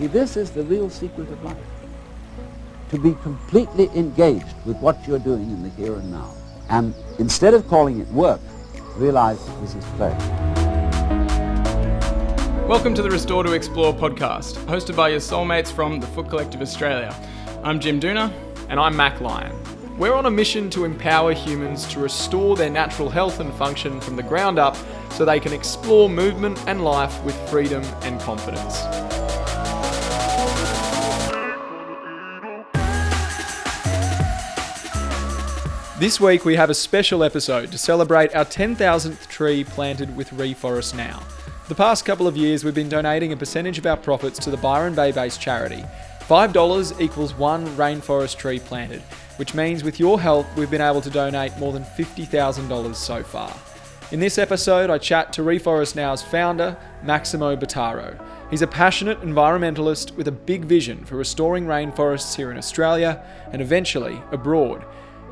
See, 0.00 0.06
this 0.06 0.38
is 0.38 0.50
the 0.50 0.62
real 0.62 0.88
secret 0.88 1.30
of 1.30 1.44
life. 1.44 1.58
To 2.88 2.98
be 2.98 3.12
completely 3.22 3.90
engaged 3.94 4.54
with 4.64 4.78
what 4.78 5.06
you're 5.06 5.18
doing 5.18 5.42
in 5.42 5.62
the 5.62 5.68
here 5.68 5.92
and 5.92 6.10
now. 6.10 6.32
And 6.70 6.94
instead 7.18 7.52
of 7.52 7.68
calling 7.68 8.00
it 8.00 8.08
work, 8.08 8.40
realize 8.96 9.38
this 9.60 9.74
is 9.74 9.84
play. 9.98 10.16
Welcome 12.66 12.94
to 12.94 13.02
the 13.02 13.10
Restore 13.10 13.42
to 13.42 13.52
Explore 13.52 13.92
podcast, 13.92 14.54
hosted 14.64 14.96
by 14.96 15.10
your 15.10 15.20
soulmates 15.20 15.70
from 15.70 16.00
the 16.00 16.06
Foot 16.06 16.30
Collective 16.30 16.62
Australia. 16.62 17.14
I'm 17.62 17.78
Jim 17.78 18.00
Dooner. 18.00 18.32
And 18.70 18.80
I'm 18.80 18.96
Mac 18.96 19.20
Lyon. 19.20 19.54
We're 19.98 20.14
on 20.14 20.24
a 20.24 20.30
mission 20.30 20.70
to 20.70 20.86
empower 20.86 21.34
humans 21.34 21.86
to 21.88 22.00
restore 22.00 22.56
their 22.56 22.70
natural 22.70 23.10
health 23.10 23.38
and 23.38 23.52
function 23.52 24.00
from 24.00 24.16
the 24.16 24.22
ground 24.22 24.58
up 24.58 24.78
so 25.10 25.26
they 25.26 25.40
can 25.40 25.52
explore 25.52 26.08
movement 26.08 26.58
and 26.66 26.82
life 26.82 27.22
with 27.22 27.34
freedom 27.50 27.82
and 28.00 28.18
confidence. 28.18 29.09
This 36.00 36.18
week 36.18 36.46
we 36.46 36.56
have 36.56 36.70
a 36.70 36.74
special 36.74 37.22
episode 37.22 37.70
to 37.72 37.76
celebrate 37.76 38.34
our 38.34 38.46
10,000th 38.46 39.28
tree 39.28 39.64
planted 39.64 40.16
with 40.16 40.30
Reforest 40.30 40.94
Now. 40.94 41.22
The 41.68 41.74
past 41.74 42.06
couple 42.06 42.26
of 42.26 42.38
years 42.38 42.64
we've 42.64 42.74
been 42.74 42.88
donating 42.88 43.34
a 43.34 43.36
percentage 43.36 43.76
of 43.76 43.84
our 43.84 43.98
profits 43.98 44.38
to 44.38 44.50
the 44.50 44.56
Byron 44.56 44.94
Bay 44.94 45.12
based 45.12 45.42
charity. 45.42 45.84
$5 46.20 47.00
equals 47.02 47.34
one 47.34 47.66
rainforest 47.76 48.38
tree 48.38 48.58
planted, 48.58 49.02
which 49.36 49.54
means 49.54 49.84
with 49.84 50.00
your 50.00 50.18
help 50.18 50.46
we've 50.56 50.70
been 50.70 50.80
able 50.80 51.02
to 51.02 51.10
donate 51.10 51.54
more 51.58 51.74
than 51.74 51.84
$50,000 51.84 52.94
so 52.94 53.22
far. 53.22 53.54
In 54.10 54.20
this 54.20 54.38
episode, 54.38 54.88
I 54.88 54.96
chat 54.96 55.34
to 55.34 55.42
Reforest 55.42 55.96
Now's 55.96 56.22
founder, 56.22 56.78
Maximo 57.02 57.56
Bottaro. 57.56 58.18
He's 58.48 58.62
a 58.62 58.66
passionate 58.66 59.20
environmentalist 59.20 60.16
with 60.16 60.28
a 60.28 60.32
big 60.32 60.64
vision 60.64 61.04
for 61.04 61.16
restoring 61.16 61.66
rainforests 61.66 62.34
here 62.34 62.50
in 62.50 62.56
Australia 62.56 63.22
and 63.52 63.60
eventually 63.60 64.22
abroad. 64.32 64.82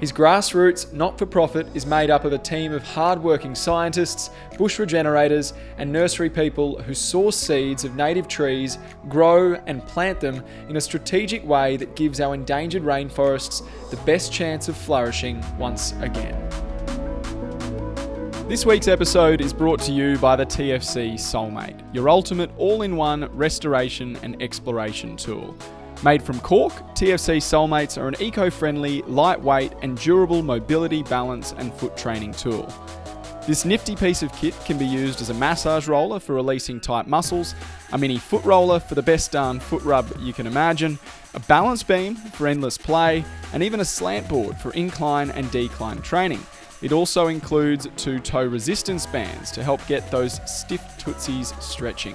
His 0.00 0.12
grassroots, 0.12 0.92
not 0.92 1.18
for 1.18 1.27
profit, 1.27 1.66
is 1.74 1.84
made 1.84 2.08
up 2.08 2.24
of 2.24 2.32
a 2.32 2.38
team 2.38 2.72
of 2.72 2.84
hard-working 2.84 3.56
scientists, 3.56 4.30
bush 4.56 4.78
regenerators, 4.78 5.54
and 5.77 5.92
nursery 5.92 6.30
people 6.30 6.80
who 6.82 6.94
source 6.94 7.36
seeds 7.36 7.84
of 7.84 7.96
native 7.96 8.28
trees, 8.28 8.78
grow 9.08 9.54
and 9.66 9.84
plant 9.86 10.20
them 10.20 10.44
in 10.69 10.76
a 10.76 10.80
strategic 10.80 11.44
way 11.44 11.76
that 11.76 11.96
gives 11.96 12.20
our 12.20 12.32
endangered 12.32 12.84
rainforests 12.84 13.66
the 13.91 13.96
best 13.98 14.32
chance 14.32 14.69
of 14.69 14.76
flourishing 14.76 15.44
once 15.58 15.92
again. 16.00 16.48
This 18.48 18.64
week's 18.64 18.88
episode 18.88 19.41
is 19.41 19.52
brought 19.52 19.80
to 19.80 19.92
you 19.92 20.16
by 20.19 20.36
the 20.36 20.46
TFC 20.46 21.14
Soulmate, 21.14 21.82
your 21.92 22.08
ultimate 22.08 22.50
all 22.56 22.82
in 22.82 22.94
one 22.94 23.24
restoration 23.36 24.16
and 24.22 24.41
exploration 24.41 25.16
tool. 25.16 25.56
Made 26.04 26.22
from 26.22 26.38
cork, 26.41 26.72
TFC 26.94 27.38
Soulmates 27.38 28.00
are 28.00 28.06
an 28.06 28.14
eco 28.20 28.50
friendly, 28.50 29.02
lightweight, 29.02 29.72
and 29.82 29.98
durable 29.98 30.42
mobility, 30.42 31.02
balance, 31.02 31.52
and 31.58 31.74
foot 31.74 31.96
training 31.96 32.32
tool. 32.32 32.72
This 33.48 33.64
nifty 33.64 33.96
piece 33.96 34.22
of 34.22 34.32
kit 34.34 34.54
can 34.64 34.78
be 34.78 34.86
used 34.86 35.20
as 35.20 35.30
a 35.30 35.34
massage 35.34 35.88
roller 35.88 36.20
for 36.20 36.34
releasing 36.34 36.80
tight 36.80 37.08
muscles, 37.08 37.56
a 37.92 37.98
mini 37.98 38.16
foot 38.16 38.44
roller 38.44 38.78
for 38.78 38.94
the 38.94 39.02
best 39.02 39.32
darn 39.32 39.58
foot 39.58 39.82
rub 39.82 40.06
you 40.20 40.32
can 40.32 40.46
imagine, 40.46 41.00
a 41.34 41.41
balance 41.41 41.82
beam 41.82 42.14
for 42.14 42.46
endless 42.46 42.78
play, 42.78 43.24
and 43.52 43.64
even 43.64 43.80
a 43.80 43.84
slant 43.84 44.28
board 44.28 44.56
for 44.56 44.72
incline 44.74 45.30
and 45.30 45.50
decline 45.50 46.00
training. 46.02 46.41
It 46.80 46.92
also 46.92 47.26
includes 47.26 47.88
two 47.96 48.20
toe 48.20 48.44
resistance 48.44 49.04
bands 49.04 49.50
to 49.50 49.64
help 49.64 49.84
get 49.88 50.08
those 50.12 50.41
stiff 50.48 50.96
tootsies 50.96 51.52
stretching. 51.58 52.14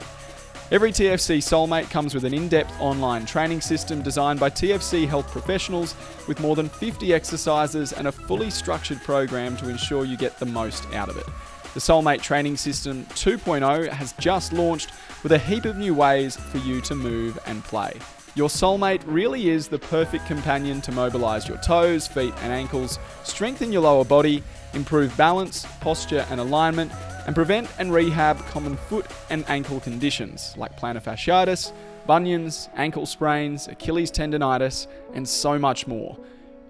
Every 0.72 0.92
TFC 0.92 1.38
Soulmate 1.38 1.92
comes 1.92 2.16
with 2.16 2.24
an 2.24 2.34
in 2.34 2.48
depth 2.48 2.74
online 2.80 3.26
training 3.26 3.62
system 3.62 4.02
designed 4.02 4.40
by 4.40 4.50
TFC 4.50 5.08
health 5.08 5.30
professionals 5.30 5.94
with 6.28 6.40
more 6.40 6.56
than 6.56 6.70
50 6.70 7.14
exercises 7.14 7.92
and 7.92 8.08
a 8.08 8.12
fully 8.12 8.50
structured 8.50 9.02
program 9.04 9.58
to 9.58 9.70
ensure 9.70 10.06
you 10.06 10.18
get 10.18 10.40
the 10.40 10.46
most 10.46 10.86
out 10.94 11.10
of 11.10 11.18
it. 11.18 11.26
The 11.74 11.80
Soulmate 11.80 12.22
Training 12.22 12.56
System 12.58 13.06
2.0 13.08 13.90
has 13.90 14.14
just 14.14 14.54
launched 14.54 14.92
with 15.22 15.34
a 15.34 15.38
heap 15.38 15.66
of 15.66 15.78
new 15.78 15.94
ways 15.94 16.38
for 16.38 16.60
you 16.60 16.82
to 16.82 16.96
move 16.96 17.38
and 17.46 17.64
play. 17.64 18.00
Your 18.36 18.50
soulmate 18.50 19.04
really 19.06 19.50
is 19.50 19.68
the 19.68 19.78
perfect 19.78 20.26
companion 20.26 20.82
to 20.82 20.92
mobilize 20.92 21.48
your 21.48 21.58
toes, 21.58 22.08
feet, 22.08 22.34
and 22.42 22.52
ankles, 22.52 22.98
strengthen 23.24 23.72
your 23.72 23.84
lower 23.84 24.06
body, 24.06 24.42
improve 24.74 25.16
balance, 25.18 25.68
posture, 25.82 26.26
and 26.32 26.40
alignment, 26.40 26.92
and 27.26 27.36
prevent 27.36 27.70
and 27.80 27.94
rehab 27.94 28.38
common 28.48 28.76
foot 28.76 29.06
and 29.30 29.46
ankle 29.48 29.80
conditions 29.80 30.54
like 30.58 30.80
plantar 30.80 31.02
fasciitis, 31.02 31.72
bunions, 32.06 32.70
ankle 32.76 33.06
sprains, 33.06 33.68
Achilles 33.68 34.12
tendonitis, 34.12 34.88
and 35.14 35.28
so 35.28 35.58
much 35.58 35.88
more. 35.88 36.18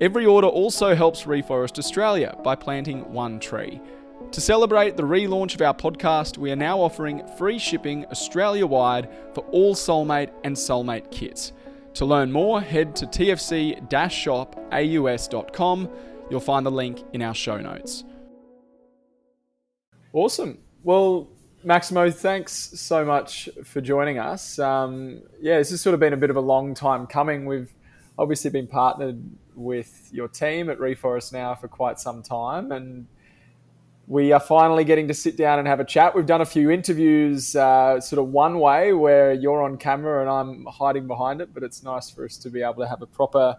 Every 0.02 0.25
order 0.25 0.47
also 0.47 0.96
helps 0.96 1.24
Reforest 1.24 1.80
Australia 1.80 2.36
by 2.44 2.56
planting 2.56 3.12
one 3.13 3.40
tree. 3.40 3.80
To 4.31 4.42
celebrate 4.42 4.97
the 4.97 5.03
relaunch 5.03 5.53
of 5.53 5.62
our 5.62 5.74
podcast, 5.74 6.38
we 6.38 6.52
are 6.52 6.56
now 6.56 6.80
offering 6.80 7.25
free 7.38 7.59
shipping 7.59 8.06
Australia 8.08 8.66
wide 8.66 9.09
for 9.34 9.42
all 9.52 9.75
Soulmate 9.75 10.31
and 10.44 10.56
Soulmate 10.56 11.12
kits. 11.12 11.53
To 11.96 12.06
learn 12.06 12.31
more, 12.31 12.59
head 12.59 12.96
to 12.97 13.06
tfc 13.06 13.88
shopaus.com. 14.72 15.90
You'll 16.31 16.40
find 16.40 16.66
the 16.66 16.72
link 16.72 17.03
in 17.13 17.22
our 17.22 17.36
show 17.36 17.58
notes. 17.59 18.03
Awesome. 20.13 20.59
Well, 20.84 21.28
Maximo, 21.63 22.12
thanks 22.12 22.53
so 22.53 23.03
much 23.03 23.50
for 23.63 23.81
joining 23.81 24.19
us. 24.19 24.59
Um, 24.59 25.24
yeah, 25.41 25.57
this 25.57 25.72
has 25.72 25.81
sort 25.81 25.96
of 25.96 26.00
been 26.00 26.13
a 26.13 26.18
bit 26.18 26.29
of 26.29 26.35
a 26.35 26.41
long 26.41 26.75
time 26.75 27.07
coming. 27.07 27.47
We've 27.47 27.74
obviously 28.19 28.51
been 28.51 28.68
partnered 28.68 29.19
with 29.56 30.09
your 30.12 30.28
team 30.28 30.69
at 30.69 30.78
Reforest 30.78 31.34
now 31.34 31.56
for 31.56 31.68
quite 31.68 32.00
some 32.00 32.22
time, 32.22 32.72
and 32.72 33.07
we 34.07 34.31
are 34.34 34.40
finally 34.40 34.84
getting 34.84 35.07
to 35.07 35.16
sit 35.16 35.35
down 35.35 35.57
and 35.57 35.68
have 35.68 35.79
a 35.79 35.85
chat. 35.85 36.13
We've 36.13 36.28
done 36.28 36.41
a 36.41 36.45
few 36.45 36.69
interviews, 36.69 37.56
uh, 37.56 38.00
sort 38.00 38.19
of 38.19 38.28
one 38.28 38.59
way 38.59 38.94
where 38.94 39.34
you're 39.34 39.63
on 39.63 39.78
camera 39.78 40.22
and 40.22 40.30
I'm 40.30 40.66
hiding 40.72 41.07
behind 41.07 41.41
it, 41.41 41.56
but 41.56 41.63
it's 41.63 41.81
nice 41.81 42.12
for 42.12 42.24
us 42.24 42.38
to 42.38 42.51
be 42.51 42.62
able 42.62 42.75
to 42.75 42.88
have 42.88 43.01
a 43.01 43.07
proper 43.07 43.57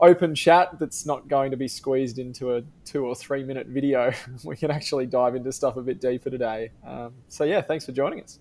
open 0.00 0.34
chat 0.34 0.78
that's 0.78 1.04
not 1.06 1.28
going 1.28 1.50
to 1.50 1.56
be 1.56 1.68
squeezed 1.68 2.18
into 2.18 2.54
a 2.56 2.62
two 2.84 3.04
or 3.04 3.14
three 3.14 3.44
minute 3.44 3.66
video. 3.66 4.12
we 4.44 4.56
can 4.56 4.70
actually 4.70 5.06
dive 5.06 5.34
into 5.34 5.52
stuff 5.52 5.76
a 5.76 5.82
bit 5.82 6.00
deeper 6.00 6.30
today. 6.30 6.70
Um, 6.86 7.14
so, 7.28 7.44
yeah, 7.44 7.60
thanks 7.60 7.84
for 7.84 7.92
joining 7.92 8.22
us. 8.22 8.38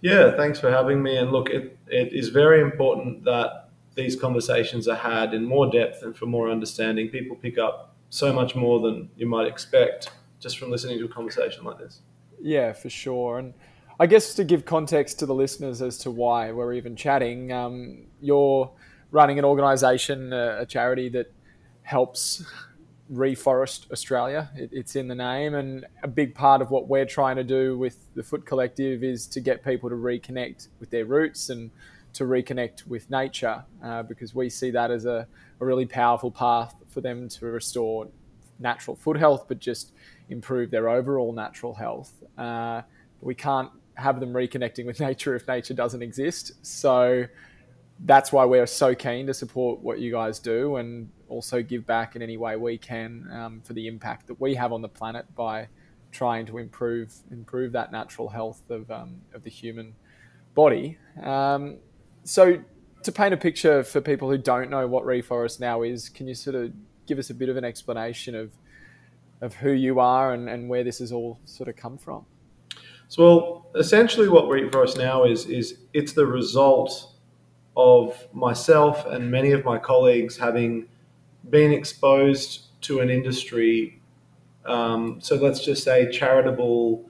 Yeah, 0.00 0.36
thanks 0.36 0.60
for 0.60 0.70
having 0.70 1.02
me. 1.02 1.16
And 1.16 1.32
look, 1.32 1.50
it, 1.50 1.76
it 1.88 2.12
is 2.12 2.28
very 2.28 2.60
important 2.60 3.24
that 3.24 3.70
these 3.94 4.14
conversations 4.14 4.86
are 4.86 4.96
had 4.96 5.34
in 5.34 5.44
more 5.44 5.70
depth 5.70 6.02
and 6.02 6.16
for 6.16 6.26
more 6.26 6.50
understanding. 6.50 7.08
People 7.08 7.36
pick 7.36 7.58
up 7.58 7.96
so 8.10 8.32
much 8.32 8.54
more 8.54 8.80
than 8.80 9.10
you 9.16 9.26
might 9.26 9.48
expect 9.48 10.10
just 10.38 10.58
from 10.58 10.70
listening 10.70 10.98
to 10.98 11.04
a 11.04 11.08
conversation 11.08 11.64
like 11.64 11.78
this. 11.78 12.00
Yeah, 12.40 12.72
for 12.72 12.88
sure. 12.88 13.40
And 13.40 13.54
I 13.98 14.06
guess 14.06 14.34
to 14.34 14.44
give 14.44 14.64
context 14.64 15.18
to 15.18 15.26
the 15.26 15.34
listeners 15.34 15.82
as 15.82 15.98
to 15.98 16.10
why 16.12 16.52
we're 16.52 16.74
even 16.74 16.94
chatting, 16.94 17.52
um, 17.52 18.06
you're 18.20 18.70
running 19.10 19.38
an 19.38 19.44
organisation, 19.44 20.32
a, 20.32 20.60
a, 20.60 20.66
charity 20.66 21.08
that 21.08 21.32
helps 21.82 22.44
reforest 23.12 23.90
Australia. 23.90 24.50
It, 24.54 24.70
it's 24.72 24.96
in 24.96 25.08
the 25.08 25.14
name, 25.14 25.54
and 25.54 25.86
a 26.02 26.08
big 26.08 26.34
part 26.34 26.60
of 26.60 26.70
what 26.70 26.88
we're 26.88 27.06
trying 27.06 27.36
to 27.36 27.44
do 27.44 27.78
with 27.78 27.96
the 28.14 28.22
Foot 28.22 28.44
Collective 28.44 29.02
is 29.02 29.26
to 29.28 29.40
get 29.40 29.64
people 29.64 29.88
to 29.88 29.96
reconnect 29.96 30.68
with 30.80 30.90
their 30.90 31.06
roots 31.06 31.48
and 31.48 31.70
to 32.14 32.24
reconnect 32.24 32.86
with 32.86 33.08
nature, 33.10 33.64
uh, 33.82 34.02
because 34.02 34.34
we 34.34 34.50
see 34.50 34.70
that 34.70 34.90
as 34.90 35.04
a, 35.04 35.26
a 35.60 35.64
really 35.64 35.86
powerful 35.86 36.30
path 36.30 36.74
for 36.88 37.00
them 37.00 37.28
to 37.28 37.46
restore 37.46 38.08
natural 38.58 38.96
foot 38.96 39.16
health, 39.16 39.46
but 39.48 39.58
just 39.58 39.92
improve 40.28 40.70
their 40.70 40.88
overall 40.88 41.32
natural 41.32 41.74
health. 41.74 42.12
Uh, 42.36 42.82
we 43.20 43.34
can't 43.34 43.70
have 43.94 44.20
them 44.20 44.32
reconnecting 44.32 44.86
with 44.86 45.00
nature 45.08 45.34
if 45.34 45.46
nature 45.46 45.74
doesn't 45.74 46.02
exist. 46.02 46.52
So 46.62 47.26
that's 48.04 48.32
why 48.32 48.44
we're 48.44 48.66
so 48.66 48.94
keen 48.94 49.26
to 49.26 49.34
support 49.34 49.80
what 49.80 49.98
you 49.98 50.12
guys 50.12 50.38
do 50.38 50.76
and 50.76 51.10
also 51.28 51.62
give 51.62 51.86
back 51.86 52.16
in 52.16 52.22
any 52.22 52.36
way 52.36 52.56
we 52.56 52.78
can 52.78 53.28
um, 53.32 53.60
for 53.62 53.72
the 53.72 53.86
impact 53.86 54.26
that 54.28 54.40
we 54.40 54.54
have 54.54 54.72
on 54.72 54.82
the 54.82 54.88
planet 54.88 55.26
by 55.34 55.68
trying 56.10 56.46
to 56.46 56.58
improve 56.58 57.12
improve 57.30 57.72
that 57.72 57.92
natural 57.92 58.28
health 58.28 58.62
of, 58.70 58.90
um, 58.90 59.16
of 59.34 59.42
the 59.42 59.50
human 59.50 59.94
body. 60.54 60.98
Um, 61.22 61.76
so, 62.24 62.58
to 63.02 63.12
paint 63.12 63.32
a 63.32 63.36
picture 63.36 63.84
for 63.84 64.00
people 64.00 64.28
who 64.30 64.38
don't 64.38 64.70
know 64.70 64.86
what 64.86 65.04
Reforest 65.04 65.60
now 65.60 65.82
is, 65.82 66.08
can 66.08 66.26
you 66.26 66.34
sort 66.34 66.56
of 66.56 66.72
give 67.06 67.18
us 67.18 67.30
a 67.30 67.34
bit 67.34 67.48
of 67.48 67.56
an 67.56 67.64
explanation 67.64 68.34
of 68.34 68.52
of 69.40 69.54
who 69.54 69.70
you 69.70 70.00
are 70.00 70.32
and, 70.32 70.48
and 70.48 70.68
where 70.68 70.82
this 70.82 70.98
has 70.98 71.12
all 71.12 71.38
sort 71.44 71.68
of 71.68 71.76
come 71.76 71.96
from? 71.96 72.26
So, 73.08 73.22
well, 73.22 73.66
essentially, 73.76 74.28
what 74.28 74.44
Reforest 74.44 74.98
now 74.98 75.24
is 75.24 75.46
is 75.46 75.78
it's 75.92 76.12
the 76.12 76.26
result 76.26 77.17
of 77.78 78.26
myself 78.34 79.06
and 79.06 79.30
many 79.30 79.52
of 79.52 79.64
my 79.64 79.78
colleagues 79.78 80.36
having 80.36 80.86
been 81.48 81.72
exposed 81.72 82.64
to 82.82 83.00
an 83.00 83.08
industry. 83.08 84.00
Um, 84.66 85.20
so 85.20 85.36
let's 85.36 85.64
just 85.64 85.84
say 85.84 86.10
charitable, 86.10 87.08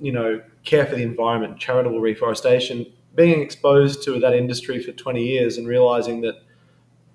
you 0.00 0.12
know, 0.12 0.42
care 0.64 0.84
for 0.84 0.96
the 0.96 1.02
environment, 1.02 1.58
charitable 1.58 2.00
reforestation 2.00 2.86
being 3.14 3.40
exposed 3.40 4.02
to 4.04 4.20
that 4.20 4.34
industry 4.34 4.82
for 4.82 4.92
20 4.92 5.24
years 5.24 5.56
and 5.56 5.66
realizing 5.66 6.20
that 6.20 6.36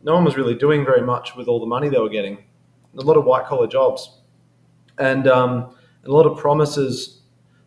no 0.03 0.13
one 0.13 0.23
was 0.23 0.37
really 0.37 0.55
doing 0.55 0.85
very 0.85 1.01
much 1.01 1.35
with 1.35 1.47
all 1.47 1.59
the 1.59 1.65
money 1.65 1.89
they 1.89 1.99
were 1.99 2.09
getting. 2.09 2.37
A 2.97 3.01
lot 3.01 3.17
of 3.17 3.25
white 3.25 3.45
collar 3.45 3.67
jobs, 3.67 4.19
and 4.97 5.27
um, 5.27 5.75
a 6.05 6.11
lot 6.11 6.25
of 6.25 6.37
promises, 6.37 7.21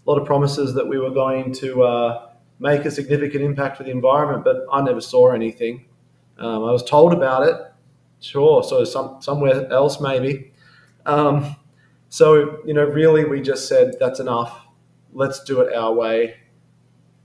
a 0.06 0.10
lot 0.10 0.18
of 0.18 0.26
promises 0.26 0.74
that 0.74 0.88
we 0.88 0.98
were 0.98 1.10
going 1.10 1.52
to 1.54 1.82
uh, 1.82 2.27
make 2.58 2.84
a 2.84 2.90
significant 2.90 3.44
impact 3.44 3.76
for 3.76 3.84
the 3.84 3.90
environment, 3.90 4.44
but 4.44 4.66
I 4.72 4.82
never 4.82 5.00
saw 5.00 5.32
anything. 5.32 5.86
Um, 6.38 6.64
I 6.64 6.70
was 6.70 6.84
told 6.84 7.12
about 7.12 7.46
it, 7.48 7.56
sure, 8.20 8.62
so 8.62 8.84
some 8.84 9.20
somewhere 9.20 9.70
else 9.72 10.00
maybe. 10.00 10.52
Um, 11.06 11.56
so 12.08 12.58
you 12.64 12.74
know, 12.74 12.84
really, 12.84 13.24
we 13.24 13.40
just 13.40 13.68
said 13.68 13.94
that's 13.98 14.20
enough. 14.20 14.66
Let's 15.12 15.42
do 15.44 15.60
it 15.60 15.74
our 15.74 15.92
way 15.92 16.36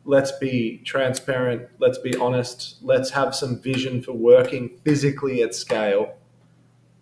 let's 0.05 0.31
be 0.33 0.81
transparent, 0.83 1.67
let's 1.79 1.97
be 1.97 2.15
honest, 2.17 2.77
let's 2.81 3.09
have 3.11 3.35
some 3.35 3.59
vision 3.59 4.01
for 4.01 4.13
working 4.13 4.77
physically 4.83 5.41
at 5.41 5.55
scale. 5.55 6.15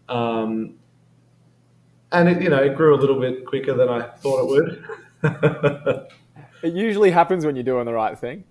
Um, 0.07 0.75
and 2.11 2.29
it, 2.29 2.41
you 2.41 2.49
know, 2.49 2.61
it 2.61 2.75
grew 2.75 2.95
a 2.95 2.99
little 2.99 3.19
bit 3.19 3.45
quicker 3.45 3.73
than 3.73 3.89
I 3.89 4.01
thought 4.01 4.43
it 4.43 4.49
would. 5.23 6.07
it 6.63 6.73
usually 6.73 7.11
happens 7.11 7.45
when 7.45 7.55
you're 7.55 7.63
doing 7.63 7.85
the 7.85 7.93
right 7.93 8.17
thing. 8.17 8.43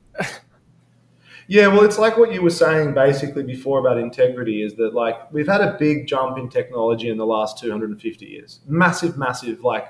yeah, 1.48 1.66
well, 1.66 1.84
it's 1.84 1.98
like 1.98 2.16
what 2.16 2.32
you 2.32 2.42
were 2.42 2.50
saying 2.50 2.94
basically 2.94 3.42
before 3.42 3.80
about 3.80 3.98
integrity 3.98 4.62
is 4.62 4.74
that 4.74 4.94
like 4.94 5.32
we've 5.32 5.48
had 5.48 5.60
a 5.60 5.76
big 5.78 6.06
jump 6.06 6.38
in 6.38 6.48
technology 6.48 7.08
in 7.08 7.16
the 7.16 7.26
last 7.26 7.58
250 7.58 8.26
years, 8.26 8.60
massive, 8.66 9.16
massive, 9.16 9.62
like 9.62 9.88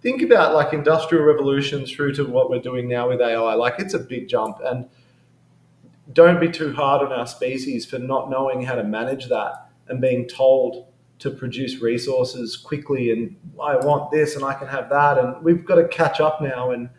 think 0.00 0.22
about 0.22 0.54
like 0.54 0.72
industrial 0.72 1.24
revolution 1.24 1.86
through 1.86 2.14
to 2.14 2.24
what 2.24 2.50
we're 2.50 2.60
doing 2.60 2.88
now 2.88 3.08
with 3.08 3.20
AI. 3.20 3.54
Like 3.54 3.78
it's 3.78 3.94
a 3.94 3.98
big 3.98 4.28
jump, 4.28 4.58
and 4.64 4.88
don't 6.12 6.40
be 6.40 6.50
too 6.50 6.72
hard 6.72 7.02
on 7.02 7.12
our 7.12 7.26
species 7.26 7.86
for 7.86 7.98
not 7.98 8.28
knowing 8.28 8.62
how 8.62 8.74
to 8.74 8.84
manage 8.84 9.28
that 9.28 9.70
and 9.88 10.00
being 10.00 10.26
told 10.26 10.88
to 11.20 11.30
produce 11.30 11.80
resources 11.80 12.56
quickly 12.56 13.12
and 13.12 13.36
I 13.62 13.76
want 13.76 14.10
this 14.10 14.34
and 14.34 14.44
I 14.44 14.54
can 14.54 14.66
have 14.66 14.88
that 14.90 15.18
and 15.18 15.42
we've 15.44 15.64
got 15.64 15.76
to 15.76 15.86
catch 15.86 16.20
up 16.20 16.42
now 16.42 16.72
and 16.72 16.90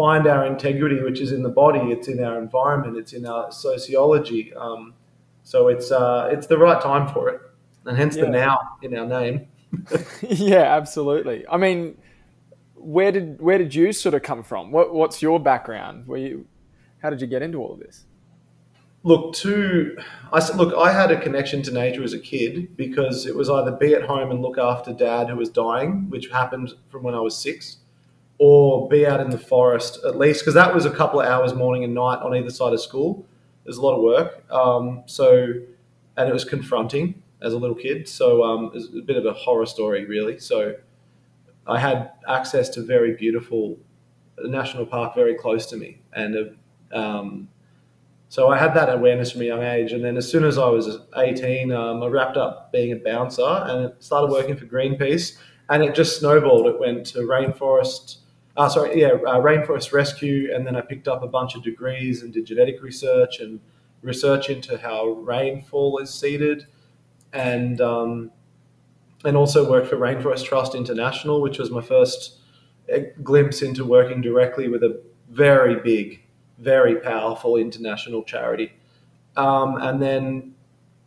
find 0.00 0.26
our 0.26 0.46
integrity, 0.46 1.02
which 1.02 1.20
is 1.20 1.30
in 1.32 1.42
the 1.42 1.54
body, 1.64 1.92
it's 1.92 2.08
in 2.08 2.24
our 2.24 2.38
environment, 2.38 2.96
it's 2.96 3.12
in 3.12 3.26
our 3.26 3.52
sociology. 3.52 4.52
Um, 4.54 4.94
so 5.42 5.68
it's 5.68 5.90
uh, 5.92 6.28
it's 6.32 6.46
the 6.46 6.56
right 6.56 6.80
time 6.80 7.06
for 7.12 7.28
it, 7.28 7.40
and 7.84 7.96
hence 7.96 8.16
yeah. 8.16 8.24
the 8.24 8.30
now 8.30 8.58
in 8.82 8.96
our 8.96 9.06
name. 9.06 9.46
yeah, 10.22 10.76
absolutely. 10.78 11.44
I 11.48 11.56
mean, 11.58 11.98
where 12.74 13.12
did 13.12 13.40
where 13.40 13.58
did 13.58 13.74
you 13.74 13.92
sort 13.92 14.14
of 14.14 14.22
come 14.22 14.42
from? 14.42 14.70
What, 14.70 14.94
what's 14.94 15.20
your 15.20 15.38
background? 15.38 16.06
Were 16.06 16.16
you, 16.16 16.46
how 17.02 17.10
did 17.10 17.20
you 17.20 17.26
get 17.26 17.42
into 17.42 17.58
all 17.58 17.74
of 17.74 17.80
this? 17.80 18.06
Look, 19.02 19.34
to 19.36 19.96
I 20.32 20.40
said, 20.40 20.56
look, 20.56 20.74
I 20.76 20.92
had 20.92 21.10
a 21.10 21.20
connection 21.20 21.62
to 21.62 21.72
nature 21.72 22.04
as 22.04 22.12
a 22.12 22.18
kid 22.18 22.76
because 22.76 23.26
it 23.26 23.34
was 23.34 23.48
either 23.48 23.72
be 23.72 23.94
at 23.94 24.02
home 24.02 24.30
and 24.30 24.40
look 24.42 24.58
after 24.58 24.92
dad 24.92 25.28
who 25.28 25.36
was 25.36 25.50
dying, 25.50 26.10
which 26.10 26.28
happened 26.28 26.74
from 26.90 27.02
when 27.02 27.14
I 27.14 27.20
was 27.20 27.36
six, 27.36 27.78
or 28.42 28.88
be 28.88 29.06
out 29.06 29.20
in 29.20 29.28
the 29.28 29.38
forest 29.38 29.98
at 30.02 30.16
least 30.16 30.40
because 30.40 30.54
that 30.54 30.74
was 30.74 30.86
a 30.86 30.90
couple 30.90 31.20
of 31.20 31.26
hours 31.26 31.52
morning 31.52 31.84
and 31.84 31.92
night 31.92 32.18
on 32.22 32.34
either 32.34 32.48
side 32.48 32.72
of 32.72 32.80
school. 32.80 33.26
There's 33.64 33.76
a 33.76 33.82
lot 33.82 33.94
of 33.94 34.02
work, 34.02 34.50
um, 34.50 35.02
so 35.04 35.52
and 36.16 36.28
it 36.28 36.32
was 36.32 36.44
confronting 36.44 37.22
as 37.42 37.52
a 37.52 37.58
little 37.58 37.76
kid. 37.76 38.08
So 38.08 38.42
um, 38.42 38.64
it 38.66 38.72
was 38.72 38.88
a 38.96 39.02
bit 39.02 39.18
of 39.18 39.26
a 39.26 39.34
horror 39.34 39.66
story, 39.66 40.06
really. 40.06 40.38
So 40.38 40.74
I 41.66 41.78
had 41.78 42.12
access 42.26 42.70
to 42.70 42.82
very 42.82 43.14
beautiful 43.14 43.78
national 44.42 44.86
park 44.86 45.14
very 45.14 45.34
close 45.34 45.66
to 45.66 45.76
me, 45.76 46.00
and 46.14 46.56
um, 46.92 47.48
so 48.30 48.48
I 48.48 48.56
had 48.56 48.72
that 48.72 48.90
awareness 48.90 49.32
from 49.32 49.42
a 49.42 49.44
young 49.44 49.62
age. 49.62 49.92
And 49.92 50.02
then 50.02 50.16
as 50.16 50.26
soon 50.26 50.44
as 50.44 50.56
I 50.56 50.68
was 50.68 50.98
18, 51.14 51.72
um, 51.72 52.02
I 52.02 52.06
wrapped 52.06 52.38
up 52.38 52.72
being 52.72 52.92
a 52.92 52.96
bouncer 52.96 53.42
and 53.42 53.92
started 53.98 54.32
working 54.32 54.56
for 54.56 54.64
Greenpeace, 54.64 55.36
and 55.68 55.82
it 55.82 55.94
just 55.94 56.18
snowballed. 56.18 56.66
It 56.68 56.80
went 56.80 57.04
to 57.08 57.18
rainforest. 57.18 58.16
Uh, 58.60 58.68
sorry, 58.68 59.00
yeah, 59.00 59.12
uh, 59.26 59.40
rainforest 59.40 59.90
rescue, 59.90 60.54
and 60.54 60.66
then 60.66 60.76
I 60.76 60.82
picked 60.82 61.08
up 61.08 61.22
a 61.22 61.26
bunch 61.26 61.54
of 61.54 61.62
degrees 61.62 62.22
and 62.22 62.30
did 62.30 62.44
genetic 62.44 62.82
research 62.82 63.40
and 63.40 63.58
research 64.02 64.50
into 64.50 64.76
how 64.76 65.12
rainfall 65.12 65.96
is 65.96 66.12
seeded 66.12 66.66
and 67.32 67.80
um, 67.80 68.30
and 69.24 69.34
also 69.34 69.70
worked 69.70 69.88
for 69.88 69.96
Rainforest 69.96 70.44
Trust 70.44 70.74
International, 70.74 71.40
which 71.40 71.58
was 71.58 71.70
my 71.70 71.80
first 71.80 72.40
eh, 72.90 73.04
glimpse 73.22 73.62
into 73.62 73.86
working 73.86 74.20
directly 74.20 74.68
with 74.68 74.82
a 74.82 75.02
very 75.30 75.76
big, 75.76 76.22
very 76.58 76.96
powerful 76.96 77.56
international 77.56 78.22
charity. 78.24 78.74
Um, 79.38 79.80
and 79.80 80.02
then, 80.02 80.54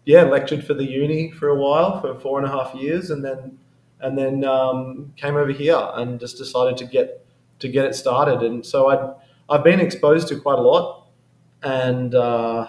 yeah, 0.06 0.24
lectured 0.24 0.66
for 0.66 0.74
the 0.74 0.86
uni 0.86 1.30
for 1.30 1.50
a 1.50 1.56
while 1.56 2.02
for 2.02 2.20
four 2.20 2.40
and 2.40 2.48
a 2.48 2.52
half 2.52 2.74
years, 2.74 3.12
and 3.12 3.24
then 3.24 3.60
and 4.00 4.18
then 4.18 4.44
um, 4.44 5.14
came 5.18 5.36
over 5.36 5.52
here 5.52 5.80
and 5.94 6.20
just 6.20 6.40
decided 6.40 6.78
to 6.78 6.86
get 6.86 7.23
to 7.64 7.68
get 7.68 7.86
it 7.86 7.96
started. 7.96 8.42
And 8.44 8.66
so 8.66 8.90
I 8.90 9.14
I've 9.54 9.64
been 9.64 9.80
exposed 9.80 10.28
to 10.30 10.40
quite 10.40 10.60
a 10.60 10.62
lot, 10.62 11.08
and. 11.64 12.14
Uh, 12.16 12.68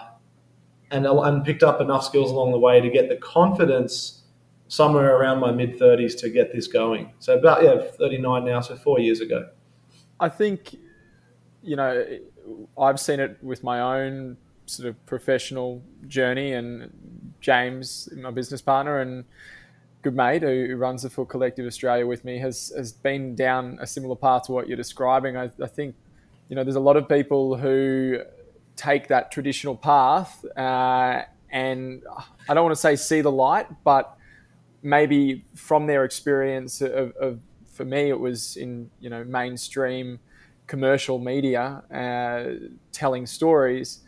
and, 0.91 1.07
and 1.07 1.43
picked 1.43 1.63
up 1.63 1.81
enough 1.81 2.05
skills 2.05 2.31
along 2.31 2.51
the 2.51 2.59
way 2.59 2.79
to 2.79 2.89
get 2.89 3.09
the 3.09 3.17
confidence 3.17 4.23
somewhere 4.67 5.17
around 5.17 5.39
my 5.39 5.51
mid 5.51 5.79
30s 5.79 6.17
to 6.19 6.29
get 6.29 6.53
this 6.53 6.67
going. 6.67 7.11
So 7.19 7.37
about 7.37 7.63
yeah, 7.63 7.81
39 7.81 8.45
now, 8.45 8.61
so 8.61 8.75
4 8.75 8.99
years 8.99 9.19
ago. 9.19 9.49
I 10.19 10.29
think 10.29 10.77
you 11.65 11.75
know, 11.75 12.05
I've 12.77 12.99
seen 12.99 13.19
it 13.19 13.37
with 13.41 13.63
my 13.63 13.81
own 13.81 14.37
sort 14.67 14.87
of 14.87 15.05
professional 15.05 15.81
journey 16.07 16.53
and 16.53 17.33
James, 17.41 18.07
my 18.15 18.31
business 18.31 18.61
partner 18.61 18.99
and 18.99 19.25
good 20.05 20.15
mate 20.15 20.43
who 20.43 20.75
runs 20.75 21.01
the 21.01 21.09
Foot 21.09 21.29
Collective 21.29 21.65
Australia 21.65 22.05
with 22.05 22.23
me 22.23 22.37
has 22.37 22.71
has 22.77 22.91
been 22.91 23.33
down 23.33 23.79
a 23.81 23.87
similar 23.87 24.15
path 24.15 24.43
to 24.43 24.51
what 24.51 24.67
you're 24.67 24.77
describing. 24.77 25.35
I, 25.35 25.49
I 25.59 25.65
think 25.65 25.95
you 26.47 26.55
know 26.55 26.63
there's 26.63 26.75
a 26.75 26.87
lot 26.91 26.95
of 26.95 27.09
people 27.09 27.57
who 27.57 28.19
take 28.75 29.07
that 29.07 29.31
traditional 29.31 29.75
path 29.75 30.45
uh, 30.55 31.23
and 31.49 32.03
I 32.47 32.53
don't 32.53 32.63
want 32.63 32.75
to 32.75 32.81
say 32.87 32.95
see 32.95 33.21
the 33.21 33.31
light, 33.31 33.65
but 33.83 34.15
maybe 34.83 35.43
from 35.55 35.87
their 35.87 36.05
experience 36.05 36.81
of, 36.81 37.11
of 37.15 37.39
for 37.65 37.83
me, 37.83 38.09
it 38.09 38.19
was 38.19 38.57
in 38.57 38.91
you 38.99 39.09
know 39.09 39.23
mainstream 39.23 40.19
commercial 40.67 41.17
media 41.17 41.81
uh, 41.91 42.67
telling 42.91 43.25
stories, 43.25 44.01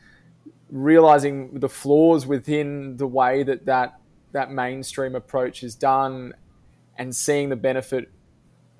realizing 0.69 1.59
the 1.59 1.69
flaws 1.69 2.27
within 2.27 2.97
the 2.97 3.07
way 3.07 3.41
that 3.41 3.65
that 3.65 3.99
that 4.31 4.51
mainstream 4.51 5.15
approach 5.15 5.63
is 5.63 5.75
done, 5.75 6.33
and 6.97 7.15
seeing 7.15 7.49
the 7.49 7.55
benefit 7.55 8.09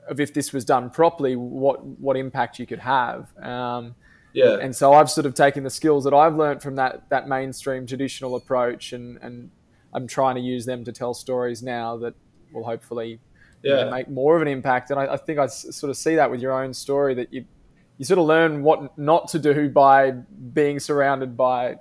of 0.07 0.19
if 0.19 0.33
this 0.33 0.53
was 0.53 0.65
done 0.65 0.89
properly, 0.89 1.35
what 1.35 1.83
what 1.85 2.17
impact 2.17 2.59
you 2.59 2.65
could 2.65 2.79
have. 2.79 3.35
Um, 3.37 3.95
yeah. 4.33 4.57
And 4.61 4.75
so 4.75 4.93
I've 4.93 5.09
sort 5.09 5.25
of 5.25 5.33
taken 5.33 5.63
the 5.63 5.69
skills 5.69 6.03
that 6.03 6.13
I've 6.13 6.35
learned 6.35 6.61
from 6.61 6.75
that 6.75 7.09
that 7.09 7.27
mainstream 7.27 7.85
traditional 7.87 8.35
approach, 8.35 8.93
and 8.93 9.17
and 9.21 9.49
I'm 9.93 10.07
trying 10.07 10.35
to 10.35 10.41
use 10.41 10.65
them 10.65 10.83
to 10.85 10.91
tell 10.91 11.13
stories 11.13 11.63
now 11.63 11.97
that 11.97 12.13
will 12.53 12.63
hopefully 12.63 13.19
yeah. 13.63 13.79
you 13.79 13.85
know, 13.85 13.91
make 13.91 14.09
more 14.09 14.35
of 14.35 14.41
an 14.41 14.47
impact. 14.47 14.91
And 14.91 14.99
I, 14.99 15.13
I 15.13 15.17
think 15.17 15.39
I 15.39 15.45
s- 15.45 15.75
sort 15.75 15.89
of 15.89 15.97
see 15.97 16.15
that 16.15 16.29
with 16.29 16.41
your 16.41 16.51
own 16.51 16.73
story 16.73 17.13
that 17.15 17.33
you 17.33 17.45
you 17.97 18.05
sort 18.05 18.19
of 18.19 18.25
learn 18.25 18.61
what 18.61 18.97
not 18.97 19.27
to 19.29 19.39
do 19.39 19.69
by 19.69 20.11
being 20.11 20.79
surrounded 20.79 21.35
by 21.35 21.77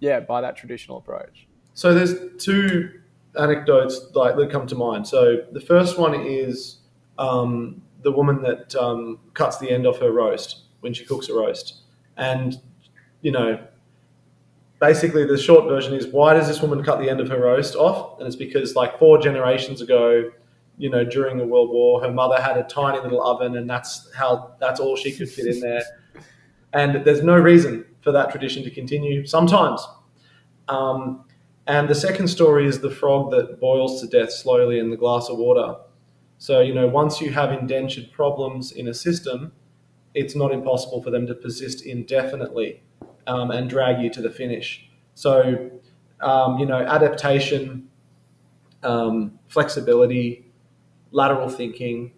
yeah 0.00 0.20
by 0.20 0.40
that 0.40 0.56
traditional 0.56 0.98
approach. 0.98 1.48
So 1.74 1.92
there's 1.92 2.14
two 2.38 3.00
anecdotes 3.38 4.00
like 4.14 4.36
that 4.36 4.50
come 4.50 4.66
to 4.66 4.74
mind. 4.74 5.06
So 5.06 5.44
the 5.52 5.60
first 5.60 5.98
one 5.98 6.14
is 6.14 6.78
um, 7.18 7.82
the 8.02 8.12
woman 8.12 8.42
that 8.42 8.74
um, 8.76 9.18
cuts 9.34 9.58
the 9.58 9.70
end 9.70 9.86
off 9.86 9.98
her 9.98 10.12
roast 10.12 10.62
when 10.80 10.92
she 10.92 11.04
cooks 11.04 11.28
a 11.28 11.34
roast. 11.34 11.82
And, 12.16 12.60
you 13.22 13.32
know, 13.32 13.58
basically 14.80 15.24
the 15.24 15.38
short 15.38 15.64
version 15.68 15.94
is 15.94 16.06
why 16.08 16.34
does 16.34 16.46
this 16.46 16.60
woman 16.60 16.82
cut 16.82 17.00
the 17.00 17.08
end 17.08 17.20
of 17.20 17.28
her 17.28 17.40
roast 17.40 17.74
off? 17.74 18.18
And 18.18 18.26
it's 18.26 18.36
because 18.36 18.74
like 18.74 18.98
four 18.98 19.18
generations 19.18 19.80
ago, 19.80 20.30
you 20.78 20.90
know, 20.90 21.04
during 21.04 21.38
the 21.38 21.46
World 21.46 21.70
War, 21.70 22.02
her 22.02 22.12
mother 22.12 22.40
had 22.40 22.56
a 22.58 22.62
tiny 22.64 23.00
little 23.00 23.22
oven 23.26 23.56
and 23.56 23.68
that's 23.68 24.12
how 24.14 24.54
that's 24.60 24.78
all 24.78 24.96
she 24.96 25.12
could 25.12 25.28
fit 25.28 25.46
in 25.46 25.60
there. 25.60 25.82
And 26.72 27.04
there's 27.04 27.22
no 27.22 27.36
reason 27.36 27.86
for 28.02 28.12
that 28.12 28.30
tradition 28.30 28.62
to 28.64 28.70
continue 28.70 29.26
sometimes. 29.26 29.86
Um, 30.68 31.24
and 31.66 31.88
the 31.88 31.94
second 31.94 32.28
story 32.28 32.66
is 32.66 32.80
the 32.80 32.90
frog 32.90 33.30
that 33.32 33.60
boils 33.60 34.00
to 34.00 34.06
death 34.06 34.32
slowly 34.32 34.78
in 34.78 34.90
the 34.90 34.96
glass 34.96 35.28
of 35.28 35.38
water. 35.38 35.76
So, 36.38 36.60
you 36.60 36.74
know, 36.74 36.86
once 36.86 37.20
you 37.20 37.30
have 37.32 37.52
indentured 37.52 38.12
problems 38.12 38.72
in 38.72 38.88
a 38.88 38.94
system, 38.94 39.52
it's 40.14 40.34
not 40.34 40.52
impossible 40.52 41.02
for 41.02 41.10
them 41.10 41.26
to 41.26 41.34
persist 41.34 41.84
indefinitely 41.84 42.82
um, 43.26 43.50
and 43.50 43.68
drag 43.68 44.00
you 44.00 44.10
to 44.10 44.22
the 44.22 44.30
finish. 44.30 44.88
So, 45.14 45.70
um, 46.20 46.58
you 46.58 46.66
know, 46.66 46.78
adaptation, 46.78 47.88
um, 48.82 49.38
flexibility, 49.48 50.52
lateral 51.10 51.48
thinking, 51.48 52.12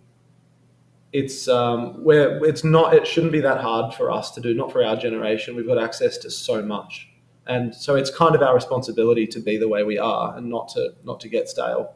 it's 1.13 1.49
um, 1.49 2.05
where 2.05 2.45
it's 2.45 2.65
not 2.65 2.95
it 2.95 3.07
shouldn't 3.07 3.33
be 3.33 3.41
that 3.41 3.61
hard 3.61 3.95
for 3.95 4.11
us 4.11 4.31
to 4.33 4.41
do 4.41 4.55
not 4.55 4.71
for 4.71 4.85
our 4.85 4.97
generation 4.97 5.57
we've 5.57 5.67
got 5.67 5.83
access 5.83 6.19
to 6.19 6.31
so 6.31 6.63
much 6.63 7.08
and 7.49 7.75
so 7.75 7.97
it's 7.97 8.15
kind 8.15 8.35
of 8.35 8.43
our 8.43 8.55
responsibility 8.55 9.27
to 9.27 9.41
be 9.41 9.57
the 9.57 9.69
way 9.69 9.83
we 9.83 9.99
are 9.99 10.37
and 10.37 10.49
not 10.49 10.69
to 10.69 10.95
not 11.05 11.21
to 11.21 11.29
get 11.29 11.49
stale. 11.49 11.95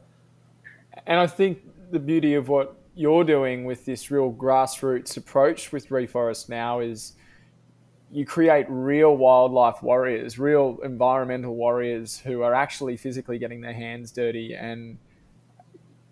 And 1.07 1.19
i 1.21 1.27
think 1.27 1.59
the 1.91 1.99
beauty 1.99 2.35
of 2.35 2.49
what 2.49 2.77
you're 2.95 3.25
doing 3.25 3.65
with 3.65 3.85
this 3.85 4.11
real 4.11 4.33
grassroots 4.33 5.17
approach 5.17 5.73
with 5.73 5.89
reforest 5.89 6.49
now 6.49 6.81
is 6.81 7.15
you 8.11 8.27
create 8.27 8.67
real 8.69 9.17
wildlife 9.17 9.83
warriors 9.83 10.39
real 10.39 10.79
environmental 10.85 11.55
warriors 11.55 12.19
who 12.19 12.43
are 12.43 12.53
actually 12.53 12.97
physically 12.97 13.39
getting 13.39 13.63
their 13.63 13.73
hands 13.73 14.13
dirty. 14.13 14.55
And 14.55 14.99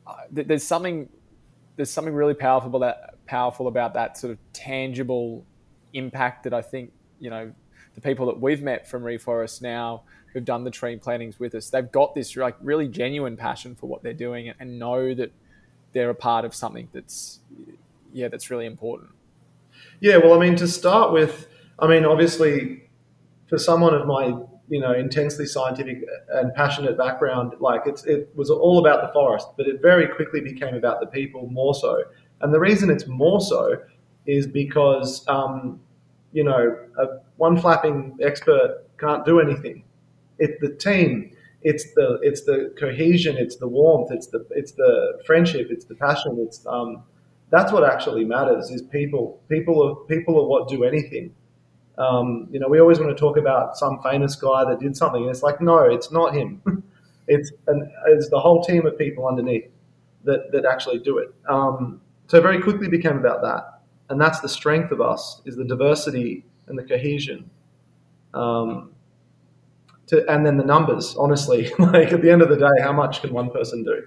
uh, 0.06 0.14
there's 0.30 0.66
something 0.66 1.08
there's 1.76 1.90
something 1.90 2.14
really 2.14 2.34
powerful 2.34 2.78
that 2.80 3.24
powerful 3.26 3.68
about 3.68 3.94
that 3.94 4.18
sort 4.18 4.32
of 4.32 4.38
tangible 4.52 5.44
impact 5.92 6.44
that 6.44 6.54
I 6.54 6.62
think 6.62 6.92
you 7.18 7.30
know 7.30 7.52
the 7.94 8.00
people 8.00 8.26
that 8.26 8.40
we've 8.40 8.62
met 8.62 8.88
from 8.88 9.02
Reforest 9.02 9.62
now 9.62 10.02
who've 10.32 10.44
done 10.44 10.64
the 10.64 10.70
tree 10.70 10.96
plantings 10.96 11.40
with 11.40 11.54
us, 11.54 11.70
they've 11.70 11.90
got 11.90 12.14
this 12.14 12.36
like 12.36 12.56
really 12.60 12.88
genuine 12.88 13.36
passion 13.36 13.74
for 13.74 13.86
what 13.86 14.02
they're 14.02 14.12
doing 14.12 14.52
and 14.60 14.78
know 14.78 15.12
that 15.14 15.32
they're 15.92 16.10
a 16.10 16.14
part 16.14 16.44
of 16.44 16.54
something 16.54 16.88
that's 16.92 17.40
yeah 18.12 18.28
that's 18.28 18.50
really 18.50 18.66
important. 18.66 19.10
Yeah, 20.00 20.18
well, 20.18 20.34
I 20.34 20.38
mean, 20.38 20.56
to 20.56 20.68
start 20.68 21.12
with, 21.12 21.48
I 21.78 21.86
mean, 21.86 22.04
obviously, 22.04 22.88
for 23.48 23.58
someone 23.58 23.94
of 23.94 24.06
my 24.06 24.34
you 24.68 24.80
know 24.80 24.92
intensely 24.92 25.46
scientific 25.46 26.04
and 26.34 26.54
passionate 26.54 26.96
background 26.96 27.52
like 27.58 27.82
it's 27.86 28.04
it 28.04 28.30
was 28.36 28.50
all 28.50 28.78
about 28.78 29.04
the 29.04 29.12
forest 29.12 29.48
but 29.56 29.66
it 29.66 29.82
very 29.82 30.06
quickly 30.06 30.40
became 30.40 30.76
about 30.76 31.00
the 31.00 31.06
people 31.06 31.48
more 31.50 31.74
so 31.74 32.04
and 32.40 32.54
the 32.54 32.60
reason 32.60 32.88
it's 32.88 33.08
more 33.08 33.40
so 33.40 33.76
is 34.26 34.46
because 34.46 35.26
um, 35.28 35.80
you 36.32 36.44
know 36.44 36.76
a 36.98 37.06
one 37.36 37.60
flapping 37.60 38.16
expert 38.20 38.84
can't 38.98 39.24
do 39.24 39.40
anything 39.40 39.82
it's 40.38 40.60
the 40.60 40.74
team 40.76 41.30
it's 41.62 41.92
the 41.94 42.18
it's 42.22 42.42
the 42.42 42.72
cohesion 42.78 43.36
it's 43.36 43.56
the 43.56 43.68
warmth 43.68 44.10
it's 44.10 44.28
the 44.28 44.46
it's 44.50 44.72
the 44.72 45.20
friendship 45.26 45.68
it's 45.70 45.84
the 45.84 45.94
passion 45.94 46.38
it's 46.40 46.66
um, 46.66 47.02
that's 47.50 47.72
what 47.72 47.84
actually 47.84 48.24
matters 48.24 48.70
is 48.70 48.82
people 48.82 49.40
people 49.48 49.82
are 49.82 49.94
people 50.06 50.38
are 50.40 50.46
what 50.46 50.68
do 50.68 50.84
anything 50.84 51.34
um, 52.00 52.48
you 52.50 52.58
know, 52.58 52.66
we 52.66 52.80
always 52.80 52.98
want 52.98 53.14
to 53.14 53.20
talk 53.20 53.36
about 53.36 53.76
some 53.76 54.00
famous 54.02 54.34
guy 54.34 54.64
that 54.64 54.80
did 54.80 54.96
something, 54.96 55.20
and 55.20 55.30
it's 55.30 55.42
like, 55.42 55.60
no, 55.60 55.80
it's 55.80 56.10
not 56.10 56.34
him. 56.34 56.62
it's 57.28 57.52
an, 57.66 57.92
it's 58.06 58.30
the 58.30 58.40
whole 58.40 58.64
team 58.64 58.86
of 58.86 58.96
people 58.96 59.28
underneath 59.28 59.66
that 60.24 60.50
that 60.52 60.64
actually 60.64 60.98
do 60.98 61.18
it. 61.18 61.34
Um, 61.46 62.00
so 62.26 62.40
very 62.40 62.62
quickly 62.62 62.88
became 62.88 63.18
about 63.18 63.42
that, 63.42 63.79
and 64.10 64.20
that's 64.20 64.40
the 64.40 64.48
strength 64.48 64.92
of 64.92 65.00
us 65.00 65.40
is 65.46 65.56
the 65.56 65.64
diversity 65.64 66.44
and 66.66 66.78
the 66.78 66.82
cohesion. 66.82 67.48
Um, 68.34 68.92
to, 70.08 70.28
and 70.28 70.44
then 70.44 70.56
the 70.56 70.64
numbers, 70.64 71.16
honestly, 71.16 71.70
like 71.78 72.12
at 72.12 72.20
the 72.20 72.30
end 72.30 72.42
of 72.42 72.48
the 72.48 72.56
day, 72.56 72.82
how 72.82 72.92
much 72.92 73.22
can 73.22 73.32
one 73.32 73.50
person 73.50 73.84
do? 73.84 74.04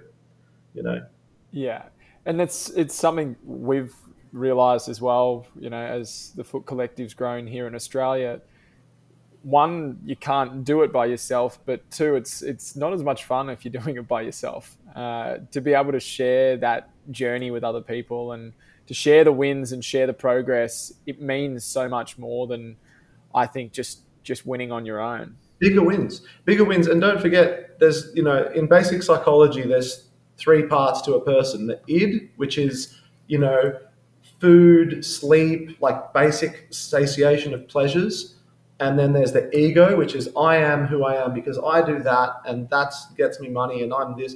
You 0.73 0.83
know. 0.83 1.05
Yeah, 1.51 1.83
and 2.25 2.39
that's 2.39 2.69
it's 2.71 2.93
something 2.93 3.35
we've 3.43 3.95
realised 4.31 4.89
as 4.89 4.99
well, 4.99 5.47
you 5.59 5.69
know, 5.69 5.85
as 5.85 6.33
the 6.35 6.43
Foot 6.43 6.65
Collective's 6.65 7.13
grown 7.13 7.47
here 7.47 7.67
in 7.67 7.75
Australia, 7.75 8.41
one, 9.43 9.99
you 10.05 10.15
can't 10.15 10.63
do 10.63 10.81
it 10.83 10.91
by 10.91 11.05
yourself, 11.05 11.59
but 11.65 11.89
two, 11.91 12.15
it's 12.15 12.41
it's 12.41 12.75
not 12.75 12.93
as 12.93 13.03
much 13.03 13.25
fun 13.25 13.49
if 13.49 13.63
you're 13.63 13.71
doing 13.83 13.97
it 13.97 14.07
by 14.07 14.21
yourself. 14.21 14.77
Uh, 14.95 15.37
to 15.51 15.61
be 15.61 15.73
able 15.73 15.91
to 15.91 15.99
share 15.99 16.57
that 16.57 16.89
journey 17.11 17.51
with 17.51 17.63
other 17.63 17.81
people 17.81 18.31
and 18.31 18.53
to 18.87 18.93
share 18.93 19.23
the 19.23 19.31
wins 19.31 19.71
and 19.71 19.83
share 19.83 20.07
the 20.07 20.13
progress, 20.13 20.93
it 21.05 21.21
means 21.21 21.63
so 21.63 21.87
much 21.87 22.17
more 22.17 22.47
than 22.47 22.77
I 23.33 23.45
think 23.47 23.71
just 23.71 24.01
just 24.23 24.45
winning 24.45 24.71
on 24.71 24.85
your 24.85 25.01
own. 25.01 25.35
Bigger 25.59 25.83
wins, 25.83 26.21
bigger 26.45 26.63
wins, 26.63 26.87
and 26.87 26.99
don't 26.99 27.21
forget, 27.21 27.79
there's 27.79 28.13
you 28.13 28.23
know 28.23 28.49
in 28.53 28.67
basic 28.67 29.03
psychology, 29.03 29.63
there's 29.63 30.09
three 30.37 30.63
parts 30.63 31.01
to 31.03 31.15
a 31.15 31.21
person: 31.21 31.67
the 31.67 31.79
id, 31.87 32.29
which 32.35 32.57
is 32.57 32.99
you 33.27 33.37
know 33.37 33.77
food, 34.39 35.05
sleep, 35.05 35.77
like 35.79 36.13
basic 36.13 36.67
satiation 36.69 37.53
of 37.53 37.65
pleasures. 37.69 38.35
And 38.81 38.99
then 38.99 39.13
there's 39.13 39.31
the 39.31 39.49
ego, 39.57 39.95
which 39.95 40.15
is 40.15 40.29
I 40.35 40.57
am 40.57 40.85
who 40.85 41.05
I 41.05 41.23
am 41.23 41.33
because 41.33 41.57
I 41.57 41.81
do 41.81 41.99
that 41.99 42.31
and 42.45 42.69
that 42.69 42.93
gets 43.15 43.39
me 43.39 43.47
money 43.47 43.83
and 43.83 43.93
I'm 43.93 44.17
this. 44.17 44.35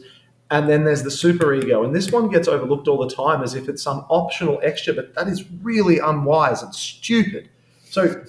And 0.50 0.70
then 0.70 0.86
there's 0.86 1.04
the 1.04 1.12
super 1.12 1.54
ego. 1.54 1.84
And 1.84 1.94
this 1.94 2.12
one 2.12 2.30
gets 2.30 2.48
overlooked 2.48 2.88
all 2.88 3.06
the 3.06 3.14
time 3.14 3.44
as 3.44 3.54
if 3.54 3.68
it's 3.68 3.84
some 3.84 4.06
optional 4.10 4.60
extra, 4.64 4.94
but 4.94 5.14
that 5.16 5.28
is 5.28 5.44
really 5.62 6.00
unwise 6.00 6.64
and 6.64 6.74
stupid. 6.74 7.50
So 7.84 8.24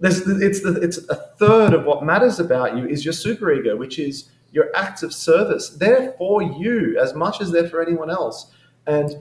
there's 0.00 0.26
it's 0.26 0.62
the 0.62 0.80
it's 0.82 0.98
a 1.08 1.14
third 1.14 1.72
of 1.72 1.84
what 1.84 2.04
matters 2.04 2.40
about 2.40 2.76
you 2.76 2.86
is 2.86 3.04
your 3.04 3.14
super 3.14 3.52
ego, 3.52 3.76
which 3.76 3.98
is 3.98 4.28
your 4.50 4.68
acts 4.74 5.02
of 5.02 5.14
service. 5.14 5.70
They're 5.70 6.12
for 6.18 6.42
you 6.42 6.98
as 7.00 7.14
much 7.14 7.40
as 7.40 7.50
they're 7.50 7.68
for 7.68 7.80
anyone 7.80 8.10
else. 8.10 8.52
And 8.86 9.16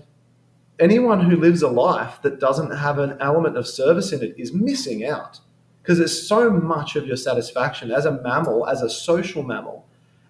anyone 0.80 1.22
who 1.22 1.38
lives 1.38 1.62
a 1.62 1.70
life 1.70 2.22
that 2.24 2.40
doesn't 2.40 2.72
have 2.72 2.98
an 2.98 3.18
element 3.22 3.58
of 3.58 3.68
service 3.68 4.12
in 4.12 4.24
it 4.24 4.36
is 4.38 4.54
missing 4.54 5.06
out 5.06 5.40
because 5.82 5.98
there's 5.98 6.28
so 6.28 6.50
much 6.50 6.96
of 6.96 7.08
your 7.08 7.18
satisfaction 7.18 7.92
as 7.92 8.06
a 8.06 8.22
mammal, 8.22 8.68
as 8.68 8.82
a 8.82 8.90
social 8.90 9.44
mammal, 9.44 9.81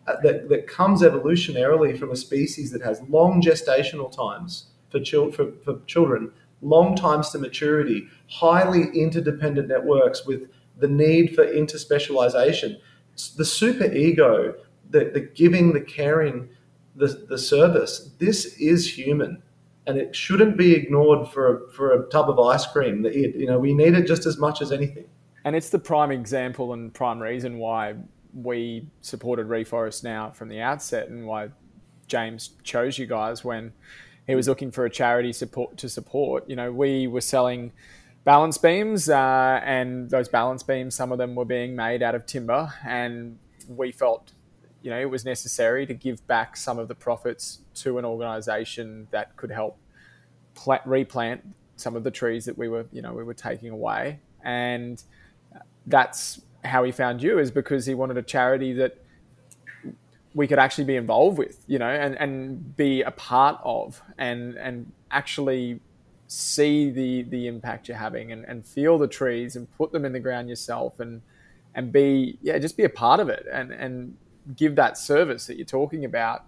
Uh, 0.07 0.15
that, 0.23 0.49
that 0.49 0.67
comes 0.67 1.03
evolutionarily 1.03 1.97
from 1.97 2.09
a 2.09 2.15
species 2.15 2.71
that 2.71 2.81
has 2.81 3.01
long 3.07 3.39
gestational 3.39 4.11
times 4.11 4.71
for, 4.89 4.99
chil- 4.99 5.31
for, 5.31 5.51
for 5.63 5.79
children, 5.85 6.31
long 6.63 6.95
times 6.95 7.29
to 7.29 7.37
maturity, 7.37 8.07
highly 8.27 8.85
interdependent 8.99 9.67
networks 9.67 10.25
with 10.25 10.49
the 10.79 10.87
need 10.87 11.35
for 11.35 11.45
interspecialization. 11.45 12.77
The 13.37 13.45
super 13.45 13.93
ego, 13.93 14.55
the, 14.89 15.11
the 15.13 15.21
giving, 15.21 15.73
the 15.73 15.81
caring, 15.81 16.49
the, 16.95 17.07
the 17.29 17.37
service, 17.37 18.09
this 18.17 18.57
is 18.57 18.97
human 18.97 19.43
and 19.87 19.97
it 19.97 20.15
shouldn't 20.15 20.57
be 20.57 20.73
ignored 20.73 21.27
for 21.27 21.55
a, 21.55 21.71
for 21.71 21.93
a 21.93 22.09
tub 22.09 22.29
of 22.29 22.39
ice 22.39 22.65
cream. 22.65 23.05
You 23.05 23.45
know 23.45 23.59
we 23.59 23.73
need 23.73 23.93
it 23.93 24.07
just 24.07 24.25
as 24.25 24.37
much 24.37 24.61
as 24.61 24.71
anything. 24.71 25.05
And 25.43 25.55
it's 25.55 25.69
the 25.69 25.79
prime 25.79 26.11
example 26.11 26.73
and 26.73 26.93
prime 26.93 27.19
reason 27.19 27.57
why 27.57 27.95
we 28.33 28.87
supported 29.01 29.47
Reforest 29.47 30.03
now 30.03 30.31
from 30.31 30.49
the 30.49 30.61
outset, 30.61 31.09
and 31.09 31.25
why 31.25 31.49
James 32.07 32.51
chose 32.63 32.97
you 32.97 33.05
guys 33.05 33.43
when 33.43 33.73
he 34.27 34.35
was 34.35 34.47
looking 34.47 34.71
for 34.71 34.85
a 34.85 34.89
charity 34.89 35.33
support 35.33 35.77
to 35.77 35.89
support. 35.89 36.49
You 36.49 36.55
know, 36.55 36.71
we 36.71 37.07
were 37.07 37.21
selling 37.21 37.71
balance 38.23 38.57
beams, 38.57 39.09
uh, 39.09 39.61
and 39.63 40.09
those 40.09 40.29
balance 40.29 40.63
beams, 40.63 40.95
some 40.95 41.11
of 41.11 41.17
them 41.17 41.35
were 41.35 41.45
being 41.45 41.75
made 41.75 42.03
out 42.03 42.15
of 42.15 42.25
timber, 42.25 42.73
and 42.85 43.37
we 43.67 43.91
felt 43.91 44.31
you 44.81 44.89
know, 44.89 44.99
it 44.99 45.09
was 45.09 45.25
necessary 45.25 45.85
to 45.85 45.93
give 45.93 46.25
back 46.27 46.57
some 46.57 46.79
of 46.79 46.87
the 46.87 46.95
profits 46.95 47.59
to 47.75 47.97
an 47.97 48.05
organisation 48.05 49.07
that 49.11 49.35
could 49.37 49.51
help 49.51 49.77
plant, 50.55 50.81
replant 50.85 51.41
some 51.75 51.95
of 51.95 52.03
the 52.03 52.11
trees 52.11 52.45
that 52.45 52.57
we 52.57 52.67
were, 52.67 52.85
you 52.91 53.01
know, 53.01 53.13
we 53.13 53.23
were 53.23 53.33
taking 53.33 53.69
away. 53.69 54.19
And 54.43 55.01
that's 55.85 56.41
how 56.63 56.83
he 56.83 56.91
found 56.91 57.21
you, 57.21 57.39
is 57.39 57.51
because 57.51 57.85
he 57.85 57.93
wanted 57.93 58.17
a 58.17 58.21
charity 58.21 58.73
that 58.73 58.97
we 60.33 60.47
could 60.47 60.59
actually 60.59 60.85
be 60.85 60.95
involved 60.95 61.37
with, 61.37 61.63
you 61.67 61.77
know, 61.77 61.89
and, 61.89 62.15
and 62.15 62.75
be 62.77 63.01
a 63.01 63.11
part 63.11 63.59
of, 63.63 64.01
and 64.17 64.55
and 64.55 64.91
actually 65.11 65.79
see 66.27 66.89
the 66.89 67.23
the 67.23 67.47
impact 67.47 67.87
you're 67.87 67.97
having, 67.97 68.31
and, 68.31 68.45
and 68.45 68.65
feel 68.65 68.97
the 68.97 69.07
trees, 69.07 69.55
and 69.55 69.71
put 69.77 69.91
them 69.91 70.05
in 70.05 70.13
the 70.13 70.19
ground 70.19 70.49
yourself, 70.49 70.99
and 70.99 71.21
and 71.75 71.91
be 71.91 72.37
yeah, 72.41 72.57
just 72.59 72.77
be 72.77 72.83
a 72.83 72.89
part 72.89 73.19
of 73.19 73.29
it, 73.29 73.45
and 73.51 73.71
and 73.71 74.15
give 74.55 74.75
that 74.75 74.97
service 74.97 75.47
that 75.47 75.57
you're 75.57 75.65
talking 75.65 76.05
about 76.05 76.45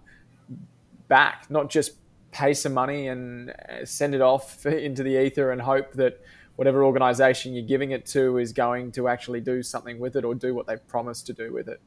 back, 1.08 1.46
not 1.50 1.70
just 1.70 1.92
pay 2.34 2.52
some 2.52 2.74
money 2.74 3.08
and 3.08 3.50
uh, 3.50 3.84
send 3.84 4.14
it 4.14 4.20
off 4.20 4.66
into 4.88 5.02
the 5.02 5.22
ether 5.22 5.50
and 5.52 5.62
hope 5.62 5.92
that 5.92 6.20
whatever 6.56 6.84
organization 6.84 7.52
you're 7.52 7.66
giving 7.66 7.90
it 7.90 8.06
to 8.06 8.38
is 8.38 8.52
going 8.52 8.92
to 8.92 9.08
actually 9.08 9.40
do 9.40 9.62
something 9.62 9.98
with 9.98 10.16
it 10.16 10.24
or 10.24 10.34
do 10.34 10.54
what 10.54 10.66
they've 10.66 10.86
promised 10.86 11.26
to 11.26 11.32
do 11.32 11.52
with 11.52 11.68
it. 11.68 11.80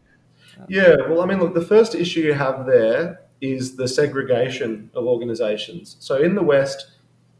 Yeah, 0.67 0.95
well, 1.07 1.21
I 1.21 1.25
mean, 1.25 1.39
look, 1.39 1.53
the 1.53 1.61
first 1.61 1.95
issue 1.95 2.21
you 2.21 2.33
have 2.33 2.65
there 2.65 3.21
is 3.41 3.75
the 3.75 3.87
segregation 3.87 4.89
of 4.95 5.05
organizations. 5.05 5.97
So 5.99 6.17
in 6.17 6.35
the 6.35 6.41
West, 6.41 6.91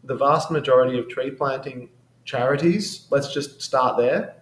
the 0.04 0.16
vast 0.16 0.52
majority 0.52 1.00
of 1.00 1.10
tree 1.10 1.32
planting 1.32 1.90
charities, 2.24 3.08
let's 3.10 3.34
just 3.34 3.62
start 3.62 3.98
there, 3.98 4.36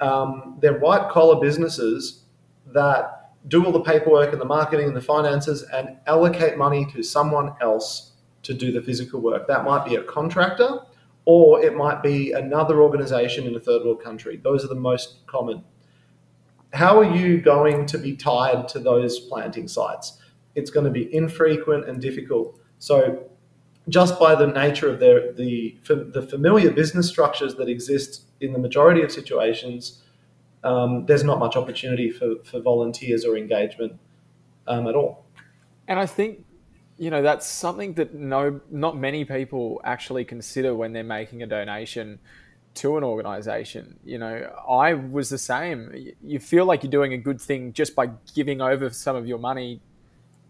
um, 0.00 0.58
they're 0.60 0.78
white 0.78 1.08
collar 1.10 1.40
businesses 1.40 2.24
that 2.66 3.32
do 3.48 3.64
all 3.64 3.72
the 3.72 3.80
paperwork 3.80 4.32
and 4.32 4.40
the 4.40 4.46
marketing 4.46 4.88
and 4.88 4.96
the 4.96 5.00
finances 5.00 5.62
and 5.72 5.96
allocate 6.06 6.58
money 6.58 6.84
to 6.92 7.02
someone 7.02 7.52
else 7.60 8.12
to 8.42 8.54
do 8.54 8.72
the 8.72 8.82
physical 8.82 9.20
work. 9.20 9.46
That 9.46 9.64
might 9.64 9.84
be 9.84 9.96
a 9.96 10.02
contractor 10.02 10.80
or 11.30 11.62
it 11.62 11.76
might 11.76 12.02
be 12.02 12.32
another 12.32 12.82
organization 12.82 13.46
in 13.46 13.54
a 13.54 13.60
third 13.60 13.84
world 13.84 14.02
country. 14.02 14.36
Those 14.36 14.64
are 14.64 14.68
the 14.68 14.82
most 14.90 15.24
common. 15.28 15.62
How 16.72 16.98
are 16.98 17.16
you 17.16 17.40
going 17.40 17.86
to 17.86 17.98
be 17.98 18.16
tied 18.16 18.66
to 18.68 18.80
those 18.80 19.20
planting 19.20 19.68
sites? 19.68 20.18
It's 20.56 20.72
going 20.72 20.86
to 20.86 20.90
be 20.90 21.14
infrequent 21.14 21.88
and 21.88 22.02
difficult. 22.02 22.58
So 22.80 23.30
just 23.88 24.18
by 24.18 24.34
the 24.34 24.48
nature 24.48 24.88
of 24.92 24.98
their 24.98 25.32
the 25.32 25.76
the 26.16 26.26
familiar 26.34 26.72
business 26.72 27.08
structures 27.08 27.54
that 27.54 27.68
exist 27.68 28.24
in 28.40 28.52
the 28.52 28.58
majority 28.58 29.02
of 29.02 29.12
situations, 29.12 30.02
um, 30.64 31.06
there's 31.06 31.22
not 31.22 31.38
much 31.38 31.54
opportunity 31.54 32.10
for, 32.10 32.30
for 32.44 32.58
volunteers 32.60 33.24
or 33.24 33.36
engagement 33.36 33.92
um, 34.66 34.88
at 34.88 34.96
all. 34.96 35.24
And 35.86 36.00
I 36.00 36.06
think 36.06 36.44
you 37.00 37.08
know 37.08 37.22
that's 37.22 37.46
something 37.46 37.94
that 37.94 38.14
no 38.14 38.60
not 38.70 38.94
many 38.94 39.24
people 39.24 39.80
actually 39.84 40.22
consider 40.22 40.74
when 40.74 40.92
they're 40.92 41.02
making 41.02 41.42
a 41.42 41.46
donation 41.46 42.18
to 42.74 42.98
an 42.98 43.02
organization. 43.02 43.98
You 44.04 44.18
know 44.18 44.52
i 44.68 44.92
was 44.92 45.30
the 45.30 45.38
same. 45.38 46.12
You 46.22 46.38
feel 46.38 46.66
like 46.66 46.82
you're 46.82 46.90
doing 46.90 47.14
a 47.14 47.18
good 47.18 47.40
thing 47.40 47.72
just 47.72 47.94
by 47.94 48.10
giving 48.34 48.60
over 48.60 48.90
some 48.90 49.16
of 49.16 49.26
your 49.26 49.38
money 49.38 49.80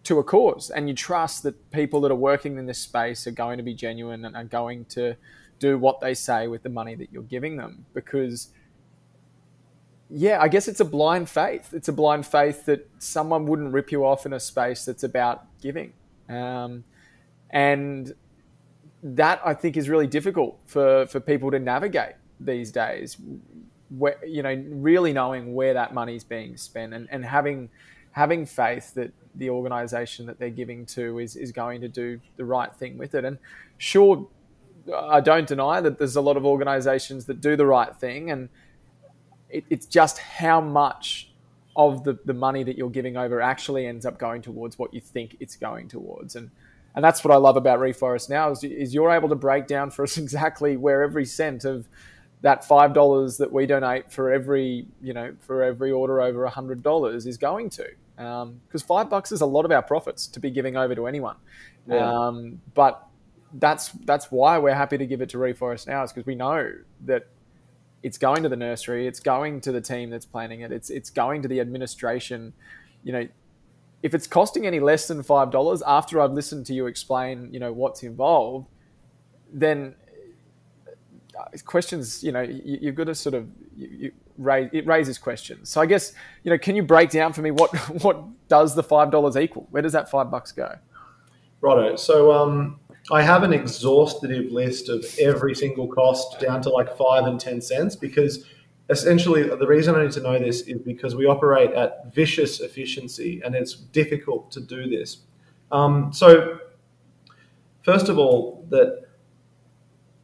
to 0.03 0.19
a 0.19 0.25
cause 0.25 0.71
and 0.71 0.89
you 0.89 0.95
trust 0.95 1.45
that 1.45 1.71
people 1.71 2.01
that 2.01 2.11
are 2.11 2.23
working 2.31 2.59
in 2.59 2.67
this 2.67 2.81
space 2.81 3.29
are 3.29 3.37
going 3.45 3.59
to 3.59 3.63
be 3.63 3.73
genuine 3.73 4.25
and 4.25 4.35
are 4.35 4.45
going 4.45 4.87
to 4.87 5.17
do 5.61 5.79
what 5.79 6.01
they 6.01 6.15
say 6.15 6.49
with 6.49 6.65
the 6.65 6.69
money 6.69 6.97
that 6.97 7.13
you're 7.13 7.23
giving 7.23 7.59
them. 7.59 7.87
Because 7.95 8.49
yeah 10.13 10.41
i 10.41 10.49
guess 10.49 10.67
it's 10.67 10.81
a 10.81 10.91
blind 10.99 11.31
faith. 11.31 11.73
It's 11.73 11.87
a 11.87 11.93
blind 11.93 12.27
faith 12.27 12.67
that 12.67 12.91
someone 12.99 13.47
wouldn't 13.47 13.73
rip 13.73 13.93
you 13.93 14.05
off 14.05 14.27
in 14.27 14.33
a 14.33 14.41
space 14.41 14.85
that's 14.85 15.05
about 15.05 15.47
giving 15.63 15.93
um, 16.31 16.85
and 17.51 18.15
that 19.03 19.41
I 19.45 19.55
think 19.55 19.77
is 19.77 19.89
really 19.89 20.07
difficult 20.07 20.59
for, 20.67 21.07
for 21.07 21.21
people 21.21 21.51
to 21.51 21.59
navigate 21.59 22.15
these 22.39 22.71
days. 22.71 23.17
Where, 23.99 24.25
you 24.25 24.43
know, 24.43 24.63
really 24.69 25.13
knowing 25.13 25.53
where 25.53 25.75
that 25.75 25.93
money 25.93 26.15
is 26.15 26.23
being 26.23 26.57
spent 26.57 26.95
and, 26.95 27.09
and 27.11 27.25
having 27.25 27.71
having 28.13 28.47
faith 28.47 28.95
that 28.95 29.13
the 29.35 29.51
organization 29.51 30.27
that 30.27 30.39
they're 30.39 30.51
giving 30.51 30.85
to 30.85 31.19
is, 31.19 31.37
is 31.37 31.53
going 31.53 31.81
to 31.81 31.89
do 31.89 32.21
the 32.37 32.45
right 32.45 32.75
thing 32.75 32.99
with 32.99 33.15
it. 33.15 33.25
And 33.25 33.39
sure, 33.79 34.29
I 34.95 35.21
don't 35.21 35.47
deny 35.47 35.81
that 35.81 35.99
there's 35.99 36.17
a 36.17 36.21
lot 36.21 36.37
of 36.37 36.45
organizations 36.45 37.27
that 37.27 37.41
do 37.41 37.57
the 37.57 37.67
right 37.67 37.95
thing, 37.97 38.31
and 38.31 38.49
it, 39.49 39.65
it's 39.71 39.87
just 39.87 40.19
how 40.19 40.61
much 40.61 41.30
of 41.89 42.05
the, 42.05 42.19
the 42.25 42.35
money 42.35 42.63
that 42.63 42.77
you're 42.77 42.91
giving 42.91 43.17
over 43.17 43.41
actually 43.41 43.87
ends 43.87 44.05
up 44.05 44.19
going 44.19 44.43
towards 44.43 44.79
what 44.79 44.93
you 44.93 45.01
think 45.01 45.37
it's 45.41 45.57
going 45.57 45.89
towards. 45.89 46.37
And 46.37 46.51
and 46.95 47.05
that's 47.05 47.23
what 47.23 47.33
I 47.33 47.37
love 47.37 47.57
about 47.57 47.79
Reforest 47.79 48.29
now 48.29 48.51
is, 48.51 48.65
is 48.65 48.93
you're 48.93 49.13
able 49.13 49.29
to 49.29 49.37
break 49.37 49.69
down 49.69 49.91
for 49.91 50.03
us 50.03 50.17
exactly 50.25 50.77
where 50.77 51.03
every 51.03 51.25
cent 51.25 51.65
of 51.65 51.89
that 52.43 52.65
five 52.65 52.93
dollars 52.95 53.39
that 53.39 53.53
we 53.53 53.67
donate 53.67 54.11
for 54.13 54.33
every 54.33 54.87
you 55.03 55.13
know 55.13 55.35
for 55.41 55.63
every 55.63 55.93
order 55.93 56.21
over 56.21 56.45
a 56.45 56.51
hundred 56.51 56.83
dollars 56.83 57.27
is 57.27 57.37
going 57.37 57.69
to 57.69 57.87
because 58.17 58.83
um, 58.83 58.89
five 58.89 59.11
bucks 59.11 59.31
is 59.31 59.41
a 59.43 59.47
lot 59.47 59.65
of 59.65 59.71
our 59.71 59.83
profits 59.83 60.27
to 60.27 60.41
be 60.41 60.51
giving 60.51 60.75
over 60.77 60.95
to 60.95 61.07
anyone 61.07 61.37
yeah. 61.87 62.11
um, 62.11 62.61
but 62.73 63.07
that's 63.55 63.91
that's 64.05 64.31
why 64.31 64.59
we're 64.59 64.75
happy 64.75 64.97
to 64.97 65.07
give 65.07 65.21
it 65.21 65.29
to 65.31 65.37
Reforest 65.39 65.87
now 65.87 66.03
is 66.03 66.13
because 66.13 66.27
we 66.27 66.35
know 66.35 66.73
that 67.05 67.27
it's 68.03 68.19
going 68.19 68.43
to 68.43 68.49
the 68.49 68.57
nursery, 68.57 69.07
it's 69.07 69.21
going 69.21 69.61
to 69.63 69.73
the 69.73 69.81
team 69.81 70.11
that's 70.11 70.27
planning 70.27 70.61
it, 70.61 70.73
it's 70.73 70.91
it's 70.91 71.11
going 71.11 71.43
to 71.43 71.49
the 71.49 71.61
administration. 71.61 72.53
You 73.03 73.13
know, 73.13 73.29
if 74.03 74.15
it's 74.15 74.27
costing 74.27 74.67
any 74.67 74.81
less 74.81 75.09
than 75.09 75.23
five 75.23 75.51
dollars 75.51 75.83
after 75.87 76.21
I've 76.21 76.33
listened 76.33 76.67
to 76.67 76.75
you 76.75 76.87
explain, 76.87 77.53
you 77.53 77.61
know, 77.61 77.73
what's 77.73 78.03
involved, 78.03 78.69
then 79.53 79.95
uh, 81.39 81.45
questions, 81.65 82.23
you 82.23 82.33
know, 82.33 82.43
you, 82.43 82.87
have 82.87 82.95
got 82.95 83.05
to 83.05 83.15
sort 83.15 83.35
of 83.35 83.49
you, 83.77 83.89
you 83.89 84.13
raise 84.39 84.71
it 84.73 84.87
raises 84.87 85.19
questions. 85.19 85.69
So 85.69 85.81
I 85.81 85.87
guess 85.87 86.15
you 86.43 86.51
know, 86.51 86.59
can 86.59 86.77
you 86.77 86.83
break 86.83 87.11
down 87.11 87.33
for 87.33 87.43
me 87.43 87.51
what 87.51 87.75
what 88.03 88.25
does 88.49 88.75
the 88.75 88.83
five 88.83 89.11
dollars 89.11 89.37
equal? 89.37 89.67
Where 89.71 89.83
does 89.83 89.93
that 89.93 90.11
five 90.11 90.31
bucks 90.31 90.53
go? 90.53 90.75
Righto. 91.61 91.97
So 91.97 92.33
um, 92.33 92.81
I 93.13 93.23
have 93.23 93.43
an 93.43 93.53
exhaustive 93.53 94.53
list 94.53 94.89
of 94.89 95.05
every 95.19 95.55
single 95.55 95.89
cost 95.89 96.39
down 96.41 96.63
to 96.63 96.71
like 96.71 96.97
five 96.97 97.25
and 97.25 97.41
10 97.41 97.61
cents 97.61 97.97
because 97.97 98.45
essentially 98.89 99.45
the 99.45 99.67
reason 99.67 99.95
I 99.95 100.03
need 100.03 100.13
to 100.13 100.21
know 100.21 100.39
this 100.39 100.63
is 100.63 100.81
because 100.81 101.15
we 101.17 101.27
operate 101.27 101.73
at 101.73 102.15
vicious 102.15 102.61
efficiency 102.61 103.41
and 103.45 103.55
it's 103.55 103.75
difficult 103.75 104.51
to 104.53 104.61
do 104.61 104.89
this. 104.89 105.19
Um, 105.73 106.13
so, 106.13 106.59
first 107.83 108.09
of 108.09 108.19
all, 108.19 108.67
that 108.71 109.07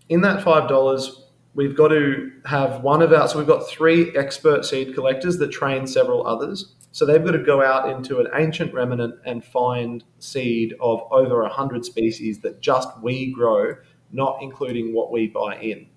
in 0.09 0.21
that 0.21 0.45
$5, 0.45 1.23
we've 1.55 1.77
got 1.77 1.89
to 1.89 2.31
have 2.45 2.83
one 2.83 3.03
of 3.03 3.13
our, 3.13 3.27
so 3.29 3.39
we've 3.39 3.47
got 3.47 3.69
three 3.69 4.17
expert 4.17 4.65
seed 4.65 4.95
collectors 4.95 5.39
that 5.39 5.49
train 5.51 5.87
several 5.87 6.27
others. 6.27 6.76
So 6.97 7.05
they've 7.05 7.23
got 7.23 7.33
to 7.33 7.39
go 7.43 7.63
out 7.63 7.91
into 7.91 8.21
an 8.21 8.29
ancient 8.33 8.73
remnant 8.73 9.17
and 9.27 9.45
find 9.45 10.03
seed 10.19 10.73
of 10.81 11.03
over 11.11 11.43
100 11.43 11.85
species 11.85 12.39
that 12.39 12.63
just 12.63 12.89
we 13.03 13.35
grow, 13.35 13.75
not 14.13 14.39
including 14.41 14.95
what 14.95 15.13
we 15.13 15.27
buy 15.27 15.57
in 15.57 15.89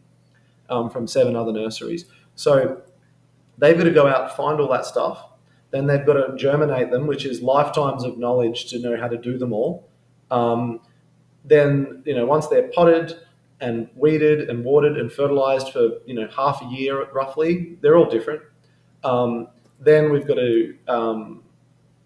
um, 0.69 0.89
from 0.89 1.07
seven 1.07 1.37
other 1.37 1.53
nurseries. 1.53 2.03
So 2.35 2.81
they've 3.57 3.77
got 3.77 3.85
to 3.85 3.91
go 3.91 4.07
out, 4.07 4.35
find 4.35 4.59
all 4.59 4.67
that 4.73 4.85
stuff. 4.85 5.23
Then 5.71 5.87
they've 5.87 6.05
got 6.05 6.15
to 6.15 6.35
germinate 6.35 6.91
them, 6.91 7.07
which 7.07 7.23
is 7.23 7.41
lifetimes 7.41 8.03
of 8.03 8.17
knowledge 8.17 8.69
to 8.71 8.79
know 8.79 8.99
how 8.99 9.07
to 9.07 9.17
do 9.17 9.37
them 9.37 9.53
all. 9.53 9.87
Um, 10.29 10.81
then, 11.45 12.03
you 12.05 12.13
know, 12.13 12.25
once 12.25 12.47
they're 12.47 12.67
potted 12.73 13.13
and 13.61 13.87
weeded 13.95 14.49
and 14.49 14.65
watered 14.65 14.97
and 14.97 15.09
fertilized 15.09 15.69
for, 15.69 15.91
you 16.05 16.13
know, 16.13 16.27
half 16.27 16.61
a 16.61 16.65
year 16.65 17.09
roughly, 17.13 17.77
they're 17.79 17.95
all 17.95 18.09
different. 18.09 18.41
Um, 19.05 19.47
then 19.79 20.11
we've 20.11 20.27
got 20.27 20.35
to 20.35 20.75
um, 20.87 21.43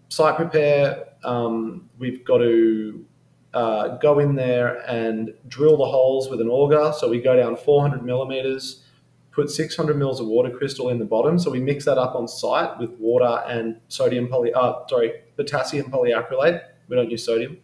site 0.08 0.36
prepare. 0.36 1.08
Um, 1.24 1.88
we've 1.98 2.24
got 2.24 2.38
to 2.38 3.04
uh, 3.52 3.96
go 3.98 4.18
in 4.18 4.34
there 4.34 4.88
and 4.88 5.32
drill 5.48 5.76
the 5.76 5.84
holes 5.84 6.28
with 6.28 6.40
an 6.40 6.48
auger. 6.48 6.92
So 6.96 7.08
we 7.08 7.20
go 7.20 7.36
down 7.36 7.56
400 7.56 8.04
millimeters, 8.04 8.82
put 9.30 9.50
600 9.50 9.96
mils 9.96 10.20
of 10.20 10.26
water 10.26 10.50
crystal 10.50 10.90
in 10.90 10.98
the 10.98 11.04
bottom. 11.04 11.38
So 11.38 11.50
we 11.50 11.60
mix 11.60 11.84
that 11.86 11.98
up 11.98 12.14
on 12.14 12.28
site 12.28 12.78
with 12.78 12.90
water 12.98 13.42
and 13.48 13.80
sodium 13.88 14.28
poly, 14.28 14.52
uh, 14.52 14.86
sorry, 14.88 15.12
potassium 15.36 15.90
polyacrylate. 15.90 16.62
We 16.88 16.96
don't 16.96 17.10
use 17.10 17.24
sodium. 17.24 17.58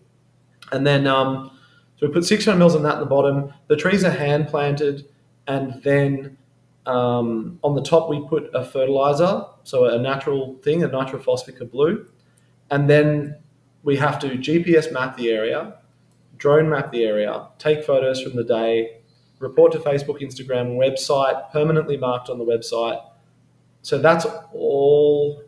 And 0.72 0.86
then, 0.86 1.06
um, 1.06 1.50
so 1.96 2.06
we 2.06 2.12
put 2.12 2.24
600 2.24 2.56
mils 2.56 2.74
in 2.74 2.82
that 2.84 2.94
in 2.94 3.00
the 3.00 3.06
bottom. 3.06 3.52
The 3.66 3.76
trees 3.76 4.04
are 4.04 4.10
hand 4.10 4.48
planted, 4.48 5.06
and 5.46 5.82
then 5.82 6.38
um, 6.86 7.58
on 7.62 7.74
the 7.74 7.82
top, 7.82 8.08
we 8.08 8.26
put 8.26 8.50
a 8.54 8.64
fertilizer, 8.64 9.44
so 9.62 9.86
a 9.86 9.98
natural 9.98 10.58
thing, 10.62 10.82
a 10.82 10.88
nitrophosphate 10.88 11.60
of 11.60 11.70
blue. 11.70 12.06
And 12.70 12.88
then 12.88 13.36
we 13.82 13.96
have 13.96 14.18
to 14.20 14.28
GPS 14.30 14.92
map 14.92 15.16
the 15.16 15.30
area, 15.30 15.74
drone 16.36 16.68
map 16.68 16.92
the 16.92 17.04
area, 17.04 17.48
take 17.58 17.84
photos 17.84 18.22
from 18.22 18.36
the 18.36 18.44
day, 18.44 19.00
report 19.38 19.72
to 19.72 19.78
Facebook, 19.78 20.20
Instagram, 20.20 20.76
website, 20.76 21.50
permanently 21.50 21.96
marked 21.96 22.28
on 22.28 22.38
the 22.38 22.44
website. 22.44 23.02
So 23.82 23.98
that's 23.98 24.26
all 24.52 25.42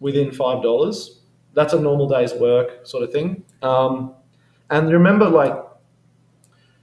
within 0.00 0.30
$5. 0.30 1.08
That's 1.52 1.72
a 1.72 1.80
normal 1.80 2.08
day's 2.08 2.32
work 2.34 2.86
sort 2.86 3.04
of 3.04 3.12
thing. 3.12 3.44
Um, 3.62 4.14
and 4.70 4.90
remember, 4.90 5.28
like, 5.28 5.54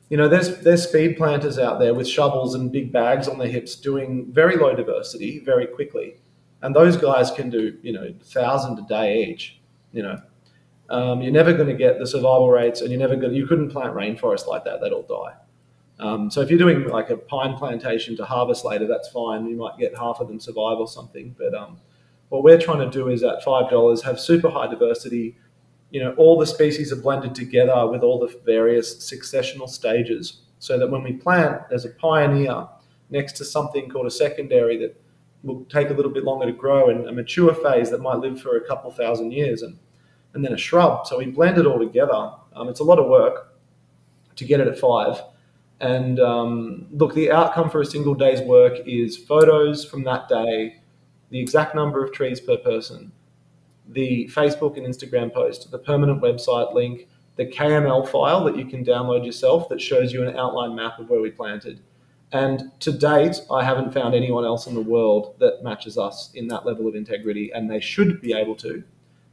you 0.10 0.18
know, 0.18 0.28
there's 0.28 0.58
there's 0.60 0.88
speed 0.88 1.16
planters 1.16 1.58
out 1.58 1.80
there 1.80 1.94
with 1.94 2.08
shovels 2.08 2.54
and 2.54 2.70
big 2.72 2.92
bags 2.92 3.30
on 3.30 3.38
their 3.38 3.48
hips 3.48 3.76
doing 3.76 4.28
very 4.30 4.58
low 4.58 4.76
diversity 4.76 5.40
very 5.40 5.66
quickly, 5.66 6.16
and 6.62 6.76
those 6.76 6.98
guys 6.98 7.32
can 7.32 7.50
do 7.50 7.78
you 7.82 7.94
know 7.94 8.14
thousand 8.24 8.80
a 8.80 8.84
day 8.84 9.26
each. 9.26 9.60
You 9.92 10.04
know, 10.04 10.22
um, 10.90 11.22
you're 11.22 11.34
never 11.34 11.54
going 11.54 11.68
to 11.68 11.76
get 11.76 12.00
the 12.00 12.08
survival 12.08 12.50
rates, 12.50 12.82
and 12.82 12.90
you're 12.90 13.00
never 13.00 13.16
going. 13.16 13.34
You 13.34 13.48
couldn't 13.48 13.70
plant 13.70 13.94
rainforest 13.94 14.48
like 14.48 14.64
that; 14.66 14.82
they'd 14.82 14.94
all 14.94 15.04
die. 15.04 15.36
Um, 16.00 16.32
so 16.32 16.42
if 16.42 16.50
you're 16.50 16.60
doing 16.60 16.88
like 16.88 17.10
a 17.10 17.18
pine 17.18 17.56
plantation 17.56 18.18
to 18.18 18.26
harvest 18.26 18.66
later, 18.66 18.88
that's 18.88 19.10
fine. 19.10 19.46
You 19.46 19.56
might 19.56 19.78
get 19.78 19.96
half 19.98 20.20
of 20.20 20.28
them 20.28 20.40
survive 20.40 20.80
or 20.80 20.88
something. 20.88 21.36
But 21.38 21.54
um, 21.54 21.80
what 22.30 22.44
we're 22.44 22.60
trying 22.60 22.80
to 22.80 22.90
do 22.90 23.10
is 23.10 23.24
at 23.24 23.44
five 23.44 23.70
dollars 23.70 24.02
have 24.04 24.20
super 24.20 24.50
high 24.50 24.68
diversity 24.68 25.36
you 25.92 26.00
know, 26.00 26.14
all 26.14 26.40
the 26.40 26.48
species 26.48 26.92
are 26.92 26.96
blended 26.96 27.36
together 27.36 27.86
with 27.88 28.02
all 28.02 28.18
the 28.18 28.40
various 28.46 28.96
successional 29.12 29.70
stages 29.70 30.42
so 30.58 30.80
that 30.80 30.90
when 30.90 31.04
we 31.04 31.14
plant, 31.14 31.62
there's 31.70 31.86
a 31.86 31.90
pioneer 31.90 32.68
next 33.10 33.34
to 33.34 33.46
something 33.46 33.90
called 33.90 34.08
a 34.08 34.12
secondary 34.12 34.78
that 34.78 35.01
will 35.44 35.66
take 35.66 35.90
a 35.90 35.94
little 35.94 36.12
bit 36.12 36.24
longer 36.24 36.46
to 36.46 36.52
grow 36.52 36.90
and 36.90 37.08
a 37.08 37.12
mature 37.12 37.54
phase 37.54 37.90
that 37.90 38.02
might 38.02 38.18
live 38.18 38.40
for 38.40 38.58
a 38.58 38.68
couple 38.68 38.92
thousand 38.92 39.32
years 39.32 39.62
and, 39.62 39.78
and 40.34 40.46
then 40.46 40.54
a 40.54 40.58
shrub. 40.58 41.08
So 41.08 41.18
we 41.18 41.26
blend 41.26 41.58
it 41.58 41.66
all 41.66 41.80
together. 41.80 42.34
Um, 42.54 42.70
it's 42.70 42.80
a 42.80 42.84
lot 42.84 43.00
of 43.00 43.08
work 43.08 43.56
to 44.36 44.46
get 44.46 44.60
it 44.60 44.68
at 44.68 44.78
five. 44.78 45.22
And 45.80 46.20
um, 46.20 46.88
look, 46.92 47.16
the 47.16 47.32
outcome 47.32 47.70
for 47.70 47.82
a 47.82 47.86
single 47.86 48.14
day's 48.14 48.42
work 48.42 48.78
is 48.86 49.18
photos 49.18 49.84
from 49.84 50.04
that 50.04 50.30
day, 50.30 50.82
the 51.32 51.40
exact 51.40 51.74
number 51.74 52.04
of 52.04 52.12
trees 52.12 52.40
per 52.40 52.58
person, 52.58 53.12
the 53.88 54.30
Facebook 54.32 54.78
and 54.78 54.86
Instagram 54.86 55.34
post, 55.34 55.72
the 55.72 55.80
permanent 55.80 56.22
website 56.22 56.74
link, 56.74 57.08
the 57.36 57.48
KML 57.48 58.08
file 58.08 58.44
that 58.44 58.58
you 58.58 58.66
can 58.66 58.86
download 58.86 59.26
yourself 59.26 59.70
that 59.70 59.82
shows 59.82 60.14
you 60.14 60.28
an 60.28 60.38
outline 60.38 60.76
map 60.76 61.00
of 61.00 61.10
where 61.10 61.22
we 61.22 61.32
planted. 61.32 61.82
And 62.34 62.72
to 62.80 62.92
date, 62.92 63.42
I 63.52 63.64
haven't 63.64 63.94
found 63.94 64.16
anyone 64.16 64.46
else 64.46 64.66
in 64.66 64.74
the 64.74 64.82
world 64.82 65.36
that 65.40 65.64
matches 65.64 65.98
us 65.98 66.32
in 66.34 66.48
that 66.48 66.66
level 66.66 66.88
of 66.88 66.96
integrity, 66.96 67.52
and 67.54 67.70
they 67.70 67.80
should 67.80 68.22
be 68.22 68.34
able 68.34 68.56
to, 68.58 68.84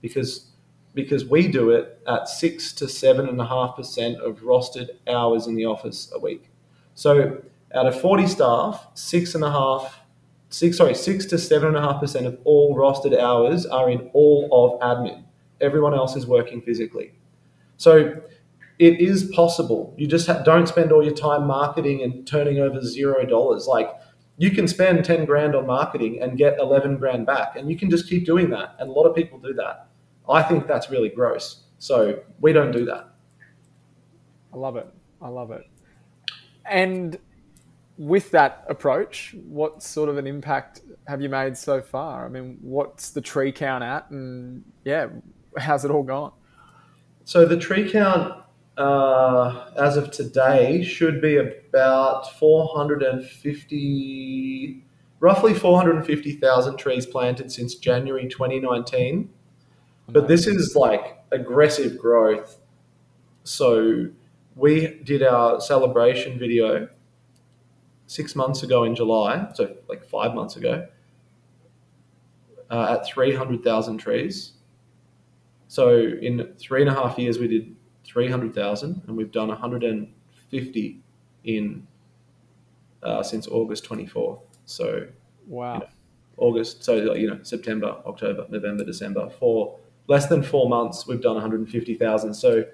because 0.02 0.46
because 0.94 1.24
we 1.24 1.46
do 1.46 1.70
it 1.70 2.00
at 2.08 2.28
six 2.28 2.72
to 2.72 2.88
seven 2.88 3.28
and 3.28 3.40
a 3.40 3.46
half 3.46 3.76
percent 3.76 4.16
of 4.20 4.40
rostered 4.40 4.88
hours 5.06 5.46
in 5.46 5.54
the 5.54 5.64
office 5.64 6.10
a 6.12 6.18
week. 6.18 6.50
So 6.96 7.40
out 7.72 7.86
of 7.86 8.00
40 8.00 8.26
staff, 8.26 8.88
six 8.94 9.34
and 9.36 9.44
a 9.44 9.50
half, 9.50 10.00
six, 10.50 10.78
sorry, 10.78 10.94
six 10.94 11.26
to 11.26 11.38
seven 11.38 11.68
and 11.68 11.76
a 11.76 11.80
half 11.80 12.00
percent 12.00 12.26
of 12.26 12.38
all 12.42 12.74
rostered 12.74 13.16
hours 13.16 13.66
are 13.66 13.90
in 13.90 14.10
all 14.12 14.48
of 14.50 14.80
admin. 14.80 15.22
Everyone 15.60 15.94
else 15.94 16.16
is 16.16 16.26
working 16.26 16.62
physically. 16.62 17.12
So 17.76 18.20
it 18.78 19.00
is 19.00 19.30
possible. 19.34 19.94
You 19.98 20.06
just 20.06 20.26
ha- 20.26 20.42
don't 20.42 20.68
spend 20.68 20.92
all 20.92 21.02
your 21.02 21.14
time 21.14 21.46
marketing 21.46 22.02
and 22.02 22.26
turning 22.26 22.58
over 22.58 22.80
zero 22.82 23.24
dollars. 23.24 23.66
Like 23.66 23.90
you 24.36 24.52
can 24.52 24.68
spend 24.68 25.04
10 25.04 25.24
grand 25.24 25.56
on 25.56 25.66
marketing 25.66 26.22
and 26.22 26.38
get 26.38 26.58
11 26.60 26.98
grand 26.98 27.26
back, 27.26 27.56
and 27.56 27.68
you 27.68 27.76
can 27.76 27.90
just 27.90 28.08
keep 28.08 28.24
doing 28.24 28.50
that. 28.50 28.76
And 28.78 28.88
a 28.88 28.92
lot 28.92 29.04
of 29.04 29.14
people 29.16 29.38
do 29.38 29.52
that. 29.54 29.88
I 30.28 30.42
think 30.42 30.68
that's 30.68 30.90
really 30.90 31.08
gross. 31.08 31.64
So 31.78 32.22
we 32.40 32.52
don't 32.52 32.70
do 32.70 32.84
that. 32.84 33.08
I 34.52 34.56
love 34.56 34.76
it. 34.76 34.86
I 35.20 35.28
love 35.28 35.50
it. 35.50 35.62
And 36.64 37.18
with 37.96 38.30
that 38.30 38.64
approach, 38.68 39.34
what 39.44 39.82
sort 39.82 40.08
of 40.08 40.18
an 40.18 40.26
impact 40.26 40.82
have 41.08 41.20
you 41.20 41.28
made 41.28 41.56
so 41.56 41.82
far? 41.82 42.24
I 42.24 42.28
mean, 42.28 42.58
what's 42.60 43.10
the 43.10 43.20
tree 43.20 43.50
count 43.50 43.82
at? 43.82 44.08
And 44.10 44.62
yeah, 44.84 45.08
how's 45.56 45.84
it 45.84 45.90
all 45.90 46.04
gone? 46.04 46.32
So 47.24 47.44
the 47.44 47.56
tree 47.56 47.90
count 47.90 48.44
uh, 48.78 49.70
as 49.76 49.96
of 49.96 50.12
today 50.12 50.84
should 50.84 51.20
be 51.20 51.36
about 51.36 52.38
450, 52.38 54.84
roughly 55.18 55.52
450,000 55.52 56.76
trees 56.76 57.04
planted 57.04 57.50
since 57.50 57.74
January 57.74 58.28
2019. 58.28 59.28
But 60.08 60.28
this 60.28 60.46
is 60.46 60.76
like 60.76 61.18
aggressive 61.32 61.98
growth. 61.98 62.60
So 63.42 64.10
we 64.54 65.00
did 65.02 65.24
our 65.24 65.60
celebration 65.60 66.38
video 66.38 66.88
six 68.06 68.36
months 68.36 68.62
ago 68.62 68.84
in 68.84 68.94
July, 68.94 69.48
so 69.54 69.74
like 69.88 70.04
five 70.04 70.34
months 70.34 70.54
ago, 70.56 70.86
uh, 72.70 72.98
at 72.98 73.06
300,000 73.06 73.98
trees. 73.98 74.52
So 75.66 75.98
in 75.98 76.54
three 76.58 76.80
and 76.80 76.88
a 76.88 76.94
half 76.94 77.18
years, 77.18 77.38
we 77.38 77.48
did 77.48 77.74
300,000 78.08 79.02
and 79.06 79.16
we've 79.16 79.30
done 79.30 79.48
150 79.48 81.00
in 81.44 81.86
uh, 83.02 83.22
since 83.22 83.46
August 83.46 83.84
24th. 83.88 84.40
So 84.64 85.06
wow. 85.46 85.74
You 85.74 85.80
know, 85.80 85.86
August, 86.38 86.84
so 86.84 87.14
you 87.14 87.28
know 87.28 87.38
September, 87.42 87.96
October, 88.06 88.46
November, 88.48 88.84
December. 88.84 89.28
For 89.28 89.76
less 90.06 90.26
than 90.26 90.42
four 90.42 90.68
months, 90.68 91.06
we've 91.06 91.20
done 91.20 91.34
150,000. 91.34 92.34
So 92.34 92.64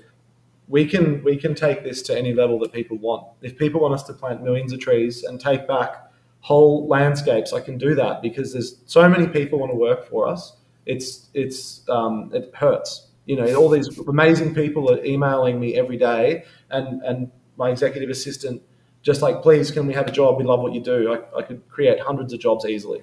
we 0.68 0.86
can 0.86 1.22
we 1.24 1.36
can 1.36 1.54
take 1.54 1.82
this 1.82 2.02
to 2.02 2.18
any 2.18 2.34
level 2.34 2.58
that 2.60 2.72
people 2.72 2.98
want. 2.98 3.26
If 3.42 3.58
people 3.58 3.80
want 3.80 3.94
us 3.94 4.02
to 4.04 4.12
plant 4.12 4.42
millions 4.42 4.72
of 4.72 4.80
trees 4.80 5.24
and 5.24 5.40
take 5.40 5.66
back 5.66 6.10
whole 6.40 6.86
landscapes, 6.86 7.52
I 7.52 7.60
can 7.60 7.78
do 7.78 7.94
that 7.94 8.22
because 8.22 8.52
there's 8.52 8.76
so 8.86 9.08
many 9.08 9.26
people 9.26 9.58
want 9.58 9.72
to 9.72 9.76
work 9.76 10.08
for 10.08 10.28
us. 10.28 10.56
It's 10.86 11.30
it's 11.34 11.88
um, 11.88 12.30
it 12.34 12.50
hurts. 12.54 13.03
You 13.26 13.36
know, 13.36 13.54
all 13.54 13.70
these 13.70 13.98
amazing 13.98 14.54
people 14.54 14.90
are 14.92 15.02
emailing 15.04 15.58
me 15.58 15.74
every 15.74 15.96
day, 15.96 16.44
and 16.70 17.02
and 17.02 17.30
my 17.56 17.70
executive 17.70 18.10
assistant 18.10 18.62
just 19.04 19.20
like, 19.20 19.42
please, 19.42 19.70
can 19.70 19.86
we 19.86 19.92
have 19.92 20.08
a 20.08 20.10
job? 20.10 20.38
We 20.38 20.44
love 20.44 20.60
what 20.60 20.72
you 20.72 20.80
do. 20.80 21.12
I, 21.12 21.38
I 21.38 21.42
could 21.42 21.68
create 21.68 22.00
hundreds 22.00 22.32
of 22.32 22.40
jobs 22.40 22.64
easily. 22.64 23.02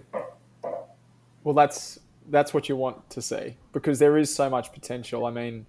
Well, 1.44 1.54
that's 1.54 2.00
that's 2.30 2.54
what 2.54 2.68
you 2.68 2.76
want 2.76 3.10
to 3.12 3.22
see 3.22 3.56
because 3.72 4.00
there 4.00 4.18
is 4.18 4.34
so 4.34 4.50
much 4.50 4.74
potential. 4.74 5.26
I 5.26 5.32
mean, 5.32 5.68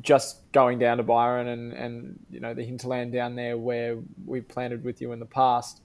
just 0.00 0.50
going 0.52 0.78
down 0.78 0.98
to 0.98 1.02
Byron 1.02 1.48
and, 1.48 1.72
and 1.72 2.18
you 2.30 2.38
know 2.38 2.54
the 2.54 2.62
hinterland 2.62 3.12
down 3.12 3.34
there 3.34 3.58
where 3.58 3.98
we've 4.24 4.46
planted 4.46 4.84
with 4.84 5.00
you 5.00 5.10
in 5.12 5.18
the 5.18 5.26
past, 5.26 5.80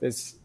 there's 0.00 0.36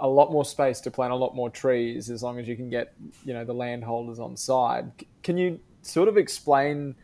a 0.00 0.08
lot 0.08 0.32
more 0.32 0.44
space 0.44 0.80
to 0.80 0.90
plant 0.90 1.12
a 1.12 1.16
lot 1.16 1.36
more 1.36 1.48
trees 1.48 2.10
as 2.10 2.24
long 2.24 2.40
as 2.40 2.48
you 2.48 2.56
can 2.56 2.68
get 2.68 2.92
you 3.24 3.32
know 3.32 3.44
the 3.44 3.54
landholders 3.54 4.18
on 4.18 4.36
side. 4.36 4.90
Can 5.22 5.38
you 5.38 5.60
sort 5.86 6.08
of 6.08 6.16
explain 6.16 6.94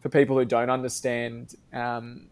for 0.00 0.08
people 0.08 0.38
who 0.38 0.44
don't 0.44 0.70
understand? 0.70 1.54
Um, 1.72 2.26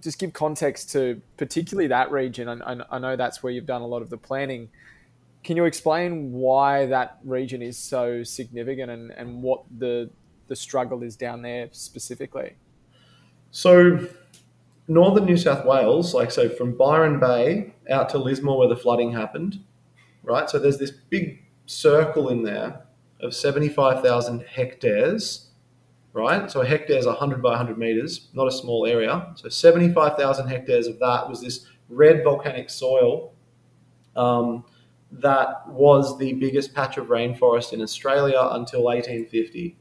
just 0.00 0.18
give 0.18 0.32
context 0.32 0.90
to 0.92 1.20
particularly 1.36 1.88
that 1.88 2.10
region. 2.10 2.48
I, 2.48 2.76
I 2.90 2.98
know 2.98 3.16
that's 3.16 3.42
where 3.42 3.52
you've 3.52 3.66
done 3.66 3.82
a 3.82 3.86
lot 3.86 4.02
of 4.02 4.10
the 4.10 4.16
planning. 4.16 4.68
Can 5.44 5.56
you 5.56 5.64
explain 5.64 6.32
why 6.32 6.86
that 6.86 7.18
region 7.24 7.62
is 7.62 7.78
so 7.78 8.22
significant 8.22 8.90
and, 8.90 9.10
and 9.12 9.42
what 9.42 9.64
the 9.76 10.10
the 10.48 10.56
struggle 10.56 11.02
is 11.02 11.16
down 11.16 11.42
there 11.42 11.68
specifically? 11.72 12.56
So, 13.50 14.06
northern 14.88 15.24
New 15.24 15.36
South 15.36 15.64
Wales, 15.64 16.14
like 16.14 16.30
so 16.30 16.48
from 16.48 16.76
Byron 16.76 17.18
Bay 17.18 17.74
out 17.88 18.08
to 18.10 18.18
Lismore 18.18 18.58
where 18.58 18.68
the 18.68 18.76
flooding 18.76 19.12
happened, 19.12 19.60
right? 20.22 20.50
So 20.50 20.58
there's 20.58 20.78
this 20.78 20.90
big 20.90 21.42
circle 21.66 22.28
in 22.28 22.42
there 22.42 22.82
of 23.20 23.34
75,000 23.34 24.42
hectares, 24.42 25.50
right? 26.12 26.50
So 26.50 26.60
a 26.60 26.66
hectare 26.66 26.98
is 26.98 27.06
100 27.06 27.42
by 27.42 27.50
100 27.50 27.78
meters, 27.78 28.28
not 28.34 28.46
a 28.46 28.52
small 28.52 28.86
area. 28.86 29.32
So 29.34 29.48
75,000 29.48 30.48
hectares 30.48 30.86
of 30.86 30.98
that 30.98 31.28
was 31.28 31.40
this 31.40 31.66
red 31.88 32.22
volcanic 32.24 32.70
soil 32.70 33.32
um, 34.16 34.64
that 35.10 35.68
was 35.68 36.18
the 36.18 36.34
biggest 36.34 36.74
patch 36.74 36.96
of 36.96 37.06
rainforest 37.06 37.72
in 37.72 37.82
Australia 37.82 38.38
until 38.52 38.84
1850. 38.84 39.76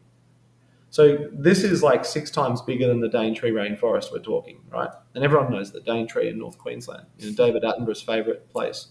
So 0.89 1.29
this 1.31 1.63
is 1.63 1.81
like 1.81 2.03
six 2.03 2.29
times 2.29 2.61
bigger 2.61 2.87
than 2.87 2.99
the 2.99 3.07
Daintree 3.07 3.51
rainforest 3.51 4.11
we're 4.11 4.19
talking, 4.19 4.59
right? 4.69 4.89
And 5.15 5.23
everyone 5.23 5.49
knows 5.49 5.71
the 5.71 5.79
Daintree 5.79 6.29
in 6.29 6.37
North 6.37 6.57
Queensland, 6.57 7.05
you 7.17 7.29
know, 7.29 7.35
David 7.35 7.63
Attenborough's 7.63 8.01
favourite 8.01 8.49
place, 8.49 8.87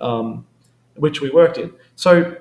um, 0.00 0.46
which 0.94 1.20
we 1.20 1.28
worked 1.28 1.58
in. 1.58 1.74
So, 1.94 2.36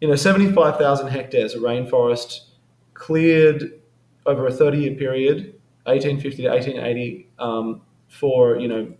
you 0.00 0.08
know, 0.08 0.16
75,000 0.16 1.08
hectares 1.08 1.54
of 1.54 1.60
rainforest 1.60 2.46
cleared 2.94 3.80
over 4.26 4.46
a 4.46 4.50
30-year 4.50 4.94
period, 4.94 5.54
1850 5.84 6.42
to 6.42 6.48
1880, 6.48 7.28
um, 7.38 7.82
for, 8.08 8.58
you 8.58 8.68
know, 8.68 8.94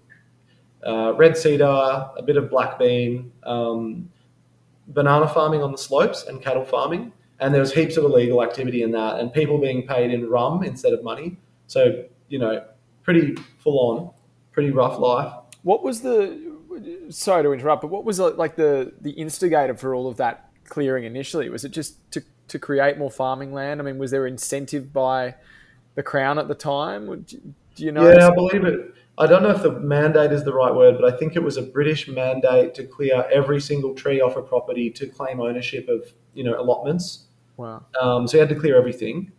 uh, 0.86 1.14
red 1.14 1.36
cedar, 1.36 1.64
a 1.64 2.22
bit 2.24 2.36
of 2.36 2.50
black 2.50 2.78
bean, 2.78 3.32
um, 3.44 4.10
banana 4.88 5.26
farming 5.26 5.62
on 5.62 5.72
the 5.72 5.78
slopes 5.78 6.24
and 6.24 6.42
cattle 6.42 6.64
farming 6.64 7.10
and 7.40 7.52
there 7.52 7.60
was 7.60 7.72
heaps 7.72 7.96
of 7.96 8.04
illegal 8.04 8.42
activity 8.42 8.82
in 8.82 8.90
that, 8.92 9.18
and 9.18 9.32
people 9.32 9.58
being 9.58 9.86
paid 9.86 10.10
in 10.10 10.28
rum 10.28 10.62
instead 10.62 10.92
of 10.92 11.02
money. 11.02 11.36
So 11.66 12.04
you 12.28 12.38
know, 12.38 12.64
pretty 13.02 13.36
full 13.58 13.78
on, 13.78 14.10
pretty 14.52 14.70
rough 14.70 14.98
life. 14.98 15.32
What 15.62 15.82
was 15.82 16.00
the? 16.00 16.52
Sorry 17.10 17.42
to 17.42 17.52
interrupt, 17.52 17.82
but 17.82 17.88
what 17.88 18.04
was 18.04 18.18
like 18.18 18.56
the 18.56 18.92
the 19.00 19.10
instigator 19.10 19.74
for 19.74 19.94
all 19.94 20.08
of 20.08 20.16
that 20.16 20.50
clearing 20.68 21.04
initially? 21.04 21.48
Was 21.48 21.64
it 21.64 21.70
just 21.70 21.96
to 22.12 22.22
to 22.48 22.58
create 22.58 22.98
more 22.98 23.10
farming 23.10 23.52
land? 23.52 23.80
I 23.80 23.84
mean, 23.84 23.98
was 23.98 24.10
there 24.10 24.26
incentive 24.26 24.92
by 24.92 25.34
the 25.94 26.02
crown 26.02 26.38
at 26.38 26.48
the 26.48 26.54
time? 26.54 27.24
Do 27.74 27.84
you 27.84 27.92
know? 27.92 28.08
Yeah, 28.08 28.28
I 28.28 28.34
believe 28.34 28.64
it. 28.64 28.94
I 29.16 29.26
don't 29.26 29.42
know 29.42 29.50
if 29.50 29.62
the 29.62 29.70
mandate 29.70 30.32
is 30.32 30.44
the 30.44 30.52
right 30.52 30.74
word, 30.74 30.96
but 31.00 31.12
I 31.12 31.16
think 31.16 31.36
it 31.36 31.42
was 31.42 31.56
a 31.56 31.62
British 31.62 32.08
mandate 32.08 32.74
to 32.74 32.84
clear 32.84 33.24
every 33.32 33.60
single 33.60 33.94
tree 33.94 34.20
off 34.20 34.36
a 34.36 34.42
property 34.42 34.90
to 34.90 35.06
claim 35.06 35.40
ownership 35.40 35.88
of 35.88 36.12
you 36.34 36.42
know 36.42 36.58
allotments. 36.60 37.26
Wow. 37.56 37.84
Um, 38.00 38.26
so 38.26 38.36
you 38.36 38.40
had 38.40 38.48
to 38.48 38.56
clear 38.56 38.76
everything, 38.76 39.30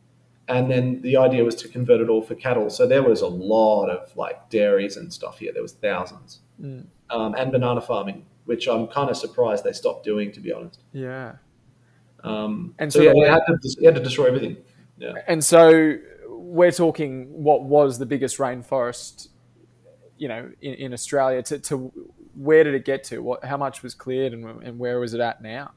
and 0.48 0.72
then 0.72 1.02
the 1.02 1.18
idea 1.18 1.44
was 1.44 1.56
to 1.56 1.68
convert 1.68 2.00
it 2.00 2.10
all 2.10 2.22
for 2.22 2.36
cattle. 2.36 2.70
So 2.70 2.88
there 2.88 3.04
was 3.04 3.22
a 3.22 3.28
lot 3.28 3.90
of 3.90 4.16
like 4.16 4.50
dairies 4.50 4.96
and 4.96 5.12
stuff 5.12 5.40
here. 5.40 5.52
There 5.52 5.62
was 5.62 5.74
thousands, 5.74 6.40
mm. 6.62 6.86
um, 7.10 7.36
and 7.36 7.52
banana 7.52 7.82
farming, 7.82 8.26
which 8.46 8.68
I'm 8.68 8.88
kind 8.88 9.10
of 9.10 9.18
surprised 9.18 9.64
they 9.64 9.74
stopped 9.74 10.06
doing, 10.06 10.32
to 10.32 10.40
be 10.40 10.52
honest. 10.52 10.80
Yeah. 10.94 11.34
Um, 12.24 12.74
and 12.80 12.92
so, 12.92 13.00
so 13.00 13.04
yeah, 13.06 13.14
he 13.14 13.22
had, 13.22 13.42
to, 13.46 13.76
he 13.80 13.86
had 13.86 13.96
to 13.96 14.04
destroy 14.04 14.28
everything. 14.28 14.58
Yeah. 14.98 15.14
And 15.28 15.44
so 15.44 15.98
we're 16.28 16.72
talking 16.72 17.28
what 17.32 17.64
was 17.64 18.00
the 18.00 18.06
biggest 18.06 18.38
rainforest, 18.38 19.28
you 20.18 20.28
know, 20.28 20.52
in, 20.62 20.74
in 20.76 20.94
Australia. 20.94 21.44
To, 21.44 21.60
to 21.60 21.92
where 22.36 22.64
did 22.64 22.74
it 22.74 22.86
get 22.86 23.04
to? 23.06 23.20
What, 23.20 23.44
how 23.44 23.58
much 23.58 23.84
was 23.84 23.94
cleared, 23.94 24.34
and, 24.34 24.64
and 24.64 24.80
where 24.80 25.00
was 25.00 25.14
it 25.14 25.20
at 25.20 25.42
now? 25.42 25.72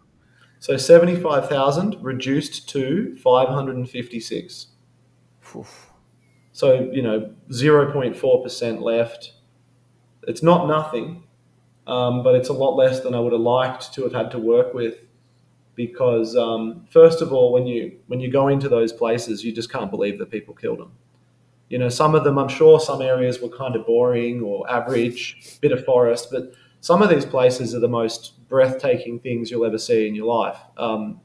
So 0.60 0.76
75,000 0.76 1.96
reduced 2.00 2.68
to 2.70 3.16
556. 3.16 4.66
Oof. 5.56 5.90
So, 6.52 6.90
you 6.92 7.02
know, 7.02 7.32
0.4% 7.50 8.82
left. 8.82 9.32
It's 10.26 10.42
not 10.42 10.66
nothing, 10.66 11.22
um, 11.88 12.22
but 12.22 12.34
it's 12.34 12.50
a 12.50 12.52
lot 12.52 12.76
less 12.76 13.00
than 13.00 13.14
I 13.14 13.20
would 13.20 13.32
have 13.32 13.40
liked 13.40 13.94
to 13.94 14.02
have 14.02 14.12
had 14.12 14.30
to 14.32 14.38
work 14.38 14.74
with 14.74 14.96
because 15.74 16.36
um, 16.36 16.84
first 16.90 17.22
of 17.22 17.32
all, 17.32 17.52
when 17.52 17.66
you 17.66 17.98
when 18.08 18.20
you 18.20 18.30
go 18.30 18.48
into 18.48 18.68
those 18.68 18.92
places, 18.92 19.44
you 19.44 19.52
just 19.52 19.72
can't 19.72 19.90
believe 19.90 20.18
that 20.18 20.30
people 20.30 20.54
killed 20.54 20.80
them. 20.80 20.92
You 21.70 21.78
know, 21.78 21.88
some 21.88 22.14
of 22.14 22.24
them, 22.24 22.38
I'm 22.38 22.48
sure, 22.48 22.78
some 22.80 23.00
areas 23.00 23.40
were 23.40 23.48
kind 23.48 23.76
of 23.76 23.86
boring 23.86 24.42
or 24.42 24.70
average, 24.70 25.58
bit 25.60 25.72
of 25.72 25.84
forest, 25.84 26.28
but 26.30 26.52
some 26.80 27.02
of 27.02 27.10
these 27.10 27.24
places 27.24 27.74
are 27.74 27.80
the 27.80 27.88
most 27.88 28.48
breathtaking 28.48 29.20
things 29.20 29.50
you'll 29.50 29.64
ever 29.64 29.78
see 29.78 30.06
in 30.06 30.14
your 30.14 30.26
life. 30.26 30.58
Um, 30.76 31.20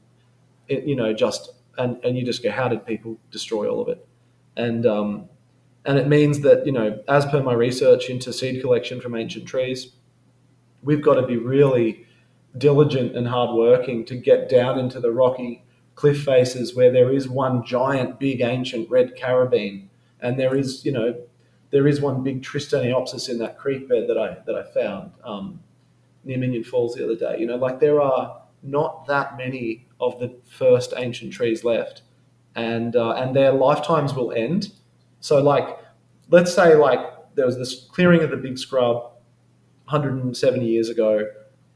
it, 0.68 0.84
you 0.84 0.96
know, 0.96 1.12
just 1.12 1.50
and 1.76 2.02
and 2.04 2.16
you 2.16 2.24
just 2.24 2.42
go, 2.42 2.50
how 2.50 2.68
did 2.68 2.86
people 2.86 3.18
destroy 3.30 3.68
all 3.68 3.80
of 3.82 3.88
it? 3.88 4.06
And 4.56 4.86
um, 4.86 5.28
and 5.84 5.98
it 5.98 6.08
means 6.08 6.40
that 6.40 6.64
you 6.64 6.72
know, 6.72 7.02
as 7.06 7.26
per 7.26 7.42
my 7.42 7.52
research 7.52 8.08
into 8.08 8.32
seed 8.32 8.62
collection 8.62 9.00
from 9.00 9.14
ancient 9.14 9.46
trees, 9.46 9.92
we've 10.84 11.02
got 11.02 11.14
to 11.14 11.26
be 11.26 11.36
really 11.36 12.06
diligent 12.56 13.16
and 13.16 13.26
hardworking 13.26 14.04
to 14.04 14.16
get 14.16 14.48
down 14.48 14.78
into 14.78 15.00
the 15.00 15.10
rocky 15.10 15.64
cliff 15.94 16.22
faces 16.22 16.74
where 16.74 16.92
there 16.92 17.12
is 17.12 17.28
one 17.28 17.64
giant, 17.64 18.18
big, 18.18 18.40
ancient 18.40 18.88
red 18.90 19.16
carabeen, 19.16 19.88
and 20.20 20.38
there 20.38 20.54
is 20.56 20.84
you 20.84 20.92
know 20.92 21.14
there 21.70 21.88
is 21.88 22.00
one 22.00 22.22
big 22.22 22.42
Tristaniopsis 22.42 23.28
in 23.28 23.38
that 23.38 23.58
creek 23.58 23.88
bed 23.88 24.08
that 24.08 24.18
I 24.18 24.36
that 24.46 24.54
I 24.54 24.62
found 24.72 25.12
um, 25.24 25.60
near 26.24 26.38
Minyon 26.38 26.64
Falls 26.64 26.94
the 26.94 27.04
other 27.04 27.16
day. 27.16 27.40
You 27.40 27.46
know, 27.46 27.56
like 27.56 27.80
there 27.80 28.00
are 28.00 28.42
not 28.62 29.06
that 29.06 29.36
many 29.36 29.86
of 30.00 30.18
the 30.18 30.34
first 30.48 30.94
ancient 30.96 31.32
trees 31.32 31.64
left, 31.64 32.02
and 32.54 32.94
uh, 32.96 33.12
and 33.12 33.34
their 33.34 33.52
lifetimes 33.52 34.14
will 34.14 34.32
end. 34.32 34.72
So, 35.20 35.42
like, 35.42 35.78
let's 36.28 36.52
say 36.52 36.74
like 36.74 37.00
there 37.34 37.46
was 37.46 37.56
this 37.56 37.86
clearing 37.90 38.22
of 38.22 38.30
the 38.30 38.36
big 38.36 38.58
scrub 38.58 39.10
170 39.84 40.66
years 40.66 40.88
ago. 40.88 41.26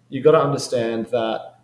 you've 0.08 0.24
got 0.24 0.32
to 0.32 0.40
understand 0.40 1.06
that 1.06 1.60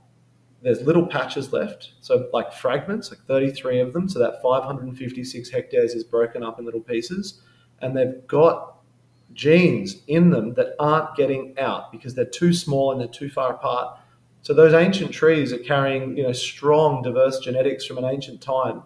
there's 0.63 0.81
little 0.83 1.07
patches 1.07 1.53
left, 1.53 1.93
so 2.01 2.29
like 2.33 2.53
fragments, 2.53 3.11
like 3.11 3.21
33 3.27 3.81
of 3.81 3.93
them. 3.93 4.09
So 4.09 4.19
that 4.19 4.41
556 4.43 5.51
hectares 5.51 5.95
is 5.95 6.05
broken 6.05 6.43
up 6.43 6.59
in 6.59 6.65
little 6.65 6.81
pieces, 6.81 7.41
and 7.81 7.97
they've 7.97 8.27
got 8.27 8.77
genes 9.33 10.03
in 10.07 10.31
them 10.31 10.55
that 10.55 10.75
aren't 10.79 11.17
getting 11.17 11.59
out 11.59 11.91
because 11.91 12.15
they're 12.15 12.25
too 12.25 12.53
small 12.53 12.93
and 12.93 13.01
they're 13.01 13.09
too 13.09 13.29
far 13.29 13.53
apart 13.53 13.99
so 14.45 14.53
those 14.53 14.75
ancient 14.75 15.11
trees 15.11 15.55
are 15.55 15.59
carrying, 15.59 16.19
you 16.19 16.23
know, 16.23 16.33
strong, 16.33 17.01
diverse 17.01 17.39
genetics 17.39 17.87
from 17.87 17.97
an 17.97 18.05
ancient 18.05 18.43
time 18.43 18.83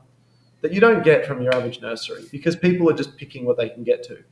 that 0.61 0.73
you 0.73 0.81
don't 0.81 1.03
get 1.03 1.27
from 1.27 1.43
your 1.43 1.53
average 1.53 1.83
nursery 1.83 2.27
because 2.31 2.55
people 2.55 2.89
are 2.89 2.93
just 2.93 3.17
picking 3.17 3.45
what 3.45 3.57
they 3.57 3.69
can 3.69 3.83
get 3.83 4.05
to. 4.05 4.23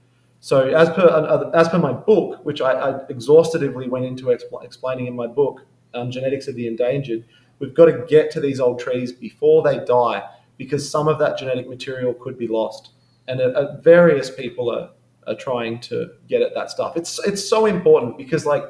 So 0.46 0.68
as 0.68 0.88
per 0.90 1.50
as 1.54 1.68
per 1.68 1.78
my 1.80 1.92
book, 1.92 2.38
which 2.44 2.60
I, 2.60 2.70
I 2.70 3.06
exhaustively 3.08 3.88
went 3.88 4.04
into 4.04 4.26
expl- 4.26 4.62
explaining 4.62 5.08
in 5.08 5.16
my 5.16 5.26
book, 5.26 5.62
um, 5.92 6.08
Genetics 6.08 6.46
of 6.46 6.54
the 6.54 6.68
Endangered, 6.68 7.24
we've 7.58 7.74
got 7.74 7.86
to 7.86 8.04
get 8.06 8.30
to 8.30 8.40
these 8.40 8.60
old 8.60 8.78
trees 8.78 9.10
before 9.10 9.64
they 9.64 9.84
die 9.84 10.22
because 10.56 10.88
some 10.88 11.08
of 11.08 11.18
that 11.18 11.36
genetic 11.36 11.68
material 11.68 12.14
could 12.14 12.38
be 12.38 12.46
lost. 12.46 12.90
And 13.26 13.40
uh, 13.40 13.78
various 13.78 14.30
people 14.30 14.70
are, 14.70 14.90
are 15.26 15.34
trying 15.34 15.80
to 15.80 16.12
get 16.28 16.42
at 16.42 16.54
that 16.54 16.70
stuff. 16.70 16.96
It's 16.96 17.18
it's 17.26 17.44
so 17.44 17.66
important 17.66 18.16
because 18.16 18.46
like 18.46 18.62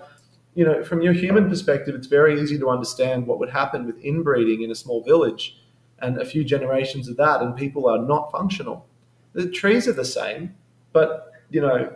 you 0.54 0.64
know, 0.64 0.82
from 0.82 1.02
your 1.02 1.12
human 1.12 1.46
perspective, 1.46 1.94
it's 1.94 2.06
very 2.06 2.40
easy 2.40 2.58
to 2.58 2.70
understand 2.70 3.26
what 3.26 3.38
would 3.38 3.50
happen 3.50 3.84
with 3.84 3.98
inbreeding 4.02 4.62
in 4.62 4.70
a 4.70 4.74
small 4.74 5.04
village 5.04 5.58
and 5.98 6.16
a 6.16 6.24
few 6.24 6.42
generations 6.42 7.06
of 7.06 7.18
that, 7.18 7.42
and 7.42 7.54
people 7.54 7.86
are 7.86 7.98
not 7.98 8.32
functional. 8.32 8.86
The 9.34 9.50
trees 9.50 9.86
are 9.86 9.92
the 9.92 10.06
same, 10.06 10.54
but 10.94 11.32
you 11.50 11.60
know, 11.60 11.94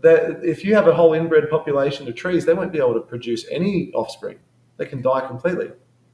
that 0.00 0.44
if 0.44 0.64
you 0.64 0.74
have 0.74 0.86
a 0.86 0.94
whole 0.94 1.14
inbred 1.14 1.48
population 1.50 2.06
of 2.08 2.14
trees, 2.14 2.44
they 2.44 2.54
won't 2.54 2.72
be 2.72 2.78
able 2.78 2.94
to 2.94 3.00
produce 3.00 3.46
any 3.50 3.90
offspring. 3.92 4.38
They 4.76 4.86
can 4.86 5.02
die 5.02 5.26
completely. 5.26 5.70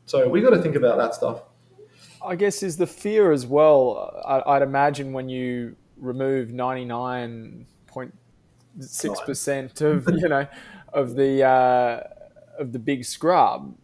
So 0.07 0.29
we 0.29 0.41
got 0.41 0.51
to 0.51 0.63
think 0.63 0.77
about 0.77 0.97
that 0.99 1.15
stuff. 1.15 1.43
I 2.25 2.37
guess 2.37 2.63
is 2.63 2.77
the 2.77 2.87
fear 2.87 3.33
as 3.33 3.47
well. 3.47 4.43
I'd 4.47 4.63
imagine 4.63 5.13
when 5.13 5.29
you 5.29 5.77
remove 5.97 6.51
ninety 6.51 6.85
nine 6.85 7.67
point 7.87 8.15
six 8.81 9.21
percent 9.21 9.81
of 9.83 10.09
you 10.15 10.29
know 10.29 10.47
of 10.93 11.17
the 11.17 11.43
uh, 11.43 12.01
of 12.59 12.73
the 12.73 12.79
big 12.79 13.05
scrub, 13.05 13.75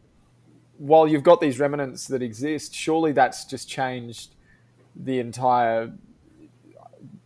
while 0.78 1.06
you've 1.06 1.22
got 1.22 1.40
these 1.40 1.58
remnants 1.58 2.06
that 2.06 2.22
exist, 2.22 2.74
surely 2.74 3.12
that's 3.12 3.44
just 3.44 3.68
changed 3.68 4.34
the 4.96 5.18
entire 5.18 5.92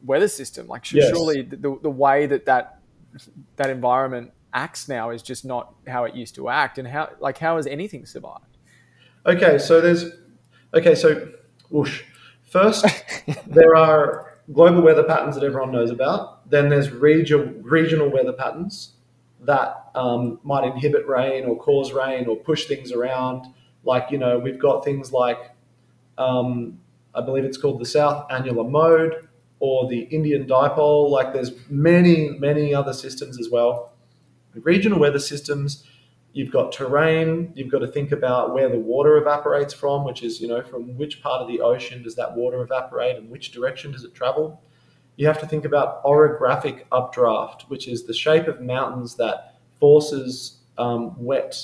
weather 0.05 0.29
system. 0.29 0.67
Like 0.67 0.91
yes. 0.93 1.09
surely 1.09 1.43
the, 1.43 1.79
the 1.83 1.91
way 1.91 2.27
that, 2.27 2.47
that 2.47 2.81
that 3.57 3.71
environment 3.71 4.33
acts 4.53 4.89
now 4.89 5.11
is 5.11 5.23
just 5.23 5.45
not 5.45 5.75
how 5.87 6.05
it 6.05 6.15
used 6.15 6.35
to 6.37 6.49
act. 6.49 6.79
And 6.79 6.87
how 6.87 7.11
like 7.21 7.39
how 7.39 7.57
has 7.57 7.67
anything 7.67 8.07
survived? 8.07 8.59
Okay, 9.27 9.59
so 9.59 9.81
there's 9.81 10.07
okay, 10.73 10.95
so 10.95 11.33
whoosh. 11.71 12.03
First, 12.43 12.87
there 13.47 13.75
are 13.77 14.39
global 14.53 14.83
weather 14.83 15.05
patterns 15.05 15.35
that 15.35 15.45
everyone 15.45 15.73
knows 15.73 15.91
about. 15.91 16.49
Then 16.51 16.69
there's 16.69 16.91
regional 16.91 17.47
regional 17.63 18.11
weather 18.11 18.33
patterns 18.33 18.95
that 19.41 19.91
um, 19.95 20.41
might 20.43 20.65
inhibit 20.65 21.07
rain 21.07 21.45
or 21.45 21.57
cause 21.59 21.93
rain 21.93 22.27
or 22.27 22.37
push 22.37 22.67
things 22.67 22.93
around. 22.93 23.47
Like, 23.85 24.11
you 24.11 24.19
know, 24.19 24.39
we've 24.39 24.59
got 24.59 24.85
things 24.85 25.13
like, 25.13 25.51
um, 26.17 26.81
I 27.15 27.21
believe 27.21 27.45
it's 27.45 27.59
called 27.59 27.79
the 27.79 27.87
South 27.87 28.27
Annular 28.31 28.65
Mode 28.65 29.29
or 29.61 29.89
the 29.89 30.01
Indian 30.01 30.47
Dipole. 30.47 31.11
Like, 31.11 31.33
there's 31.33 31.53
many, 31.69 32.31
many 32.39 32.75
other 32.75 32.93
systems 32.93 33.39
as 33.39 33.49
well. 33.51 33.93
Regional 34.55 34.99
weather 34.99 35.19
systems, 35.19 35.85
you've 36.33 36.53
got 36.53 36.73
terrain, 36.73 37.53
you've 37.55 37.71
got 37.71 37.81
to 37.81 37.89
think 37.89 38.13
about 38.13 38.55
where 38.55 38.69
the 38.69 38.79
water 38.79 39.17
evaporates 39.17 39.75
from, 39.75 40.05
which 40.05 40.23
is, 40.23 40.41
you 40.41 40.49
know, 40.49 40.63
from 40.63 40.97
which 40.97 41.23
part 41.23 41.43
of 41.43 41.49
the 41.49 41.61
ocean 41.61 42.03
does 42.03 42.15
that 42.15 42.37
water 42.37 42.63
evaporate 42.63 43.17
and 43.17 43.31
which 43.31 43.53
direction 43.53 43.91
does 43.91 44.05
it 44.05 44.15
travel 44.15 44.61
you 45.17 45.27
have 45.27 45.41
to 45.41 45.47
think 45.47 45.65
about 45.65 46.03
orographic 46.05 46.87
updraft, 46.91 47.63
which 47.69 47.87
is 47.87 48.05
the 48.05 48.15
shape 48.15 48.49
of 48.49 48.61
mountains 48.61 49.17
that 49.17 49.59
forces 49.79 50.59
um, 50.77 51.15
wet, 51.23 51.57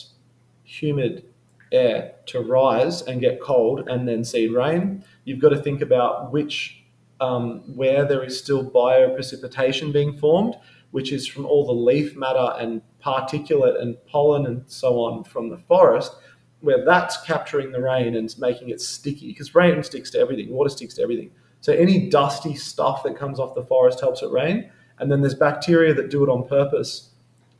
humid 0.62 1.24
air 1.72 2.12
to 2.26 2.40
rise 2.40 3.02
and 3.02 3.20
get 3.20 3.40
cold 3.40 3.88
and 3.88 4.06
then 4.06 4.24
seed 4.24 4.52
rain. 4.52 5.04
You've 5.24 5.40
got 5.40 5.50
to 5.50 5.60
think 5.60 5.80
about 5.80 6.32
which, 6.32 6.79
um, 7.20 7.60
where 7.76 8.04
there 8.04 8.24
is 8.24 8.38
still 8.38 8.68
bioprecipitation 8.68 9.92
being 9.92 10.16
formed, 10.16 10.56
which 10.90 11.12
is 11.12 11.26
from 11.26 11.46
all 11.46 11.66
the 11.66 11.72
leaf 11.72 12.16
matter 12.16 12.54
and 12.58 12.82
particulate 13.04 13.80
and 13.80 13.96
pollen 14.06 14.46
and 14.46 14.64
so 14.66 15.00
on 15.00 15.24
from 15.24 15.48
the 15.48 15.58
forest, 15.58 16.12
where 16.60 16.84
that's 16.84 17.22
capturing 17.24 17.72
the 17.72 17.80
rain 17.80 18.16
and 18.16 18.34
making 18.38 18.70
it 18.70 18.80
sticky 18.80 19.28
because 19.28 19.54
rain 19.54 19.82
sticks 19.82 20.10
to 20.10 20.18
everything, 20.18 20.50
water 20.50 20.70
sticks 20.70 20.94
to 20.94 21.02
everything. 21.02 21.30
So 21.60 21.72
any 21.72 22.08
dusty 22.08 22.54
stuff 22.54 23.02
that 23.02 23.16
comes 23.16 23.38
off 23.38 23.54
the 23.54 23.64
forest 23.64 24.00
helps 24.00 24.22
it 24.22 24.30
rain. 24.30 24.70
And 24.98 25.10
then 25.10 25.20
there's 25.20 25.34
bacteria 25.34 25.94
that 25.94 26.10
do 26.10 26.22
it 26.22 26.28
on 26.28 26.46
purpose, 26.46 27.10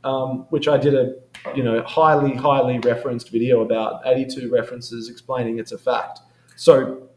um, 0.03 0.45
which 0.49 0.67
I 0.67 0.77
did 0.77 0.93
a 0.95 1.15
you 1.55 1.63
know 1.63 1.81
highly 1.83 2.35
highly 2.35 2.79
referenced 2.79 3.31
video 3.31 3.61
about, 3.61 4.01
82 4.05 4.51
references 4.51 5.09
explaining 5.09 5.59
it's 5.59 5.71
a 5.71 5.77
fact. 5.77 6.19
So 6.55 7.09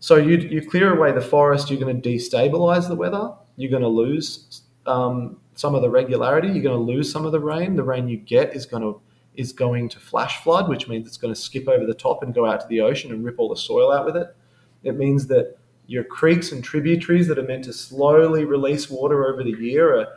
so 0.00 0.16
you 0.16 0.36
you 0.36 0.68
clear 0.68 0.96
away 0.96 1.12
the 1.12 1.20
forest, 1.20 1.70
you're 1.70 1.80
going 1.80 2.00
to 2.00 2.08
destabilize 2.08 2.88
the 2.88 2.94
weather. 2.94 3.32
You're 3.56 3.70
going 3.70 3.82
to 3.82 3.88
lose 3.88 4.62
um, 4.86 5.38
some 5.54 5.74
of 5.74 5.82
the 5.82 5.90
regularity. 5.90 6.48
You're 6.48 6.62
going 6.62 6.78
to 6.78 6.92
lose 6.92 7.10
some 7.10 7.26
of 7.26 7.32
the 7.32 7.40
rain. 7.40 7.74
The 7.74 7.82
rain 7.82 8.08
you 8.08 8.16
get 8.16 8.54
is 8.54 8.64
going 8.64 8.82
to 8.82 9.00
is 9.34 9.52
going 9.52 9.88
to 9.88 10.00
flash 10.00 10.42
flood, 10.42 10.68
which 10.68 10.88
means 10.88 11.06
it's 11.06 11.16
going 11.16 11.32
to 11.32 11.40
skip 11.40 11.68
over 11.68 11.86
the 11.86 11.94
top 11.94 12.22
and 12.22 12.34
go 12.34 12.46
out 12.46 12.60
to 12.60 12.66
the 12.68 12.80
ocean 12.80 13.12
and 13.12 13.24
rip 13.24 13.38
all 13.38 13.48
the 13.48 13.56
soil 13.56 13.92
out 13.92 14.04
with 14.04 14.16
it. 14.16 14.34
It 14.82 14.96
means 14.96 15.26
that 15.28 15.56
your 15.86 16.04
creeks 16.04 16.52
and 16.52 16.62
tributaries 16.62 17.28
that 17.28 17.38
are 17.38 17.44
meant 17.44 17.64
to 17.64 17.72
slowly 17.72 18.44
release 18.44 18.90
water 18.90 19.26
over 19.26 19.42
the 19.42 19.56
year 19.58 20.00
are, 20.00 20.08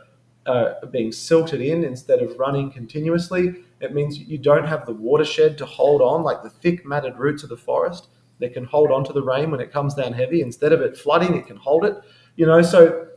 are 0.46 0.86
being 0.86 1.12
silted 1.12 1.60
in 1.60 1.84
instead 1.84 2.20
of 2.20 2.38
running 2.38 2.70
continuously. 2.70 3.54
It 3.80 3.94
means 3.94 4.18
you 4.18 4.38
don't 4.38 4.66
have 4.66 4.86
the 4.86 4.92
watershed 4.92 5.56
to 5.58 5.66
hold 5.66 6.02
on, 6.02 6.22
like 6.22 6.42
the 6.42 6.50
thick 6.50 6.84
matted 6.84 7.16
roots 7.16 7.42
of 7.42 7.48
the 7.48 7.56
forest 7.56 8.08
that 8.40 8.52
can 8.52 8.64
hold 8.64 8.90
on 8.90 9.04
to 9.04 9.12
the 9.12 9.22
rain 9.22 9.50
when 9.50 9.60
it 9.60 9.72
comes 9.72 9.94
down 9.94 10.12
heavy. 10.12 10.42
Instead 10.42 10.72
of 10.72 10.80
it 10.80 10.96
flooding, 10.96 11.36
it 11.36 11.46
can 11.46 11.56
hold 11.56 11.84
it. 11.84 11.96
You 12.36 12.46
know, 12.46 12.62
so 12.62 13.08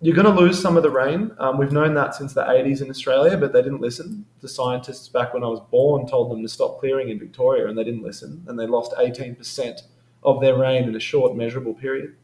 you're 0.00 0.14
going 0.14 0.32
to 0.32 0.40
lose 0.40 0.60
some 0.60 0.76
of 0.76 0.82
the 0.82 0.90
rain. 0.90 1.32
Um, 1.38 1.58
we've 1.58 1.72
known 1.72 1.94
that 1.94 2.14
since 2.14 2.32
the 2.32 2.42
80s 2.42 2.82
in 2.82 2.90
Australia, 2.90 3.36
but 3.36 3.52
they 3.52 3.62
didn't 3.62 3.80
listen. 3.80 4.24
The 4.40 4.48
scientists 4.48 5.08
back 5.08 5.34
when 5.34 5.42
I 5.42 5.48
was 5.48 5.60
born 5.70 6.06
told 6.06 6.30
them 6.30 6.42
to 6.42 6.48
stop 6.48 6.78
clearing 6.78 7.08
in 7.08 7.18
Victoria, 7.18 7.66
and 7.66 7.76
they 7.76 7.84
didn't 7.84 8.02
listen, 8.02 8.44
and 8.46 8.58
they 8.58 8.66
lost 8.66 8.92
18% 8.96 9.82
of 10.22 10.40
their 10.40 10.56
rain 10.56 10.84
in 10.84 10.94
a 10.94 11.00
short 11.00 11.36
measurable 11.36 11.74
period. 11.74 12.14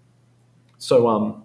So 0.79 1.09
um, 1.09 1.45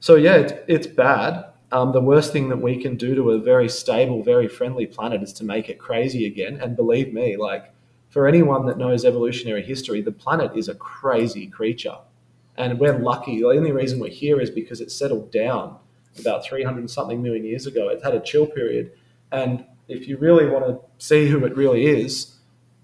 so 0.00 0.14
yeah, 0.14 0.36
it's, 0.36 0.52
it's 0.66 0.86
bad. 0.86 1.44
Um, 1.72 1.92
the 1.92 2.00
worst 2.00 2.32
thing 2.32 2.48
that 2.48 2.56
we 2.56 2.80
can 2.80 2.96
do 2.96 3.14
to 3.14 3.30
a 3.30 3.38
very 3.38 3.68
stable, 3.68 4.22
very 4.22 4.48
friendly 4.48 4.86
planet 4.86 5.22
is 5.22 5.32
to 5.34 5.44
make 5.44 5.68
it 5.68 5.78
crazy 5.78 6.26
again. 6.26 6.58
And 6.60 6.74
believe 6.74 7.12
me, 7.12 7.36
like 7.36 7.72
for 8.10 8.26
anyone 8.26 8.66
that 8.66 8.76
knows 8.76 9.04
evolutionary 9.04 9.62
history, 9.62 10.02
the 10.02 10.12
planet 10.12 10.50
is 10.54 10.68
a 10.68 10.74
crazy 10.74 11.46
creature. 11.46 11.96
And 12.56 12.78
we're 12.78 12.98
lucky. 12.98 13.38
The 13.38 13.46
only 13.46 13.72
reason 13.72 14.00
we're 14.00 14.10
here 14.10 14.40
is 14.40 14.50
because 14.50 14.80
it 14.80 14.90
settled 14.90 15.30
down 15.32 15.78
about 16.18 16.44
300 16.44 16.90
something 16.90 17.22
million 17.22 17.44
years 17.44 17.66
ago. 17.66 17.88
It 17.88 18.02
had 18.02 18.14
a 18.14 18.20
chill 18.20 18.46
period. 18.46 18.92
And 19.30 19.64
if 19.88 20.08
you 20.08 20.18
really 20.18 20.46
want 20.46 20.66
to 20.66 20.80
see 21.04 21.28
who 21.28 21.44
it 21.44 21.56
really 21.56 21.86
is, 21.86 22.36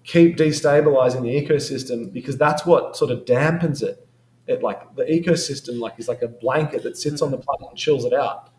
keep 0.05 0.37
destabilizing 0.37 1.23
the 1.23 1.35
ecosystem 1.35 2.13
because 2.13 2.39
that's 2.39 2.65
what 2.65 2.97
sort 2.97 3.11
of 3.11 3.25
dampens 3.25 3.83
it. 3.83 4.07
It 4.47 4.63
like 4.63 4.95
the 4.95 5.03
ecosystem 5.03 5.81
like 5.81 5.95
is 5.99 6.07
like 6.07 6.23
a 6.23 6.29
blanket 6.29 6.85
that 6.85 6.97
sits 6.97 7.21
on 7.21 7.33
the 7.33 7.39
planet 7.39 7.69
and 7.69 7.77
chills 7.77 8.05
it 8.05 8.13
out, 8.13 8.51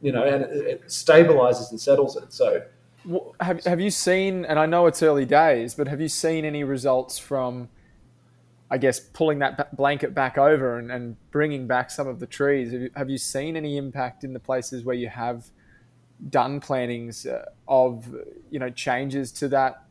you 0.00 0.10
know, 0.10 0.24
and 0.24 0.42
it, 0.44 0.66
it 0.66 0.84
stabilizes 0.86 1.70
and 1.70 1.78
settles 1.78 2.16
it. 2.16 2.32
So 2.32 2.62
Have 3.40 3.64
Have 3.64 3.80
you 3.80 3.90
seen? 3.90 4.44
And 4.44 4.58
I 4.58 4.66
know 4.66 4.86
it's 4.86 5.02
early 5.02 5.26
days, 5.26 5.74
but 5.74 5.88
have 5.88 6.00
you 6.00 6.08
seen 6.08 6.44
any 6.44 6.64
results 6.64 7.18
from? 7.18 7.68
I 8.70 8.78
guess 8.78 8.98
pulling 8.98 9.38
that 9.40 9.76
blanket 9.76 10.14
back 10.14 10.36
over 10.36 10.78
and, 10.78 10.90
and 10.90 11.16
bringing 11.30 11.66
back 11.66 11.90
some 11.90 12.08
of 12.08 12.18
the 12.18 12.26
trees. 12.26 12.72
Have 12.72 12.80
you, 12.80 12.90
have 12.96 13.10
you, 13.10 13.18
seen 13.18 13.56
any 13.56 13.76
impact 13.76 14.24
in 14.24 14.32
the 14.32 14.40
places 14.40 14.84
where 14.84 14.96
you 14.96 15.08
have 15.08 15.44
done 16.30 16.60
plantings 16.60 17.26
uh, 17.26 17.44
of 17.68 18.06
you 18.50 18.58
know 18.58 18.70
changes 18.70 19.30
to 19.32 19.48
that 19.48 19.84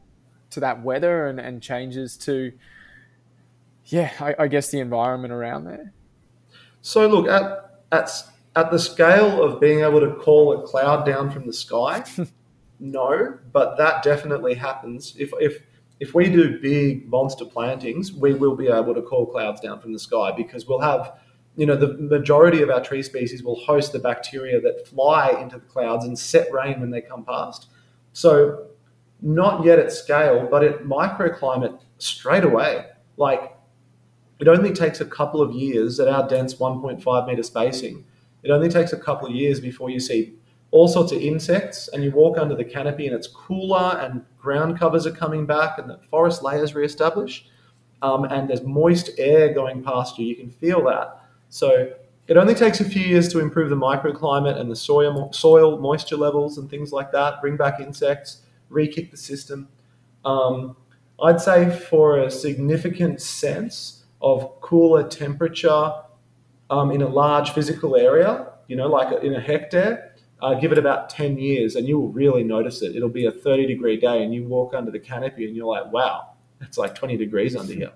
to 0.49 0.60
that 0.60 0.82
weather 0.82 1.28
and, 1.28 1.39
and 1.39 1.62
changes 1.62 2.17
to 2.17 2.52
yeah, 3.86 4.12
I, 4.19 4.36
I 4.39 4.47
guess 4.47 4.69
the 4.69 4.80
environment 4.80 5.34
around 5.34 5.65
there. 5.65 5.93
So 6.82 7.08
look 7.08 7.28
at 7.28 7.82
at 7.91 8.12
at 8.56 8.71
the 8.71 8.80
scale 8.80 9.43
of 9.43 9.60
being 9.60 9.82
able 9.82 9.99
to 9.99 10.13
call 10.15 10.60
a 10.60 10.67
cloud 10.67 11.06
down 11.06 11.32
from 11.32 11.45
the 11.45 11.54
sky. 11.54 12.04
no, 12.84 13.38
but 13.54 13.78
that 13.78 14.04
definitely 14.04 14.56
happens. 14.56 15.15
If 15.17 15.32
if 15.39 15.63
if 16.02 16.13
we 16.13 16.30
do 16.30 16.60
big 16.60 17.08
monster 17.08 17.46
plantings, 17.46 18.12
we 18.12 18.34
will 18.34 18.58
be 18.58 18.67
able 18.67 18.93
to 18.93 19.02
call 19.02 19.26
clouds 19.26 19.62
down 19.62 19.80
from 19.80 19.93
the 19.93 20.00
sky 20.00 20.34
because 20.36 20.67
we'll 20.67 20.82
have, 20.82 21.17
you 21.56 21.65
know, 21.65 21.78
the 21.78 21.93
majority 21.98 22.62
of 22.62 22.69
our 22.69 22.84
tree 22.84 23.02
species 23.02 23.41
will 23.41 23.56
host 23.56 23.93
the 23.93 24.00
bacteria 24.00 24.60
that 24.60 24.86
fly 24.86 25.30
into 25.30 25.60
the 25.60 25.65
clouds 25.65 26.04
and 26.04 26.19
set 26.19 26.52
rain 26.52 26.82
when 26.82 26.91
they 26.91 27.00
come 27.00 27.24
past. 27.24 27.67
So, 28.12 28.67
not 29.22 29.63
yet 29.63 29.80
at 29.80 29.93
scale, 29.93 30.46
but 30.52 30.62
at 30.62 30.84
microclimate 30.84 31.80
straight 32.00 32.43
away. 32.43 32.88
Like, 33.15 33.56
it 34.39 34.50
only 34.50 34.74
takes 34.74 35.00
a 35.00 35.06
couple 35.06 35.41
of 35.41 35.54
years 35.54 36.02
at 36.02 36.10
our 36.10 36.28
dense 36.28 36.56
1.5 36.56 37.28
meter 37.28 37.43
spacing. 37.43 38.04
It 38.43 38.52
only 38.52 38.67
takes 38.67 38.91
a 38.91 38.98
couple 38.98 39.30
of 39.30 39.34
years 39.34 39.62
before 39.62 39.89
you 39.89 40.02
see 40.02 40.34
all 40.74 40.88
sorts 40.88 41.12
of 41.12 41.22
insects, 41.22 41.88
and 41.94 42.04
you 42.04 42.10
walk 42.10 42.36
under 42.36 42.56
the 42.56 42.64
canopy 42.66 43.06
and 43.06 43.16
it's 43.16 43.28
cooler, 43.28 43.96
and 44.02 44.26
ground 44.42 44.80
covers 44.80 45.06
are 45.06 45.12
coming 45.12 45.46
back, 45.46 45.78
and 45.78 45.88
the 45.88 46.00
forest 46.10 46.42
layers 46.42 46.74
reestablish, 46.74 47.46
um, 48.02 48.26
and 48.26 48.50
there's 48.50 48.64
moist 48.64 49.12
air 49.20 49.54
going 49.54 49.84
past 49.84 50.18
you. 50.18 50.26
You 50.26 50.36
can 50.36 50.50
feel 50.50 50.84
that. 50.86 51.22
So 51.50 51.94
it 52.28 52.38
only 52.38 52.56
takes 52.56 52.80
a 52.80 52.86
few 52.86 53.04
years 53.04 53.30
to 53.30 53.40
improve 53.40 53.70
the 53.70 53.76
microclimate 53.76 54.60
and 54.60 54.70
the 54.70 54.76
soil, 54.76 55.32
soil 55.32 55.78
moisture 55.78 56.18
levels 56.18 56.58
and 56.58 56.68
things 56.68 56.92
like 56.92 57.12
that, 57.12 57.40
bring 57.40 57.56
back 57.56 57.80
insects, 57.80 58.42
re 58.70 58.88
kick 58.88 59.12
the 59.12 59.18
system. 59.18 59.68
Um, 60.26 60.76
I'd 61.22 61.40
say 61.40 61.70
for 61.70 62.18
a 62.18 62.32
significant 62.32 63.22
sense 63.22 64.06
of 64.24 64.60
cooler 64.62 65.08
temperature 65.08 65.92
um, 66.72 66.90
in 66.90 67.04
a 67.04 67.08
large 67.08 67.52
physical 67.52 67.96
area, 67.96 68.54
you 68.68 68.76
know, 68.76 68.88
like 68.88 69.24
in 69.24 69.36
a 69.36 69.40
hectare, 69.40 70.12
uh, 70.43 70.53
give 70.56 70.73
it 70.73 70.77
about 70.77 71.10
10 71.10 71.38
years 71.38 71.75
and 71.77 71.88
you 71.88 71.97
will 71.97 72.10
really 72.10 72.43
notice 72.43 72.82
it. 72.82 72.97
It'll 72.97 73.08
be 73.08 73.25
a 73.25 73.32
30 73.32 73.65
degree 73.65 73.95
day 73.95 74.23
and 74.23 74.34
you 74.34 74.43
walk 74.43 74.73
under 74.73 74.91
the 74.91 74.99
canopy 74.99 75.47
and 75.47 75.56
you're 75.56 75.65
like, 75.65 75.89
wow, 75.91 76.34
it's 76.60 76.77
like 76.77 76.93
20 76.93 77.15
degrees 77.15 77.56
under 77.56 77.73
here, 77.73 77.93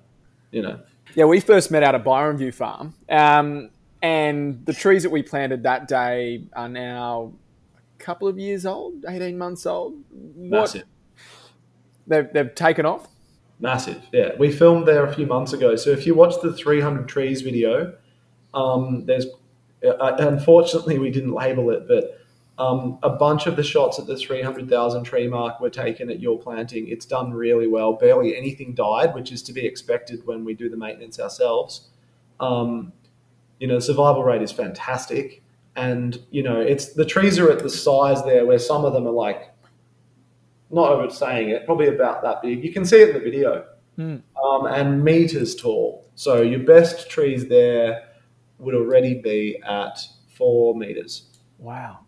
you 0.51 0.62
know? 0.62 0.79
Yeah, 1.13 1.25
we 1.25 1.41
first 1.41 1.71
met 1.71 1.83
out 1.83 1.93
at 1.93 2.05
Byron 2.05 2.38
View 2.38 2.53
Farm. 2.53 2.93
Um, 3.10 3.69
and 4.01 4.65
the 4.65 4.71
trees 4.71 5.03
that 5.03 5.10
we 5.10 5.23
planted 5.23 5.63
that 5.63 5.89
day 5.89 6.45
are 6.53 6.69
now 6.69 7.33
a 7.75 8.03
couple 8.03 8.29
of 8.29 8.39
years 8.39 8.65
old, 8.65 9.03
18 9.05 9.38
months 9.38 9.65
old. 9.65 9.95
Massive. 10.36 10.86
They've, 12.07 12.31
they've 12.31 12.55
taken 12.55 12.86
off? 12.86 13.10
Massive, 13.60 14.01
yeah. 14.13 14.29
We 14.39 14.53
filmed 14.53 14.88
there 14.88 15.05
a 15.05 15.13
few 15.13 15.25
months 15.25 15.51
ago. 15.51 15.75
So 15.75 15.89
if 15.89 16.07
you 16.07 16.15
watch 16.15 16.36
the 16.41 16.53
300 16.53 17.10
trees 17.10 17.41
video, 17.41 17.93
um, 18.53 19.05
there's 19.05 19.25
uh, 19.86 20.15
unfortunately 20.19 20.97
we 20.97 21.12
didn't 21.12 21.33
label 21.33 21.69
it, 21.71 21.88
but 21.88 22.21
um, 22.60 22.98
a 23.04 23.10
bunch 23.10 23.46
of 23.46 23.56
the 23.56 23.63
shots 23.63 24.00
at 24.00 24.08
the 24.08 24.17
300,000 24.17 25.04
tree 25.04 25.28
mark 25.28 25.60
were 25.60 25.70
taken 25.70 26.10
at 26.10 26.20
your 26.20 26.39
planting. 26.39 26.88
It's 26.88 27.06
done 27.06 27.32
really 27.32 27.67
well. 27.67 27.93
Barely 27.93 28.36
anything 28.36 28.74
died, 28.74 29.13
which 29.13 29.32
is 29.32 29.43
to 29.43 29.54
be 29.54 29.65
expected 29.65 30.26
when 30.26 30.43
we 30.43 30.56
do 30.56 30.67
the 30.67 30.78
maintenance 30.78 31.20
ourselves. 31.20 31.89
Um, 32.39 32.93
you 33.60 33.67
know, 33.67 33.76
the 33.76 33.82
survival 33.82 34.24
rate 34.24 34.41
is 34.41 34.52
fantastic. 34.52 35.43
And, 35.76 36.20
you 36.32 36.41
know, 36.41 36.60
it's 36.60 36.93
the 36.93 37.06
trees 37.06 37.38
are 37.38 37.52
at 37.52 37.60
the 37.60 37.70
size 37.70 38.24
there 38.24 38.46
where 38.46 38.58
some 38.58 38.86
of 38.86 38.93
them 38.93 39.06
are 39.06 39.12
like, 39.12 39.52
not 40.72 40.89
over 40.89 41.10
saying 41.13 41.50
it, 41.50 41.65
probably 41.65 41.88
about 41.88 42.24
that 42.24 42.41
big. 42.41 42.63
You 42.63 42.74
can 42.74 42.86
see 42.86 42.98
it 42.98 43.10
in 43.10 43.13
the 43.13 43.22
video. 43.22 43.65
Mm. 44.00 44.22
Um, 44.43 44.65
and 44.65 45.04
meters 45.04 45.56
tall. 45.56 46.10
So 46.15 46.41
your 46.41 46.62
best 46.62 47.10
trees 47.10 47.48
there 47.48 48.10
would 48.58 48.74
already 48.74 49.22
be 49.22 49.62
at 49.67 50.00
four 50.36 50.76
meters. 50.76 51.28
Wow 51.60 52.00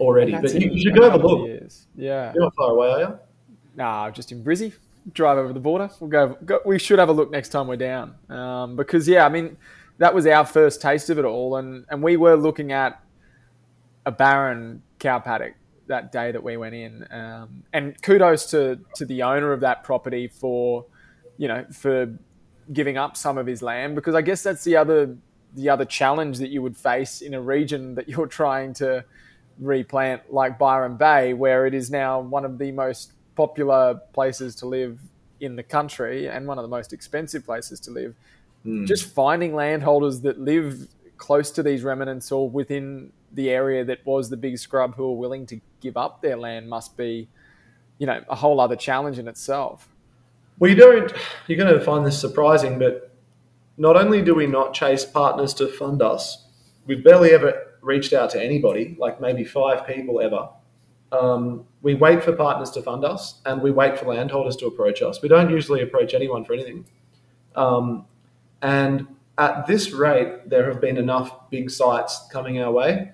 already. 0.00 0.32
But 0.32 0.54
you, 0.54 0.70
you, 0.70 0.82
should 0.82 0.96
go 0.96 1.10
have 1.10 1.22
a 1.22 1.26
look. 1.26 1.46
Years. 1.46 1.86
Yeah. 1.94 2.32
You're 2.34 2.44
not 2.44 2.54
far 2.56 2.70
away, 2.70 2.90
are 2.90 3.00
you? 3.00 3.18
Nah, 3.76 4.10
just 4.10 4.32
in 4.32 4.42
Brizzy. 4.42 4.72
Drive 5.12 5.38
over 5.38 5.52
the 5.52 5.60
border. 5.60 5.90
We'll 6.00 6.10
go, 6.10 6.36
go. 6.44 6.60
We 6.64 6.78
should 6.78 6.98
have 6.98 7.08
a 7.08 7.12
look 7.12 7.30
next 7.30 7.50
time 7.50 7.66
we're 7.66 7.76
down. 7.76 8.14
Um, 8.28 8.76
because 8.76 9.08
yeah, 9.08 9.24
I 9.24 9.28
mean, 9.28 9.56
that 9.98 10.14
was 10.14 10.26
our 10.26 10.44
first 10.44 10.82
taste 10.82 11.08
of 11.10 11.18
it 11.18 11.24
all, 11.24 11.56
and 11.56 11.86
and 11.88 12.02
we 12.02 12.16
were 12.16 12.36
looking 12.36 12.72
at 12.72 13.02
a 14.04 14.12
barren 14.12 14.82
cow 14.98 15.18
paddock 15.18 15.54
that 15.86 16.12
day 16.12 16.32
that 16.32 16.42
we 16.42 16.56
went 16.56 16.74
in. 16.74 17.06
Um, 17.10 17.64
and 17.72 18.00
kudos 18.02 18.46
to 18.50 18.78
to 18.96 19.04
the 19.04 19.22
owner 19.22 19.52
of 19.52 19.60
that 19.60 19.84
property 19.84 20.28
for, 20.28 20.86
you 21.38 21.48
know, 21.48 21.64
for 21.72 22.14
giving 22.72 22.96
up 22.96 23.16
some 23.16 23.38
of 23.38 23.46
his 23.46 23.62
land 23.62 23.94
because 23.94 24.14
I 24.14 24.22
guess 24.22 24.42
that's 24.42 24.64
the 24.64 24.76
other 24.76 25.16
the 25.56 25.68
other 25.68 25.84
challenge 25.84 26.38
that 26.38 26.50
you 26.50 26.62
would 26.62 26.76
face 26.76 27.20
in 27.22 27.34
a 27.34 27.40
region 27.40 27.94
that 27.96 28.08
you're 28.08 28.26
trying 28.42 28.74
to 28.74 29.04
replant 29.60 30.32
like 30.32 30.58
Byron 30.58 30.96
Bay, 30.96 31.34
where 31.34 31.66
it 31.66 31.74
is 31.74 31.90
now 31.90 32.20
one 32.20 32.44
of 32.44 32.58
the 32.58 32.72
most 32.72 33.12
popular 33.36 34.00
places 34.12 34.54
to 34.56 34.66
live 34.66 34.98
in 35.40 35.56
the 35.56 35.62
country 35.62 36.28
and 36.28 36.46
one 36.46 36.58
of 36.58 36.62
the 36.62 36.68
most 36.68 36.92
expensive 36.92 37.44
places 37.44 37.80
to 37.80 37.90
live. 37.90 38.14
Mm. 38.66 38.86
Just 38.86 39.14
finding 39.14 39.54
landholders 39.54 40.20
that 40.20 40.38
live 40.38 40.88
close 41.16 41.50
to 41.52 41.62
these 41.62 41.82
remnants 41.82 42.32
or 42.32 42.48
within 42.48 43.12
the 43.32 43.50
area 43.50 43.84
that 43.84 44.04
was 44.04 44.28
the 44.30 44.36
big 44.36 44.58
scrub 44.58 44.94
who 44.96 45.04
are 45.04 45.16
willing 45.16 45.46
to 45.46 45.60
give 45.80 45.96
up 45.96 46.20
their 46.20 46.36
land 46.36 46.68
must 46.68 46.96
be, 46.96 47.28
you 47.98 48.06
know, 48.06 48.22
a 48.28 48.34
whole 48.34 48.60
other 48.60 48.76
challenge 48.76 49.18
in 49.18 49.28
itself. 49.28 49.88
Well, 50.58 50.70
you 50.70 50.76
don't, 50.76 51.12
you're 51.46 51.58
going 51.58 51.72
to 51.72 51.84
find 51.84 52.04
this 52.04 52.20
surprising, 52.20 52.78
but 52.78 53.14
not 53.78 53.96
only 53.96 54.20
do 54.20 54.34
we 54.34 54.46
not 54.46 54.74
chase 54.74 55.04
partners 55.04 55.54
to 55.54 55.68
fund 55.68 56.02
us, 56.02 56.44
we've 56.86 57.02
barely 57.02 57.30
ever 57.30 57.69
reached 57.82 58.12
out 58.12 58.30
to 58.30 58.42
anybody, 58.42 58.96
like 58.98 59.20
maybe 59.20 59.44
five 59.44 59.86
people 59.86 60.20
ever. 60.20 60.48
Um, 61.12 61.66
we 61.82 61.94
wait 61.94 62.22
for 62.22 62.32
partners 62.32 62.70
to 62.72 62.82
fund 62.82 63.04
us 63.04 63.40
and 63.44 63.60
we 63.62 63.70
wait 63.72 63.98
for 63.98 64.06
landholders 64.06 64.56
to 64.56 64.66
approach 64.66 65.02
us. 65.02 65.20
We 65.22 65.28
don't 65.28 65.50
usually 65.50 65.82
approach 65.82 66.14
anyone 66.14 66.44
for 66.44 66.52
anything. 66.52 66.86
Um, 67.56 68.06
and 68.62 69.08
at 69.38 69.66
this 69.66 69.90
rate, 69.92 70.48
there 70.48 70.70
have 70.70 70.80
been 70.80 70.96
enough 70.96 71.50
big 71.50 71.70
sites 71.70 72.28
coming 72.30 72.60
our 72.60 72.70
way. 72.70 73.12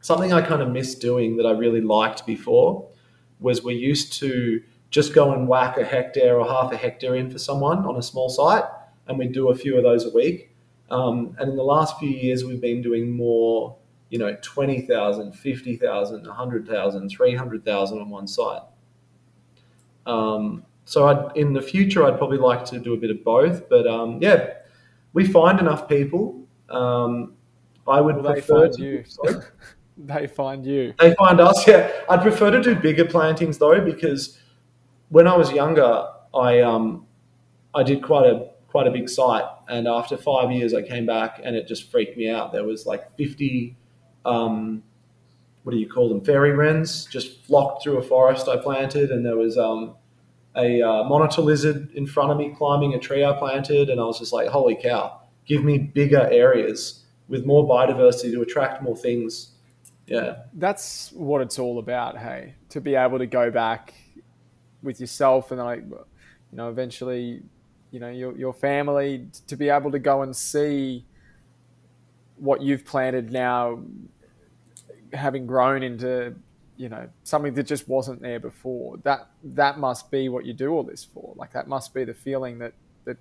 Something 0.00 0.32
I 0.32 0.42
kind 0.42 0.60
of 0.60 0.68
missed 0.68 1.00
doing 1.00 1.36
that 1.36 1.46
I 1.46 1.52
really 1.52 1.80
liked 1.80 2.26
before 2.26 2.88
was 3.38 3.62
we 3.62 3.74
used 3.74 4.12
to 4.14 4.62
just 4.90 5.14
go 5.14 5.32
and 5.32 5.48
whack 5.48 5.78
a 5.78 5.84
hectare 5.84 6.38
or 6.38 6.46
half 6.46 6.72
a 6.72 6.76
hectare 6.76 7.14
in 7.14 7.30
for 7.30 7.38
someone 7.38 7.78
on 7.86 7.96
a 7.96 8.02
small 8.02 8.28
site, 8.28 8.64
and 9.06 9.18
we'd 9.18 9.32
do 9.32 9.48
a 9.48 9.54
few 9.54 9.76
of 9.76 9.84
those 9.84 10.04
a 10.04 10.10
week. 10.10 10.54
Um, 10.90 11.34
and 11.38 11.50
in 11.50 11.56
the 11.56 11.62
last 11.62 11.98
few 11.98 12.10
years, 12.10 12.44
we've 12.44 12.60
been 12.60 12.82
doing 12.82 13.16
more 13.16 13.76
you 14.12 14.18
know, 14.18 14.36
20,000, 14.42 15.32
50,000, 15.32 16.26
100,000, 16.26 17.08
300,000 17.08 17.98
on 17.98 18.10
one 18.10 18.26
site. 18.28 18.60
Um, 20.04 20.66
so 20.84 21.08
I'd, 21.08 21.34
in 21.34 21.54
the 21.54 21.62
future, 21.62 22.04
I'd 22.04 22.18
probably 22.18 22.36
like 22.36 22.66
to 22.66 22.78
do 22.78 22.92
a 22.92 22.98
bit 22.98 23.10
of 23.10 23.24
both. 23.24 23.70
But 23.70 23.86
um, 23.86 24.18
yeah, 24.20 24.50
we 25.14 25.26
find 25.26 25.58
enough 25.60 25.88
people. 25.88 26.44
Um, 26.68 27.32
I 27.88 28.02
would 28.02 28.16
well, 28.16 28.34
prefer 28.34 28.68
to. 28.68 28.82
You. 28.82 29.04
they 29.96 30.26
find 30.26 30.66
you. 30.66 30.92
They 30.98 31.14
find 31.14 31.40
us. 31.40 31.66
Yeah, 31.66 31.90
I'd 32.10 32.20
prefer 32.20 32.50
to 32.50 32.60
do 32.60 32.74
bigger 32.74 33.06
plantings 33.06 33.56
though, 33.56 33.80
because 33.80 34.38
when 35.08 35.26
I 35.26 35.34
was 35.34 35.50
younger, 35.52 36.04
I 36.34 36.60
um, 36.60 37.06
I 37.74 37.82
did 37.82 38.02
quite 38.02 38.26
a 38.26 38.50
quite 38.68 38.86
a 38.86 38.90
big 38.90 39.08
site, 39.08 39.46
and 39.68 39.88
after 39.88 40.18
five 40.18 40.52
years, 40.52 40.74
I 40.74 40.82
came 40.82 41.06
back 41.06 41.40
and 41.42 41.56
it 41.56 41.66
just 41.66 41.90
freaked 41.90 42.18
me 42.18 42.28
out. 42.28 42.52
There 42.52 42.64
was 42.64 42.84
like 42.84 43.16
fifty 43.16 43.78
um, 44.24 44.82
what 45.62 45.72
do 45.72 45.78
you 45.78 45.88
call 45.88 46.08
them? 46.08 46.24
Fairy 46.24 46.52
wrens 46.52 47.06
just 47.06 47.44
flocked 47.44 47.82
through 47.82 47.98
a 47.98 48.02
forest 48.02 48.48
I 48.48 48.56
planted, 48.56 49.10
and 49.10 49.24
there 49.24 49.36
was 49.36 49.56
um, 49.56 49.94
a 50.56 50.82
uh, 50.82 51.04
monitor 51.04 51.42
lizard 51.42 51.90
in 51.92 52.06
front 52.06 52.32
of 52.32 52.38
me 52.38 52.54
climbing 52.56 52.94
a 52.94 52.98
tree 52.98 53.24
I 53.24 53.32
planted, 53.32 53.88
and 53.88 54.00
I 54.00 54.04
was 54.04 54.18
just 54.18 54.32
like, 54.32 54.48
holy 54.48 54.74
cow! 54.74 55.20
Give 55.46 55.64
me 55.64 55.78
bigger 55.78 56.28
areas 56.30 57.04
with 57.28 57.46
more 57.46 57.66
biodiversity 57.66 58.32
to 58.32 58.42
attract 58.42 58.82
more 58.82 58.96
things. 58.96 59.52
Yeah, 60.06 60.36
that's 60.54 61.12
what 61.12 61.40
it's 61.42 61.58
all 61.58 61.78
about. 61.78 62.18
Hey, 62.18 62.54
to 62.70 62.80
be 62.80 62.96
able 62.96 63.18
to 63.18 63.26
go 63.26 63.50
back 63.50 63.94
with 64.82 65.00
yourself 65.00 65.52
and 65.52 65.60
like, 65.60 65.84
you 65.88 66.56
know, 66.56 66.68
eventually, 66.70 67.42
you 67.92 68.00
know, 68.00 68.10
your 68.10 68.36
your 68.36 68.52
family 68.52 69.28
to 69.46 69.56
be 69.56 69.68
able 69.68 69.92
to 69.92 70.00
go 70.00 70.22
and 70.22 70.34
see 70.34 71.06
what 72.42 72.60
you've 72.60 72.84
planted 72.84 73.30
now 73.30 73.80
having 75.12 75.46
grown 75.46 75.82
into 75.82 76.34
you 76.76 76.88
know 76.88 77.08
something 77.22 77.54
that 77.54 77.64
just 77.64 77.88
wasn't 77.88 78.20
there 78.20 78.40
before. 78.40 78.96
That 79.04 79.28
that 79.44 79.78
must 79.78 80.10
be 80.10 80.28
what 80.28 80.44
you 80.44 80.52
do 80.52 80.70
all 80.70 80.82
this 80.82 81.04
for. 81.04 81.32
Like 81.36 81.52
that 81.52 81.68
must 81.68 81.94
be 81.94 82.02
the 82.02 82.14
feeling 82.14 82.58
that 82.58 82.72
that 83.04 83.16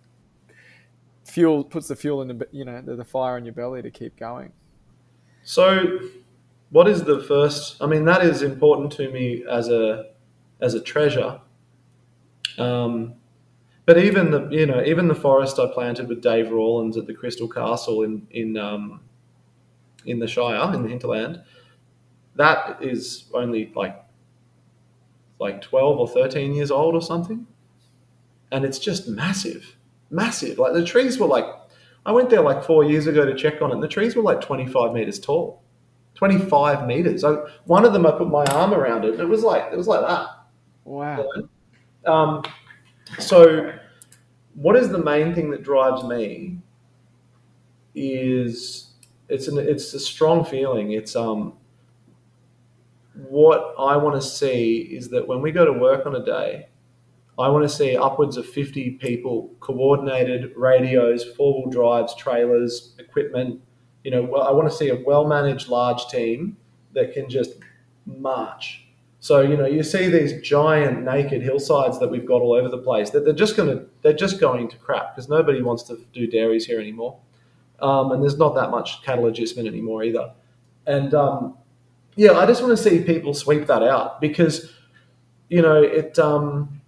fuel 1.24 1.64
puts 1.64 1.88
the 1.88 1.96
fuel 1.96 2.24
in 2.24 2.28
the 2.30 2.48
you 2.52 2.66
know 2.66 2.82
the, 2.82 2.96
the 2.96 3.06
fire 3.06 3.38
in 3.38 3.46
your 3.46 3.54
belly 3.54 3.84
to 3.84 3.92
keep 3.92 4.18
going. 4.18 4.52
So, 5.44 6.00
what 6.72 6.88
is 6.88 7.04
the 7.04 7.22
first? 7.22 7.78
I 7.82 7.86
mean, 7.86 8.06
that 8.06 8.26
is 8.26 8.42
important 8.42 8.92
to 8.94 9.12
me 9.12 9.44
as 9.48 9.70
a 9.70 10.12
as 10.60 10.74
a 10.74 10.82
treasure. 10.82 11.40
Um, 12.58 13.14
but 13.86 13.98
even 13.98 14.32
the 14.32 14.50
you 14.50 14.66
know 14.66 14.84
even 14.84 15.08
the 15.08 15.16
forest 15.16 15.60
I 15.60 15.68
planted 15.72 16.08
with 16.08 16.24
Dave 16.24 16.52
Rawlins 16.52 16.98
at 16.98 17.06
the 17.06 17.14
Crystal 17.14 17.48
Castle 17.48 18.02
in 18.02 18.26
in 18.32 18.58
um, 18.58 19.02
in 20.06 20.20
the 20.20 20.28
Shire 20.28 20.74
in 20.74 20.84
the 20.84 20.90
hinterland, 20.90 21.42
that 22.36 22.82
is 22.82 23.26
only 23.34 23.72
like 23.76 24.04
like 25.40 25.62
twelve 25.62 26.00
or 26.00 26.08
thirteen 26.08 26.54
years 26.54 26.72
old 26.72 26.96
or 26.96 27.02
something, 27.02 27.48
and 28.52 28.64
it's 28.64 28.80
just 28.80 29.08
massive, 29.08 29.78
massive. 30.10 30.58
Like 30.60 30.74
the 30.74 30.86
trees 30.86 31.20
were 31.20 31.28
like 31.28 31.46
I 32.06 32.12
went 32.12 32.30
there 32.30 32.42
like 32.42 32.64
four 32.64 32.84
years 32.84 33.08
ago 33.08 33.26
to 33.26 33.36
check 33.36 33.62
on 33.62 33.72
it. 33.72 33.76
and 33.76 33.84
The 33.84 33.88
trees 33.88 34.16
were 34.16 34.24
like 34.24 34.42
twenty 34.42 34.66
five 34.66 34.94
meters 34.94 35.20
tall, 35.20 35.62
twenty 36.16 36.38
five 36.38 36.88
meters. 36.88 37.24
I, 37.24 37.36
one 37.66 37.86
of 37.86 37.94
them 37.94 38.06
I 38.06 38.12
put 38.12 38.30
my 38.30 38.46
arm 38.46 38.74
around 38.74 39.06
it. 39.06 39.12
And 39.12 39.20
it 39.20 39.30
was 39.30 39.44
like 39.44 39.72
it 39.72 39.78
was 39.78 39.88
like 39.88 40.02
that. 40.02 40.28
Wow. 40.84 41.28
Um, 42.06 42.44
so, 43.20 43.74
what 44.56 44.76
is 44.76 44.90
the 44.90 44.98
main 44.98 45.36
thing 45.36 45.52
that 45.52 45.64
drives 45.64 46.04
me? 46.04 46.60
Is 47.94 48.91
it's 49.32 49.48
an 49.48 49.58
it's 49.58 49.94
a 49.94 50.00
strong 50.00 50.46
feeling. 50.46 50.92
It's 50.92 51.16
um. 51.16 51.54
What 53.14 53.76
I 53.78 53.98
want 53.98 54.22
to 54.22 54.28
see 54.28 54.78
is 54.80 55.10
that 55.10 55.28
when 55.28 55.42
we 55.42 55.52
go 55.52 55.66
to 55.66 55.74
work 55.74 56.06
on 56.06 56.16
a 56.16 56.26
day, 56.26 56.70
I 57.38 57.50
want 57.50 57.64
to 57.64 57.70
see 57.70 57.96
upwards 57.96 58.38
of 58.38 58.46
50 58.46 58.92
people, 58.92 59.54
coordinated 59.60 60.54
radios, 60.56 61.26
four 61.36 61.62
wheel 61.62 61.70
drives, 61.70 62.16
trailers, 62.16 62.96
equipment. 63.00 63.62
You 64.04 64.12
know, 64.12 64.36
I 64.36 64.52
want 64.52 64.70
to 64.70 64.76
see 64.76 64.90
a 64.90 64.96
well 65.06 65.28
managed 65.28 65.68
large 65.68 66.08
team 66.08 66.58
that 66.94 67.14
can 67.14 67.30
just 67.30 67.56
march 68.06 68.82
so 69.22 69.42
you 69.42 69.56
know, 69.56 69.68
you 69.68 69.84
see 69.84 70.10
these 70.10 70.42
giant 70.42 71.04
naked 71.04 71.44
hillsides 71.44 72.00
that 72.00 72.10
we've 72.10 72.26
got 72.26 72.42
all 72.42 72.54
over 72.54 72.68
the 72.68 72.80
place. 72.80 73.12
That 73.12 73.24
they're 73.24 73.34
just 73.34 73.56
going 73.56 73.70
to 73.70 73.86
they're 74.02 74.14
just 74.14 74.40
going 74.40 74.68
to 74.70 74.78
crap 74.78 75.16
because 75.16 75.30
nobody 75.30 75.62
wants 75.62 75.84
to 75.84 76.04
do 76.12 76.26
dairies 76.26 76.66
here 76.66 76.80
anymore, 76.80 77.20
um, 77.82 78.12
and 78.12 78.22
there's 78.22 78.38
not 78.38 78.56
that 78.56 78.72
much 78.72 79.04
cattle 79.04 79.26
adjustment 79.28 79.68
anymore 79.68 80.04
either. 80.04 80.34
And 80.86 81.14
um, 81.14 81.58
yeah, 82.16 82.34
I 82.34 82.46
just 82.46 82.62
want 82.62 82.78
to 82.78 82.84
see 82.84 83.04
people 83.04 83.34
sweep 83.34 83.68
that 83.68 83.84
out 83.84 84.22
because 84.22 84.72
you 85.50 85.62
know 85.62 85.82
it. 85.82 86.18
Um, 86.20 86.82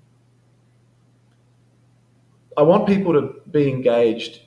I 2.56 2.62
want 2.62 2.88
people 2.88 3.14
to 3.14 3.42
be 3.50 3.70
engaged 3.70 4.42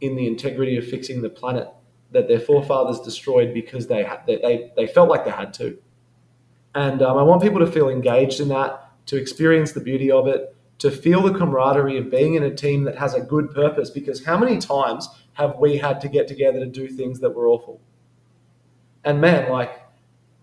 in 0.00 0.14
the 0.14 0.26
integrity 0.26 0.76
of 0.76 0.86
fixing 0.86 1.22
the 1.22 1.30
planet 1.30 1.68
that 2.12 2.28
their 2.28 2.38
forefathers 2.38 3.00
destroyed 3.00 3.52
because 3.52 3.86
they 3.86 4.04
had, 4.04 4.20
they, 4.26 4.70
they, 4.76 4.86
felt 4.86 5.08
like 5.08 5.24
they 5.24 5.30
had 5.30 5.52
to 5.54 5.78
and 6.74 7.02
um, 7.02 7.16
I 7.16 7.22
want 7.22 7.42
people 7.42 7.58
to 7.58 7.66
feel 7.66 7.88
engaged 7.88 8.40
in 8.40 8.48
that, 8.48 8.92
to 9.06 9.16
experience 9.16 9.72
the 9.72 9.80
beauty 9.80 10.10
of 10.10 10.26
it, 10.26 10.54
to 10.78 10.90
feel 10.90 11.22
the 11.22 11.36
camaraderie 11.36 11.98
of 11.98 12.10
being 12.10 12.34
in 12.34 12.44
a 12.44 12.54
team 12.54 12.84
that 12.84 12.96
has 12.96 13.14
a 13.14 13.20
good 13.20 13.52
purpose. 13.52 13.90
Because 13.90 14.24
how 14.24 14.38
many 14.38 14.58
times 14.58 15.08
have 15.38 15.56
we 15.58 15.76
had 15.76 16.00
to 16.00 16.08
get 16.08 16.26
together 16.26 16.58
to 16.58 16.66
do 16.66 16.88
things 16.88 17.20
that 17.20 17.30
were 17.30 17.46
awful? 17.46 17.80
And 19.04 19.20
man, 19.20 19.50
like, 19.50 19.80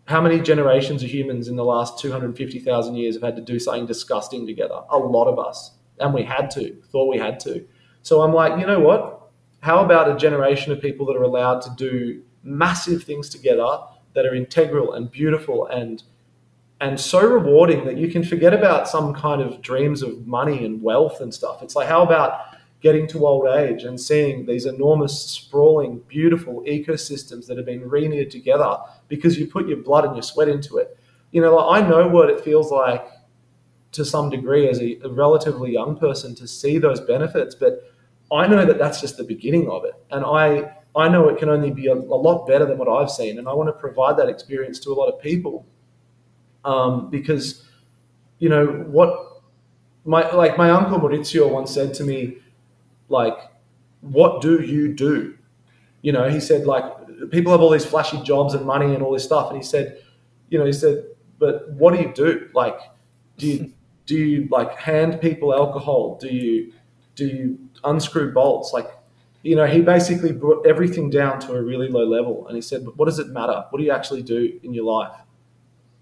how 0.05 0.21
many 0.21 0.39
generations 0.39 1.03
of 1.03 1.09
humans 1.09 1.49
in 1.49 1.57
the 1.57 1.65
last 1.65 1.99
250,000 1.99 2.95
years 2.95 3.15
have 3.15 3.23
had 3.23 3.35
to 3.35 3.41
do 3.41 3.59
something 3.59 3.85
disgusting 3.85 4.47
together? 4.47 4.79
A 4.89 4.97
lot 4.97 5.27
of 5.27 5.37
us. 5.37 5.71
And 5.99 6.13
we 6.13 6.23
had 6.23 6.49
to, 6.51 6.81
thought 6.91 7.11
we 7.11 7.17
had 7.17 7.41
to. 7.41 7.67
So 8.03 8.21
I'm 8.21 8.33
like, 8.33 8.57
you 8.57 8.65
know 8.65 8.79
what? 8.79 9.31
How 9.59 9.83
about 9.83 10.09
a 10.09 10.15
generation 10.15 10.71
of 10.71 10.79
people 10.79 11.05
that 11.07 11.17
are 11.17 11.23
allowed 11.23 11.61
to 11.63 11.71
do 11.75 12.21
massive 12.43 13.03
things 13.03 13.29
together 13.29 13.79
that 14.13 14.25
are 14.25 14.33
integral 14.33 14.93
and 14.93 15.11
beautiful 15.11 15.65
and 15.67 16.03
and 16.81 16.99
so 16.99 17.25
rewarding 17.25 17.85
that 17.85 17.97
you 17.97 18.09
can 18.09 18.21
forget 18.21 18.53
about 18.53 18.87
some 18.87 19.13
kind 19.13 19.41
of 19.41 19.61
dreams 19.61 20.01
of 20.01 20.27
money 20.27 20.65
and 20.65 20.81
wealth 20.81 21.21
and 21.21 21.33
stuff. 21.33 21.63
It's 21.63 21.73
like, 21.73 21.87
how 21.87 22.03
about 22.03 22.54
getting 22.85 23.07
to 23.07 23.25
old 23.25 23.47
age 23.47 23.83
and 23.83 23.99
seeing 23.99 24.45
these 24.45 24.67
enormous, 24.67 25.19
sprawling, 25.19 25.97
beautiful 26.07 26.61
ecosystems 26.67 27.47
that 27.47 27.57
have 27.57 27.65
been 27.65 27.81
reknitted 27.81 28.29
together 28.29 28.77
because 29.07 29.39
you 29.39 29.47
put 29.47 29.67
your 29.67 29.77
blood 29.77 30.05
and 30.05 30.15
your 30.15 30.21
sweat 30.21 30.47
into 30.47 30.77
it? 30.77 30.95
You 31.31 31.41
know, 31.41 31.55
like 31.55 31.83
I 31.83 31.89
know 31.89 32.07
what 32.07 32.29
it 32.29 32.41
feels 32.41 32.69
like 32.69 33.03
to 33.93 34.05
some 34.05 34.29
degree 34.29 34.69
as 34.69 34.79
a, 34.79 34.99
a 35.03 35.09
relatively 35.09 35.71
young 35.73 35.97
person 35.97 36.35
to 36.35 36.47
see 36.47 36.77
those 36.77 37.01
benefits, 37.01 37.55
but 37.55 37.91
I 38.31 38.45
know 38.45 38.63
that 38.67 38.77
that's 38.77 39.01
just 39.01 39.17
the 39.17 39.23
beginning 39.23 39.67
of 39.67 39.83
it. 39.83 39.95
And 40.11 40.23
I, 40.23 40.71
I 40.95 41.09
know 41.09 41.27
it 41.29 41.39
can 41.39 41.49
only 41.49 41.71
be 41.71 41.87
a, 41.87 41.93
a 41.95 42.19
lot 42.27 42.45
better 42.45 42.67
than 42.67 42.77
what 42.77 42.87
I've 42.87 43.09
seen. 43.09 43.39
And 43.39 43.49
I 43.49 43.53
want 43.53 43.69
to 43.69 43.73
provide 43.73 44.15
that 44.17 44.29
experience 44.29 44.77
to 44.81 44.91
a 44.91 44.93
lot 44.93 45.07
of 45.07 45.19
people 45.19 45.65
um, 46.63 47.09
because 47.09 47.63
you 48.37 48.49
know 48.49 48.67
what 48.67 49.41
my 50.03 50.29
like 50.33 50.55
my 50.55 50.69
uncle 50.69 50.99
Maurizio 50.99 51.49
once 51.49 51.73
said 51.73 51.95
to 51.95 52.03
me 52.03 52.37
like 53.09 53.37
what 54.01 54.41
do 54.41 54.61
you 54.61 54.93
do? 54.93 55.37
You 56.01 56.11
know 56.11 56.29
he 56.29 56.39
said 56.39 56.65
like 56.65 56.83
people 57.31 57.51
have 57.51 57.61
all 57.61 57.69
these 57.69 57.85
flashy 57.85 58.21
jobs 58.21 58.53
and 58.53 58.65
money 58.65 58.93
and 58.93 59.03
all 59.03 59.13
this 59.13 59.23
stuff. 59.23 59.49
And 59.49 59.57
he 59.57 59.63
said 59.63 60.01
you 60.49 60.59
know 60.59 60.65
he 60.65 60.73
said 60.73 61.05
but 61.39 61.69
what 61.71 61.93
do 61.93 62.01
you 62.01 62.13
do? 62.13 62.49
Like 62.53 62.77
do 63.37 63.47
you 63.47 63.71
do 64.05 64.15
you 64.15 64.47
like 64.51 64.75
hand 64.77 65.19
people 65.21 65.53
alcohol? 65.53 66.17
Do 66.19 66.27
you 66.27 66.73
do 67.15 67.25
you 67.25 67.59
unscrew 67.83 68.33
bolts? 68.33 68.71
Like 68.73 68.87
you 69.43 69.55
know 69.55 69.65
he 69.65 69.81
basically 69.81 70.31
brought 70.31 70.65
everything 70.67 71.09
down 71.09 71.39
to 71.41 71.53
a 71.53 71.61
really 71.61 71.87
low 71.87 72.05
level. 72.05 72.47
And 72.47 72.55
he 72.55 72.61
said 72.61 72.85
but 72.85 72.97
what 72.97 73.05
does 73.05 73.19
it 73.19 73.29
matter? 73.29 73.65
What 73.69 73.79
do 73.79 73.83
you 73.83 73.91
actually 73.91 74.23
do 74.23 74.59
in 74.63 74.73
your 74.73 74.85
life? 74.85 75.15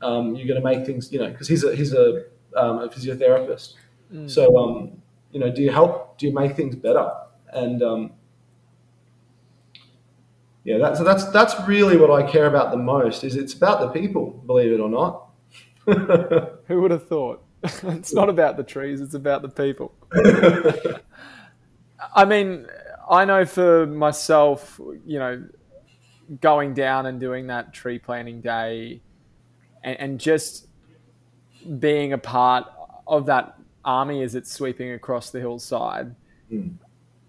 Um, 0.03 0.35
you're 0.35 0.47
going 0.47 0.61
to 0.61 0.65
make 0.65 0.85
things, 0.85 1.11
you 1.11 1.19
know, 1.19 1.29
because 1.29 1.47
he's 1.47 1.63
a 1.63 1.75
he's 1.75 1.93
a, 1.93 2.25
um, 2.55 2.79
a 2.79 2.89
physiotherapist. 2.89 3.75
Mm. 4.13 4.29
So, 4.29 4.57
um, 4.57 5.01
you 5.33 5.39
know, 5.39 5.51
do 5.51 5.61
you 5.61 5.71
help? 5.71 6.17
Do 6.17 6.27
you 6.27 6.33
make 6.33 6.55
things 6.55 6.75
better? 6.75 7.11
And 7.51 7.83
um, 7.83 8.11
yeah, 10.63 10.77
that's 10.77 10.99
so 10.99 11.03
that's 11.03 11.25
that's 11.25 11.55
really 11.67 11.97
what 11.97 12.11
I 12.11 12.23
care 12.29 12.45
about 12.45 12.71
the 12.71 12.77
most. 12.77 13.23
Is 13.23 13.35
it's 13.35 13.53
about 13.53 13.81
the 13.81 13.99
people, 13.99 14.31
believe 14.45 14.71
it 14.71 14.79
or 14.79 14.89
not. 14.89 15.29
Who 16.67 16.81
would 16.81 16.91
have 16.91 17.07
thought? 17.07 17.43
it's 17.63 18.13
not 18.13 18.29
about 18.29 18.55
the 18.57 18.63
trees; 18.63 19.01
it's 19.01 19.15
about 19.15 19.41
the 19.41 19.49
people. 19.49 19.93
I 22.15 22.25
mean, 22.25 22.67
I 23.09 23.25
know 23.25 23.45
for 23.45 23.87
myself, 23.87 24.79
you 25.05 25.19
know, 25.19 25.43
going 26.39 26.73
down 26.73 27.07
and 27.07 27.19
doing 27.19 27.47
that 27.47 27.73
tree 27.73 27.99
planting 27.99 28.41
day 28.41 29.01
and, 29.83 29.99
and 29.99 30.19
just 30.19 30.67
being 31.79 32.13
a 32.13 32.17
part 32.17 32.65
of 33.07 33.25
that 33.25 33.57
army 33.85 34.21
as 34.21 34.35
it's 34.35 34.51
sweeping 34.51 34.91
across 34.91 35.29
the 35.29 35.39
hillside 35.39 36.15
mm. 36.51 36.73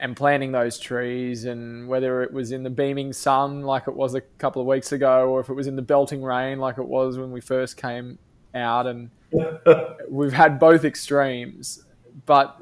and 0.00 0.16
planting 0.16 0.52
those 0.52 0.78
trees 0.78 1.44
and 1.44 1.88
whether 1.88 2.22
it 2.22 2.32
was 2.32 2.52
in 2.52 2.62
the 2.62 2.70
beaming 2.70 3.12
sun 3.12 3.62
like 3.62 3.88
it 3.88 3.94
was 3.94 4.14
a 4.14 4.20
couple 4.38 4.60
of 4.60 4.68
weeks 4.68 4.92
ago 4.92 5.28
or 5.28 5.40
if 5.40 5.48
it 5.48 5.54
was 5.54 5.66
in 5.66 5.76
the 5.76 5.82
belting 5.82 6.22
rain 6.22 6.58
like 6.58 6.78
it 6.78 6.86
was 6.86 7.18
when 7.18 7.32
we 7.32 7.40
first 7.40 7.76
came 7.76 8.18
out 8.54 8.86
and 8.86 9.10
we've 10.08 10.32
had 10.32 10.58
both 10.58 10.84
extremes 10.84 11.84
but 12.26 12.60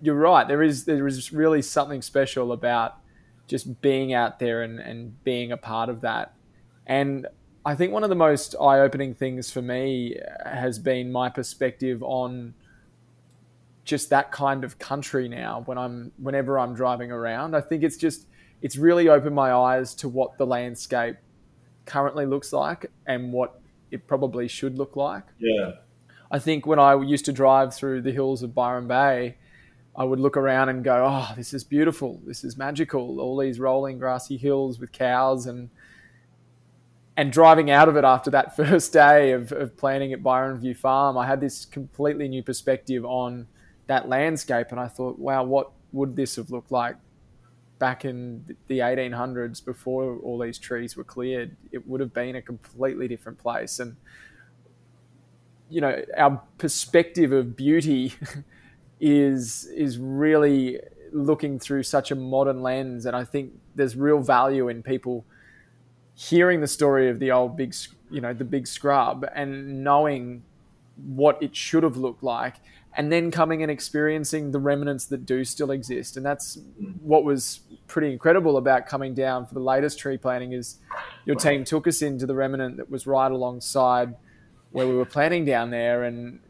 you're 0.00 0.14
right 0.14 0.46
there 0.46 0.62
is 0.62 0.84
there 0.84 1.06
is 1.06 1.32
really 1.32 1.62
something 1.62 2.00
special 2.00 2.52
about 2.52 2.96
just 3.48 3.80
being 3.80 4.14
out 4.14 4.38
there 4.38 4.62
and, 4.62 4.78
and 4.78 5.22
being 5.24 5.50
a 5.50 5.56
part 5.56 5.88
of 5.88 6.00
that 6.00 6.34
and 6.86 7.26
I 7.64 7.74
think 7.74 7.92
one 7.92 8.04
of 8.04 8.08
the 8.08 8.16
most 8.16 8.54
eye 8.60 8.80
opening 8.80 9.14
things 9.14 9.50
for 9.50 9.60
me 9.60 10.16
has 10.46 10.78
been 10.78 11.12
my 11.12 11.28
perspective 11.28 12.02
on 12.02 12.54
just 13.90 14.08
that 14.08 14.30
kind 14.30 14.62
of 14.62 14.78
country 14.78 15.28
now 15.28 15.62
when 15.66 15.76
I'm 15.76 16.12
whenever 16.16 16.58
I'm 16.60 16.74
driving 16.74 17.10
around. 17.10 17.56
I 17.56 17.60
think 17.60 17.82
it's 17.82 17.96
just 17.96 18.28
it's 18.62 18.76
really 18.76 19.08
opened 19.08 19.34
my 19.34 19.52
eyes 19.52 19.94
to 19.96 20.08
what 20.08 20.38
the 20.38 20.46
landscape 20.46 21.16
currently 21.86 22.24
looks 22.24 22.52
like 22.52 22.86
and 23.08 23.32
what 23.32 23.60
it 23.90 24.06
probably 24.06 24.46
should 24.46 24.78
look 24.78 24.94
like. 24.94 25.24
Yeah. 25.38 25.72
I 26.30 26.38
think 26.38 26.66
when 26.66 26.78
I 26.78 26.94
used 27.02 27.24
to 27.24 27.32
drive 27.32 27.74
through 27.74 28.02
the 28.02 28.12
hills 28.12 28.44
of 28.44 28.54
Byron 28.54 28.86
Bay, 28.86 29.36
I 29.96 30.04
would 30.04 30.20
look 30.20 30.36
around 30.36 30.68
and 30.68 30.84
go, 30.84 31.04
"Oh, 31.04 31.34
this 31.36 31.52
is 31.52 31.64
beautiful. 31.64 32.20
This 32.24 32.44
is 32.44 32.56
magical. 32.56 33.18
All 33.18 33.36
these 33.36 33.58
rolling 33.58 33.98
grassy 33.98 34.36
hills 34.36 34.78
with 34.78 34.92
cows 34.92 35.46
and 35.46 35.68
and 37.16 37.32
driving 37.32 37.72
out 37.72 37.88
of 37.88 37.96
it 37.96 38.04
after 38.04 38.30
that 38.30 38.54
first 38.62 38.92
day 38.92 39.32
of, 39.32 39.50
of 39.50 39.76
planning 39.76 40.12
at 40.12 40.22
Byron 40.22 40.60
View 40.60 40.76
Farm, 40.76 41.18
I 41.18 41.26
had 41.26 41.40
this 41.40 41.64
completely 41.64 42.28
new 42.28 42.44
perspective 42.44 43.04
on 43.04 43.48
that 43.90 44.08
landscape. 44.08 44.68
And 44.70 44.78
I 44.78 44.86
thought, 44.86 45.18
wow, 45.18 45.42
what 45.42 45.72
would 45.92 46.14
this 46.14 46.36
have 46.36 46.50
looked 46.50 46.70
like 46.70 46.94
back 47.80 48.04
in 48.04 48.56
the 48.68 48.78
1800s 48.78 49.64
before 49.64 50.16
all 50.18 50.38
these 50.38 50.58
trees 50.58 50.96
were 50.96 51.02
cleared, 51.02 51.56
it 51.72 51.88
would 51.88 51.98
have 51.98 52.14
been 52.14 52.36
a 52.36 52.42
completely 52.42 53.08
different 53.08 53.38
place. 53.38 53.80
And, 53.80 53.96
you 55.68 55.80
know, 55.80 56.04
our 56.16 56.40
perspective 56.58 57.32
of 57.32 57.56
beauty 57.56 58.14
is, 59.00 59.66
is 59.74 59.98
really 59.98 60.78
looking 61.12 61.58
through 61.58 61.82
such 61.82 62.12
a 62.12 62.14
modern 62.14 62.62
lens. 62.62 63.06
And 63.06 63.16
I 63.16 63.24
think 63.24 63.54
there's 63.74 63.96
real 63.96 64.20
value 64.20 64.68
in 64.68 64.84
people 64.84 65.24
hearing 66.14 66.60
the 66.60 66.68
story 66.68 67.08
of 67.08 67.18
the 67.18 67.32
old 67.32 67.56
big, 67.56 67.74
you 68.08 68.20
know, 68.20 68.34
the 68.34 68.44
big 68.44 68.68
scrub 68.68 69.26
and 69.34 69.82
knowing 69.82 70.44
what 70.96 71.42
it 71.42 71.56
should 71.56 71.82
have 71.82 71.96
looked 71.96 72.22
like 72.22 72.56
and 72.96 73.12
then 73.12 73.30
coming 73.30 73.62
and 73.62 73.70
experiencing 73.70 74.50
the 74.50 74.58
remnants 74.58 75.06
that 75.06 75.24
do 75.24 75.44
still 75.44 75.70
exist. 75.70 76.16
And 76.16 76.26
that's 76.26 76.58
what 77.00 77.24
was 77.24 77.60
pretty 77.86 78.12
incredible 78.12 78.56
about 78.56 78.86
coming 78.86 79.14
down 79.14 79.46
for 79.46 79.54
the 79.54 79.60
latest 79.60 79.98
tree 79.98 80.16
planting 80.16 80.52
is 80.52 80.78
your 81.24 81.36
team 81.36 81.64
took 81.64 81.86
us 81.86 82.02
into 82.02 82.26
the 82.26 82.34
remnant 82.34 82.76
that 82.78 82.90
was 82.90 83.06
right 83.06 83.30
alongside 83.30 84.14
where 84.70 84.86
we 84.86 84.94
were 84.94 85.04
planting 85.04 85.44
down 85.44 85.70
there 85.70 86.04
and 86.04 86.40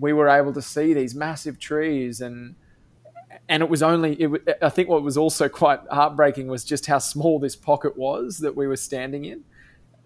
we 0.00 0.12
were 0.12 0.28
able 0.28 0.52
to 0.52 0.62
see 0.62 0.92
these 0.92 1.14
massive 1.14 1.58
trees 1.58 2.20
and 2.20 2.54
and 3.48 3.62
it 3.62 3.68
was 3.68 3.82
only 3.82 4.14
it, 4.14 4.58
i 4.60 4.68
think 4.68 4.88
what 4.88 5.02
was 5.02 5.16
also 5.16 5.48
quite 5.48 5.80
heartbreaking 5.90 6.48
was 6.48 6.64
just 6.64 6.86
how 6.86 6.98
small 6.98 7.38
this 7.38 7.56
pocket 7.56 7.96
was 7.96 8.38
that 8.38 8.56
we 8.56 8.66
were 8.66 8.76
standing 8.76 9.24
in 9.24 9.44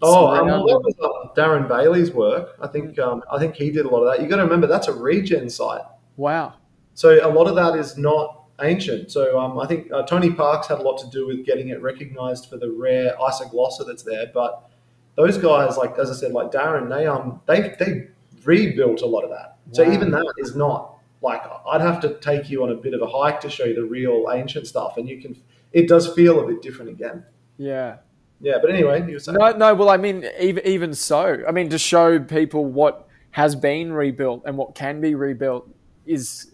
Oh, 0.03 0.27
um, 0.27 0.47
that 0.47 0.61
was 0.61 0.95
uh, 1.01 1.33
Darren 1.39 1.67
Bailey's 1.67 2.11
work. 2.11 2.55
I 2.61 2.67
think 2.67 2.99
um, 2.99 3.23
I 3.31 3.39
think 3.39 3.55
he 3.55 3.71
did 3.71 3.85
a 3.85 3.89
lot 3.89 4.03
of 4.03 4.11
that. 4.11 4.21
You 4.21 4.29
got 4.29 4.37
to 4.37 4.43
remember 4.43 4.67
that's 4.67 4.87
a 4.87 4.93
regen 4.93 5.49
site. 5.49 5.81
Wow. 6.17 6.53
So 6.93 7.25
a 7.25 7.31
lot 7.31 7.47
of 7.47 7.55
that 7.55 7.77
is 7.77 7.97
not 7.97 8.43
ancient. 8.61 9.11
So 9.11 9.39
um, 9.39 9.57
I 9.59 9.65
think 9.65 9.91
uh, 9.91 10.03
Tony 10.03 10.31
Parkes 10.31 10.67
had 10.67 10.79
a 10.79 10.81
lot 10.81 10.97
to 10.99 11.09
do 11.09 11.27
with 11.27 11.45
getting 11.45 11.69
it 11.69 11.81
recognised 11.81 12.49
for 12.49 12.57
the 12.57 12.69
rare 12.71 13.15
isoglossa 13.19 13.85
that's 13.87 14.03
there. 14.03 14.27
But 14.33 14.69
those 15.15 15.37
guys, 15.37 15.77
like 15.77 15.97
as 15.97 16.09
I 16.09 16.13
said, 16.13 16.31
like 16.31 16.51
Darren, 16.51 16.89
they 16.89 17.07
um 17.07 17.41
they 17.45 17.75
they 17.79 18.07
rebuilt 18.43 19.01
a 19.01 19.05
lot 19.05 19.23
of 19.23 19.29
that. 19.29 19.57
Wow. 19.67 19.71
So 19.71 19.91
even 19.91 20.11
that 20.11 20.33
is 20.37 20.55
not 20.55 20.97
like 21.21 21.41
I'd 21.67 21.81
have 21.81 21.99
to 22.01 22.15
take 22.19 22.49
you 22.49 22.63
on 22.63 22.71
a 22.71 22.75
bit 22.75 22.93
of 22.93 23.01
a 23.01 23.07
hike 23.07 23.39
to 23.41 23.49
show 23.49 23.65
you 23.65 23.75
the 23.75 23.85
real 23.85 24.27
ancient 24.33 24.67
stuff, 24.67 24.97
and 24.97 25.07
you 25.07 25.21
can 25.21 25.41
it 25.71 25.87
does 25.87 26.13
feel 26.13 26.39
a 26.39 26.47
bit 26.47 26.61
different 26.61 26.91
again. 26.91 27.25
Yeah. 27.57 27.97
Yeah, 28.43 28.57
but 28.61 28.71
anyway, 28.71 29.05
you 29.07 29.13
were 29.13 29.19
saying. 29.19 29.37
No, 29.39 29.51
no. 29.53 29.73
Well, 29.73 29.89
I 29.89 29.95
mean, 29.95 30.25
even 30.39 30.67
even 30.67 30.93
so, 30.93 31.43
I 31.47 31.51
mean, 31.51 31.69
to 31.69 31.77
show 31.79 32.19
people 32.19 32.65
what 32.65 33.07
has 33.31 33.55
been 33.55 33.93
rebuilt 33.93 34.43
and 34.45 34.57
what 34.57 34.75
can 34.75 34.99
be 34.99 35.15
rebuilt 35.15 35.67
is 36.05 36.53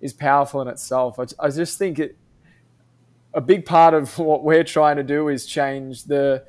is 0.00 0.12
powerful 0.12 0.62
in 0.62 0.68
itself. 0.68 1.18
I, 1.18 1.24
I 1.40 1.50
just 1.50 1.78
think 1.78 1.98
it 1.98 2.16
a 3.34 3.40
big 3.40 3.66
part 3.66 3.92
of 3.92 4.16
what 4.30 4.44
we're 4.44 4.64
trying 4.64 4.96
to 4.96 5.02
do 5.02 5.28
is 5.28 5.46
change 5.46 6.04
the 6.04 6.44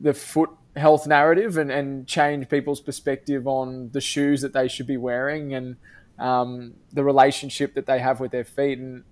the 0.00 0.14
foot 0.14 0.50
health 0.74 1.06
narrative 1.06 1.58
and, 1.58 1.70
and 1.70 2.06
change 2.06 2.48
people's 2.48 2.80
perspective 2.80 3.46
on 3.46 3.90
the 3.92 4.00
shoes 4.00 4.40
that 4.40 4.54
they 4.54 4.66
should 4.66 4.86
be 4.86 4.96
wearing 4.96 5.54
and 5.54 5.76
um, 6.18 6.72
the 6.92 7.04
relationship 7.04 7.74
that 7.74 7.86
they 7.86 7.98
have 7.98 8.18
with 8.20 8.32
their 8.32 8.42
feet 8.42 8.78
and 8.78 9.04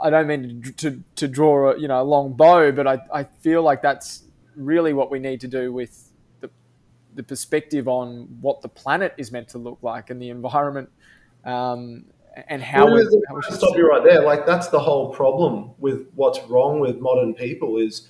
I 0.00 0.10
don't 0.10 0.26
mean 0.26 0.62
to, 0.62 0.72
to, 0.72 1.02
to 1.16 1.28
draw 1.28 1.70
a, 1.70 1.78
you 1.78 1.88
know 1.88 2.00
a 2.00 2.04
long 2.04 2.32
bow, 2.32 2.72
but 2.72 2.86
I, 2.86 2.98
I 3.12 3.24
feel 3.24 3.62
like 3.62 3.82
that's 3.82 4.22
really 4.56 4.92
what 4.92 5.10
we 5.10 5.18
need 5.18 5.40
to 5.40 5.48
do 5.48 5.72
with 5.72 6.10
the, 6.40 6.50
the 7.14 7.22
perspective 7.22 7.88
on 7.88 8.38
what 8.40 8.62
the 8.62 8.68
planet 8.68 9.14
is 9.16 9.32
meant 9.32 9.48
to 9.48 9.58
look 9.58 9.78
like 9.82 10.10
and 10.10 10.20
the 10.20 10.28
environment 10.28 10.90
um, 11.44 12.04
and 12.48 12.62
how, 12.62 12.86
well, 12.86 12.96
we, 12.96 13.22
how 13.28 13.34
we 13.34 13.42
should 13.42 13.54
stop 13.54 13.76
you 13.76 13.88
right 13.88 14.04
there. 14.04 14.22
Like 14.22 14.46
that's 14.46 14.68
the 14.68 14.80
whole 14.80 15.12
problem 15.12 15.70
with 15.78 16.08
what's 16.14 16.40
wrong 16.48 16.80
with 16.80 16.98
modern 16.98 17.34
people 17.34 17.78
is 17.78 18.08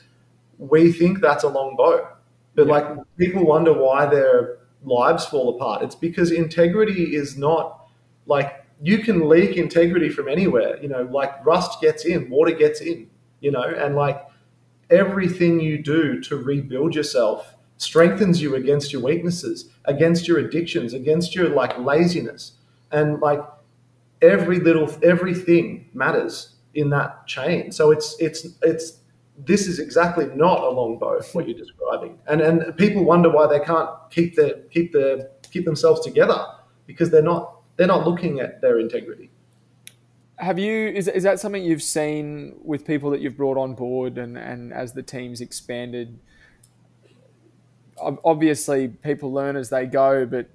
we 0.58 0.92
think 0.92 1.20
that's 1.20 1.44
a 1.44 1.48
long 1.48 1.76
bow, 1.76 2.08
but 2.54 2.66
yeah. 2.66 2.72
like 2.72 2.98
people 3.16 3.46
wonder 3.46 3.72
why 3.72 4.06
their 4.06 4.58
lives 4.82 5.24
fall 5.26 5.54
apart. 5.56 5.82
It's 5.82 5.94
because 5.94 6.30
integrity 6.30 7.14
is 7.14 7.36
not 7.36 7.88
like 8.26 8.59
you 8.82 8.98
can 8.98 9.28
leak 9.28 9.56
integrity 9.56 10.08
from 10.08 10.28
anywhere. 10.28 10.80
You 10.82 10.88
know, 10.88 11.02
like 11.02 11.44
rust 11.44 11.80
gets 11.80 12.04
in, 12.04 12.30
water 12.30 12.52
gets 12.52 12.80
in, 12.80 13.08
you 13.40 13.50
know, 13.50 13.62
and 13.62 13.94
like 13.94 14.26
everything 14.90 15.60
you 15.60 15.78
do 15.78 16.20
to 16.22 16.36
rebuild 16.36 16.94
yourself 16.94 17.56
strengthens 17.76 18.42
you 18.42 18.56
against 18.56 18.92
your 18.92 19.02
weaknesses, 19.02 19.70
against 19.86 20.28
your 20.28 20.38
addictions, 20.38 20.92
against 20.92 21.34
your 21.34 21.48
like 21.48 21.78
laziness. 21.78 22.52
And 22.92 23.20
like 23.20 23.40
every 24.22 24.60
little 24.60 24.90
everything 25.02 25.88
matters 25.94 26.54
in 26.74 26.90
that 26.90 27.26
chain. 27.26 27.72
So 27.72 27.90
it's 27.90 28.16
it's 28.18 28.46
it's 28.62 28.98
this 29.38 29.66
is 29.66 29.78
exactly 29.78 30.26
not 30.34 30.62
a 30.62 30.68
long 30.68 30.98
bow 30.98 31.20
what 31.32 31.48
you're 31.48 31.58
describing. 31.58 32.18
And 32.26 32.40
and 32.40 32.76
people 32.76 33.04
wonder 33.04 33.30
why 33.30 33.46
they 33.46 33.64
can't 33.64 33.90
keep 34.10 34.36
their 34.36 34.54
keep 34.70 34.92
their 34.92 35.28
keep 35.50 35.64
themselves 35.64 36.00
together 36.00 36.46
because 36.86 37.10
they're 37.10 37.22
not 37.22 37.59
they're 37.80 37.86
not 37.86 38.06
looking 38.06 38.40
at 38.40 38.60
their 38.60 38.78
integrity. 38.78 39.30
Have 40.36 40.58
you 40.58 40.88
is, 40.88 41.08
is 41.08 41.22
that 41.22 41.40
something 41.40 41.64
you've 41.64 41.82
seen 41.82 42.56
with 42.62 42.84
people 42.84 43.08
that 43.08 43.22
you've 43.22 43.38
brought 43.38 43.56
on 43.56 43.74
board 43.74 44.18
and, 44.18 44.36
and 44.36 44.70
as 44.70 44.92
the 44.92 45.02
team's 45.02 45.40
expanded? 45.40 46.18
Obviously, 47.98 48.88
people 48.88 49.32
learn 49.32 49.56
as 49.56 49.70
they 49.70 49.86
go, 49.86 50.26
but 50.26 50.50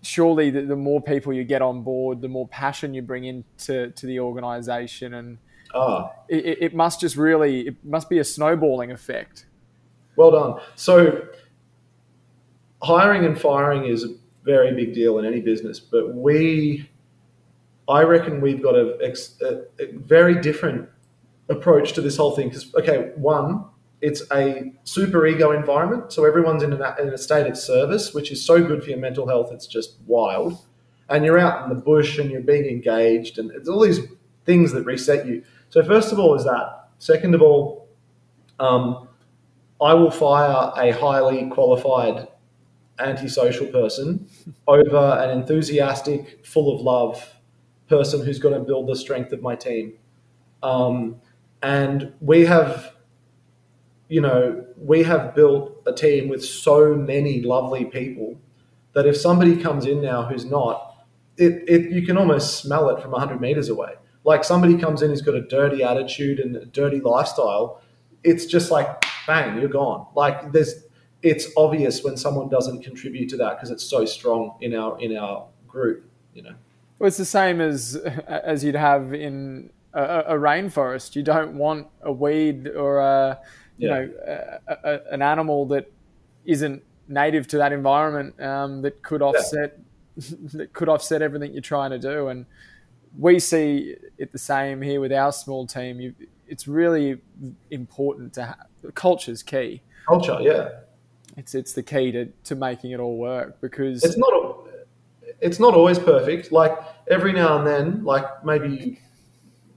surely 0.00 0.48
the, 0.48 0.62
the 0.62 0.76
more 0.76 1.02
people 1.02 1.34
you 1.34 1.44
get 1.44 1.60
on 1.60 1.82
board, 1.82 2.22
the 2.22 2.28
more 2.28 2.48
passion 2.48 2.94
you 2.94 3.02
bring 3.02 3.24
into 3.24 3.90
to 3.90 4.06
the 4.06 4.18
organization, 4.18 5.12
and 5.12 5.36
ah. 5.74 6.12
it, 6.28 6.62
it 6.62 6.74
must 6.74 6.98
just 6.98 7.16
really 7.16 7.68
it 7.68 7.76
must 7.84 8.08
be 8.08 8.20
a 8.20 8.24
snowballing 8.24 8.90
effect. 8.90 9.44
Well 10.16 10.30
done. 10.30 10.60
So, 10.76 11.28
hiring 12.80 13.26
and 13.26 13.38
firing 13.38 13.84
is 13.84 14.06
very 14.44 14.74
big 14.74 14.94
deal 14.94 15.18
in 15.18 15.24
any 15.24 15.40
business. 15.40 15.80
But 15.80 16.14
we, 16.14 16.88
I 17.88 18.02
reckon 18.02 18.40
we've 18.40 18.62
got 18.62 18.74
a, 18.74 18.98
a, 19.04 19.82
a 19.82 19.92
very 19.96 20.40
different 20.40 20.88
approach 21.48 21.92
to 21.94 22.00
this 22.00 22.16
whole 22.16 22.34
thing. 22.34 22.48
Because, 22.48 22.74
okay, 22.74 23.12
one, 23.16 23.64
it's 24.00 24.22
a 24.32 24.72
super 24.84 25.26
ego 25.26 25.52
environment. 25.52 26.12
So 26.12 26.24
everyone's 26.24 26.62
in, 26.62 26.72
an, 26.72 26.82
in 27.00 27.08
a 27.08 27.18
state 27.18 27.46
of 27.46 27.56
service, 27.56 28.12
which 28.12 28.32
is 28.32 28.44
so 28.44 28.62
good 28.62 28.82
for 28.82 28.90
your 28.90 28.98
mental 28.98 29.26
health. 29.26 29.52
It's 29.52 29.66
just 29.66 29.96
wild. 30.06 30.58
And 31.08 31.24
you're 31.24 31.38
out 31.38 31.64
in 31.64 31.68
the 31.68 31.80
bush 31.80 32.18
and 32.18 32.30
you're 32.30 32.40
being 32.40 32.64
engaged, 32.64 33.38
and 33.38 33.50
it's 33.50 33.68
all 33.68 33.80
these 33.80 34.00
things 34.46 34.72
that 34.72 34.84
reset 34.84 35.26
you. 35.26 35.44
So, 35.68 35.82
first 35.84 36.12
of 36.12 36.18
all, 36.18 36.34
is 36.34 36.44
that. 36.44 36.88
Second 36.98 37.34
of 37.34 37.42
all, 37.42 37.88
um, 38.58 39.08
I 39.80 39.94
will 39.94 40.10
fire 40.10 40.72
a 40.76 40.92
highly 40.92 41.48
qualified 41.50 42.28
antisocial 42.98 43.66
person 43.66 44.28
over 44.66 45.18
an 45.20 45.30
enthusiastic, 45.30 46.44
full 46.46 46.74
of 46.74 46.80
love 46.80 47.36
person 47.88 48.24
who's 48.24 48.38
going 48.38 48.54
to 48.54 48.60
build 48.60 48.88
the 48.88 48.96
strength 48.96 49.32
of 49.32 49.42
my 49.42 49.54
team. 49.54 49.94
Um, 50.62 51.20
and 51.62 52.12
we 52.20 52.44
have, 52.46 52.94
you 54.08 54.20
know, 54.20 54.64
we 54.76 55.02
have 55.02 55.34
built 55.34 55.82
a 55.86 55.92
team 55.92 56.28
with 56.28 56.44
so 56.44 56.94
many 56.94 57.42
lovely 57.42 57.84
people 57.84 58.40
that 58.94 59.06
if 59.06 59.16
somebody 59.16 59.56
comes 59.56 59.86
in 59.86 60.02
now 60.02 60.24
who's 60.24 60.44
not, 60.44 60.96
it, 61.36 61.64
it 61.68 61.90
you 61.90 62.04
can 62.04 62.16
almost 62.16 62.58
smell 62.58 62.90
it 62.90 63.00
from 63.02 63.12
100 63.12 63.40
meters 63.40 63.68
away. 63.68 63.94
Like 64.24 64.44
somebody 64.44 64.76
comes 64.76 65.02
in 65.02 65.10
who's 65.10 65.22
got 65.22 65.34
a 65.34 65.40
dirty 65.40 65.82
attitude 65.82 66.38
and 66.38 66.54
a 66.56 66.64
dirty 66.66 67.00
lifestyle, 67.00 67.80
it's 68.22 68.46
just 68.46 68.70
like 68.70 69.04
bang, 69.26 69.58
you're 69.58 69.68
gone. 69.68 70.06
Like 70.14 70.52
there's 70.52 70.84
it's 71.22 71.48
obvious 71.56 72.02
when 72.02 72.16
someone 72.16 72.48
doesn't 72.48 72.82
contribute 72.82 73.28
to 73.30 73.36
that 73.36 73.56
because 73.56 73.70
it's 73.70 73.84
so 73.84 74.04
strong 74.04 74.56
in 74.60 74.74
our 74.74 75.00
in 75.00 75.16
our 75.16 75.46
group. 75.66 76.04
You 76.34 76.42
know, 76.42 76.54
well, 76.98 77.08
it's 77.08 77.16
the 77.16 77.24
same 77.24 77.60
as 77.60 77.96
as 78.26 78.64
you'd 78.64 78.74
have 78.74 79.14
in 79.14 79.70
a, 79.94 80.02
a 80.02 80.34
rainforest. 80.34 81.14
You 81.14 81.22
don't 81.22 81.56
want 81.56 81.86
a 82.02 82.12
weed 82.12 82.68
or 82.68 82.98
a 82.98 83.38
you 83.78 83.88
yeah. 83.88 83.94
know 83.94 84.10
a, 84.66 84.76
a, 84.84 85.00
an 85.12 85.22
animal 85.22 85.66
that 85.66 85.90
isn't 86.44 86.82
native 87.08 87.46
to 87.48 87.58
that 87.58 87.72
environment 87.72 88.40
um, 88.40 88.82
that 88.82 89.02
could 89.02 89.22
offset 89.22 89.78
yeah. 90.16 90.24
that 90.54 90.72
could 90.72 90.88
offset 90.88 91.22
everything 91.22 91.52
you're 91.52 91.62
trying 91.62 91.90
to 91.90 91.98
do. 91.98 92.28
And 92.28 92.46
we 93.16 93.38
see 93.38 93.94
it 94.18 94.32
the 94.32 94.38
same 94.38 94.82
here 94.82 95.00
with 95.00 95.12
our 95.12 95.32
small 95.32 95.66
team. 95.66 96.00
You, 96.00 96.14
it's 96.48 96.66
really 96.66 97.18
important 97.70 98.32
to 98.34 98.44
have 98.44 98.94
culture's 98.94 99.42
key. 99.42 99.82
Culture, 100.06 100.38
yeah 100.40 100.70
it's 101.36 101.54
it's 101.54 101.72
the 101.72 101.82
key 101.82 102.12
to, 102.12 102.26
to 102.44 102.54
making 102.54 102.90
it 102.90 103.00
all 103.00 103.16
work 103.16 103.60
because 103.60 104.02
it's 104.04 104.16
not 104.16 104.68
it's 105.40 105.58
not 105.58 105.74
always 105.74 105.98
perfect. 105.98 106.52
Like 106.52 106.76
every 107.10 107.32
now 107.32 107.58
and 107.58 107.66
then, 107.66 108.04
like 108.04 108.44
maybe 108.44 109.00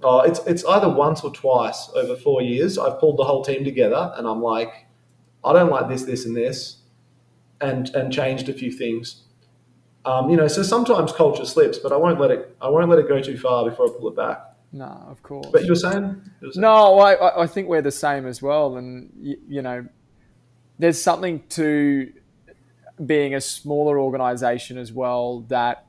oh, 0.03 0.22
it's 0.22 0.39
it's 0.45 0.64
either 0.66 0.89
once 0.89 1.22
or 1.22 1.32
twice 1.32 1.89
over 1.95 2.16
four 2.16 2.41
years. 2.41 2.78
I've 2.78 2.99
pulled 2.99 3.18
the 3.18 3.24
whole 3.24 3.43
team 3.43 3.64
together, 3.64 4.14
and 4.16 4.28
I'm 4.28 4.41
like, 4.41 4.88
I 5.43 5.53
don't 5.53 5.70
like 5.70 5.89
this, 5.89 6.03
this, 6.03 6.26
and 6.26 6.36
this, 6.36 6.78
and 7.62 7.89
and 7.89 8.12
changed 8.12 8.49
a 8.49 8.53
few 8.53 8.72
things. 8.72 9.24
Um, 10.06 10.30
you 10.30 10.38
know, 10.38 10.47
so 10.47 10.62
sometimes 10.62 11.12
culture 11.12 11.45
slips, 11.45 11.80
but 11.80 11.91
I 11.91 11.97
won't 11.97 12.20
let 12.20 12.30
it. 12.32 12.56
I 12.62 12.70
won't 12.70 12.89
let 12.89 12.99
it 12.99 13.08
go 13.08 13.22
too 13.22 13.38
far 13.38 13.68
before 13.68 13.88
I 13.88 13.89
pull 13.97 14.10
it 14.10 14.16
back. 14.16 14.39
No, 14.72 15.06
of 15.10 15.24
course. 15.24 15.47
But 15.51 15.64
you 15.64 15.70
were 15.70 15.76
saying? 15.76 16.22
You 16.41 16.47
were 16.47 16.51
saying? 16.51 16.62
No, 16.62 16.99
I, 16.99 17.43
I 17.43 17.47
think 17.47 17.70
we're 17.70 17.82
the 17.82 17.91
same 17.91 18.28
as 18.28 18.41
well. 18.41 18.76
And, 18.76 19.10
you, 19.18 19.38
you 19.47 19.62
know, 19.62 19.88
there's 20.80 21.01
something 21.01 21.43
to 21.49 22.11
being 23.05 23.36
a 23.36 23.41
smaller 23.41 23.99
organization 23.99 24.78
as 24.78 24.91
well 24.91 25.41
that, 25.49 25.86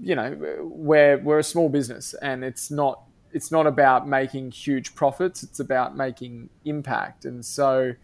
you 0.00 0.14
know, 0.14 0.36
we're, 0.60 1.18
we're 1.18 1.38
a 1.38 1.44
small 1.44 1.68
business 1.68 2.14
and 2.14 2.44
it's 2.44 2.70
not, 2.70 3.02
it's 3.32 3.50
not 3.50 3.66
about 3.66 4.06
making 4.06 4.50
huge 4.50 4.94
profits. 4.94 5.42
It's 5.42 5.60
about 5.60 5.96
making 5.96 6.48
impact. 6.64 7.24
And 7.24 7.44
so 7.44 7.94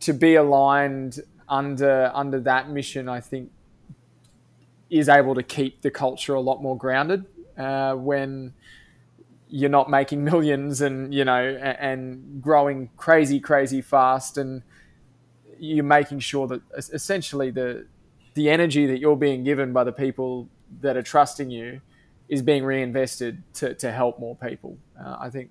to 0.00 0.12
be 0.12 0.34
aligned 0.34 1.20
under, 1.48 2.10
under 2.14 2.40
that 2.40 2.68
mission, 2.68 3.08
I 3.08 3.20
think 3.20 3.50
is 4.90 5.08
able 5.08 5.34
to 5.34 5.42
keep 5.42 5.82
the 5.82 5.90
culture 5.90 6.34
a 6.34 6.40
lot 6.40 6.62
more 6.62 6.76
grounded 6.76 7.24
uh, 7.56 7.94
when 7.94 8.52
you're 9.48 9.70
not 9.70 9.88
making 9.88 10.24
millions 10.32 10.80
and 10.80 11.14
you 11.14 11.24
know 11.24 11.42
and 11.42 12.42
growing 12.42 12.90
crazy 12.96 13.40
crazy 13.40 13.80
fast 13.80 14.38
and 14.38 14.62
you're 15.64 15.84
making 15.84 16.20
sure 16.20 16.46
that 16.48 16.62
essentially 16.76 17.50
the 17.50 17.86
the 18.34 18.50
energy 18.50 18.86
that 18.86 18.98
you're 18.98 19.16
being 19.16 19.44
given 19.44 19.72
by 19.72 19.84
the 19.84 19.92
people 19.92 20.48
that 20.80 20.96
are 20.96 21.02
trusting 21.02 21.50
you 21.50 21.80
is 22.28 22.42
being 22.42 22.64
reinvested 22.64 23.42
to, 23.54 23.74
to 23.74 23.92
help 23.92 24.18
more 24.18 24.34
people. 24.36 24.76
Uh, 24.98 25.16
I 25.20 25.30
think 25.30 25.50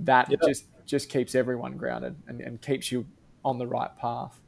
that 0.00 0.30
just 0.44 0.64
just 0.84 1.08
keeps 1.10 1.34
everyone 1.34 1.76
grounded 1.76 2.16
and, 2.26 2.40
and 2.40 2.60
keeps 2.60 2.90
you 2.92 3.06
on 3.44 3.58
the 3.58 3.66
right 3.66 3.94
path. 3.98 4.40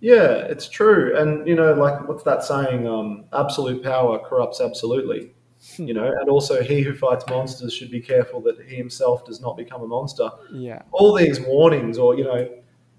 Yeah, 0.00 0.34
it's 0.52 0.68
true. 0.68 1.16
And, 1.16 1.46
you 1.46 1.54
know, 1.54 1.72
like 1.72 2.06
what's 2.06 2.22
that 2.24 2.44
saying? 2.44 2.86
Um, 2.86 3.24
absolute 3.32 3.82
power 3.82 4.18
corrupts 4.18 4.60
absolutely. 4.60 5.32
you 5.78 5.94
know, 5.94 6.06
and 6.06 6.28
also 6.28 6.62
he 6.62 6.82
who 6.82 6.94
fights 6.94 7.24
monsters 7.28 7.72
should 7.72 7.90
be 7.90 8.00
careful 8.00 8.40
that 8.42 8.60
he 8.66 8.76
himself 8.76 9.24
does 9.24 9.40
not 9.40 9.56
become 9.56 9.82
a 9.82 9.86
monster. 9.86 10.30
Yeah. 10.52 10.82
All 10.92 11.14
these 11.14 11.40
warnings, 11.40 11.98
or, 11.98 12.16
you 12.16 12.24
know, 12.24 12.48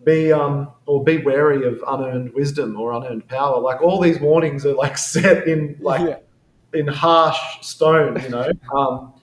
be 0.08 0.32
um 0.32 0.72
or 0.86 1.04
be 1.04 1.18
wary 1.18 1.68
of 1.68 1.84
unearned 1.88 2.34
wisdom 2.34 2.80
or 2.80 2.94
unearned 2.94 3.28
power. 3.28 3.60
Like 3.60 3.82
all 3.82 4.00
these 4.00 4.20
warnings 4.20 4.66
are 4.66 4.74
like 4.74 4.98
set 5.14 5.48
in 5.48 5.78
like 5.80 6.08
yeah. 6.08 6.80
in 6.80 6.88
harsh 6.88 7.38
stone, 7.62 8.20
you 8.24 8.30
know. 8.30 8.50
um 8.76 9.14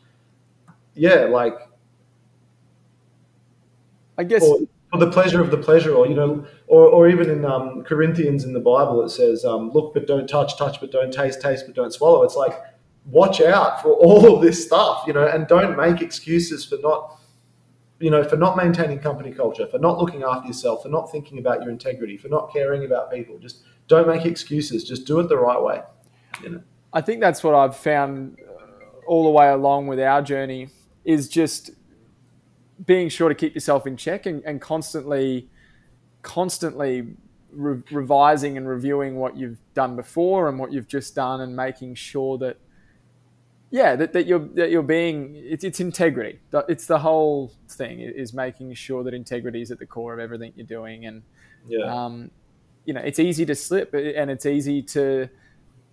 yeah, 0.95 1.25
like 1.25 1.55
I 4.17 4.25
guess 4.25 4.45
or, 4.45 4.59
for 4.93 4.99
the 4.99 5.11
pleasure 5.11 5.41
of 5.41 5.51
the 5.51 5.57
pleasure, 5.57 5.93
or 5.93 6.07
you 6.07 6.15
know, 6.15 6.47
or, 6.69 6.87
or 6.87 7.09
even 7.09 7.29
in 7.29 7.45
um, 7.45 7.83
Corinthians 7.83 8.45
in 8.45 8.53
the 8.53 8.61
Bible, 8.61 9.03
it 9.03 9.09
says, 9.09 9.45
um, 9.45 9.73
"Look 9.73 9.93
but 9.93 10.07
don't 10.07 10.29
touch, 10.29 10.57
touch 10.57 10.81
but 10.81 10.93
don't 10.93 11.13
taste, 11.13 11.41
taste 11.41 11.67
but 11.67 11.75
don't 11.75 11.93
swallow." 11.93 12.23
It's 12.23 12.37
like, 12.37 12.63
watch 13.07 13.41
out 13.41 13.83
for 13.83 13.93
all 13.95 14.37
of 14.37 14.41
this 14.41 14.65
stuff, 14.65 15.03
you 15.07 15.13
know, 15.13 15.27
and 15.27 15.49
don't 15.49 15.77
make 15.77 16.01
excuses 16.01 16.65
for 16.65 16.79
not, 16.81 17.19
you 18.05 18.11
know, 18.11 18.23
for 18.23 18.37
not 18.37 18.55
maintaining 18.55 18.99
company 18.99 19.33
culture, 19.33 19.67
for 19.67 19.79
not 19.79 19.99
looking 19.99 20.25
after 20.25 20.47
yourself, 20.47 20.83
for 20.83 20.91
not 20.91 21.11
thinking 21.11 21.39
about 21.39 21.63
your 21.63 21.71
integrity, 21.71 22.19
for 22.19 22.29
not 22.29 22.53
caring 22.53 22.85
about 22.85 23.11
people. 23.11 23.39
Just 23.39 23.63
don't 23.89 24.07
make 24.07 24.27
excuses. 24.27 24.85
Just 24.85 25.07
do 25.07 25.21
it 25.21 25.31
the 25.31 25.39
right 25.39 25.63
way. 25.69 25.81
You 26.43 26.51
know. 26.51 26.63
I 26.93 27.01
think 27.01 27.23
that's 27.23 27.43
what 27.43 27.55
I've 27.55 27.75
found 27.75 28.39
uh, 28.47 29.07
all 29.07 29.25
the 29.25 29.31
way 29.31 29.49
along 29.49 29.87
with 29.87 29.99
our 30.01 30.21
journey 30.21 30.69
is 31.07 31.31
just 31.31 31.71
being 32.85 33.09
sure 33.09 33.31
to 33.31 33.35
keep 33.35 33.55
yourself 33.55 33.87
in 33.87 33.97
check 33.97 34.27
and, 34.27 34.45
and 34.45 34.61
constantly, 34.61 35.49
constantly 36.21 37.09
re- 37.53 37.83
revising 37.91 38.59
and 38.59 38.69
reviewing 38.69 39.17
what 39.17 39.35
you've 39.35 39.61
done 39.73 39.97
before 39.97 40.51
and 40.51 40.59
what 40.59 40.71
you've 40.75 40.89
just 40.89 41.15
done, 41.15 41.41
and 41.41 41.57
making 41.57 41.95
sure 41.95 42.37
that, 42.37 42.59
yeah, 43.75 43.97
that, 43.97 44.13
that 44.13 44.29
you're 44.29 44.47
that 44.55 44.71
you're 44.71 44.85
being 44.85 45.35
it's, 45.35 45.65
it's 45.65 45.81
integrity. 45.81 46.39
It's 46.69 46.87
the 46.87 47.01
whole 47.01 47.51
thing 47.69 47.99
is 47.99 48.33
making 48.33 48.73
sure 48.75 49.03
that 49.03 49.13
integrity 49.15 49.63
is 49.63 49.73
at 49.73 49.81
the 49.81 49.87
core 49.87 50.15
of 50.15 50.21
everything 50.21 50.53
you're 50.55 50.65
doing, 50.65 51.07
and 51.07 51.25
yeah. 51.67 51.93
um, 51.93 52.31
you 52.85 52.95
know, 52.95 53.01
it's 53.01 53.19
easy 53.19 53.45
to 53.47 53.57
slip 53.57 53.93
and 53.93 54.31
it's 54.31 54.47
easy 54.47 54.81
to 54.81 55.29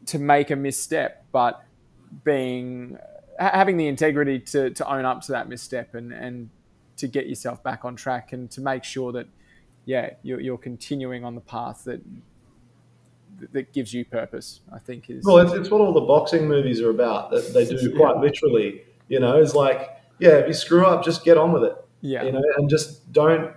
to 0.06 0.20
make 0.20 0.52
a 0.52 0.56
misstep, 0.56 1.26
but 1.32 1.64
being 2.24 3.00
having 3.40 3.78
the 3.78 3.88
integrity 3.88 4.38
to, 4.38 4.70
to 4.70 4.88
own 4.88 5.04
up 5.04 5.22
to 5.22 5.32
that 5.32 5.50
misstep 5.50 5.96
and, 5.96 6.14
and 6.14 6.52
to 6.98 7.08
get 7.08 7.26
yourself 7.26 7.64
back 7.64 7.84
on 7.84 7.96
track 7.96 8.32
and 8.32 8.52
to 8.52 8.62
make 8.62 8.84
sure 8.84 9.12
that 9.12 9.26
yeah 9.86 10.12
you're, 10.22 10.40
you're 10.40 10.60
continuing 10.60 11.26
on 11.26 11.34
the 11.34 11.42
path 11.42 11.86
that 11.86 12.00
that 13.52 13.74
gives 13.74 13.94
you 13.94 14.06
purpose 14.06 14.62
i 14.74 14.80
think 14.80 15.10
is 15.10 15.24
well 15.26 15.38
it's, 15.38 15.54
it's 15.54 15.70
what 15.70 15.82
all 15.82 15.94
the 15.94 16.02
boxing 16.02 16.48
movies 16.48 16.82
are 16.82 16.90
about 16.90 17.32
that 17.32 17.54
they 17.54 17.66
do 17.66 17.76
yeah. 17.82 17.98
quite 17.98 18.18
literally 18.18 18.82
you 19.08 19.20
know 19.20 19.42
it's 19.42 19.54
like 19.54 19.90
yeah 20.20 20.32
if 20.32 20.48
you 20.48 20.54
screw 20.54 20.86
up 20.86 21.04
just 21.04 21.24
get 21.24 21.38
on 21.38 21.52
with 21.52 21.64
it 21.64 21.76
yeah 22.02 22.24
you 22.24 22.32
know 22.32 22.42
and 22.58 22.70
just 22.70 23.12
don't 23.12 23.54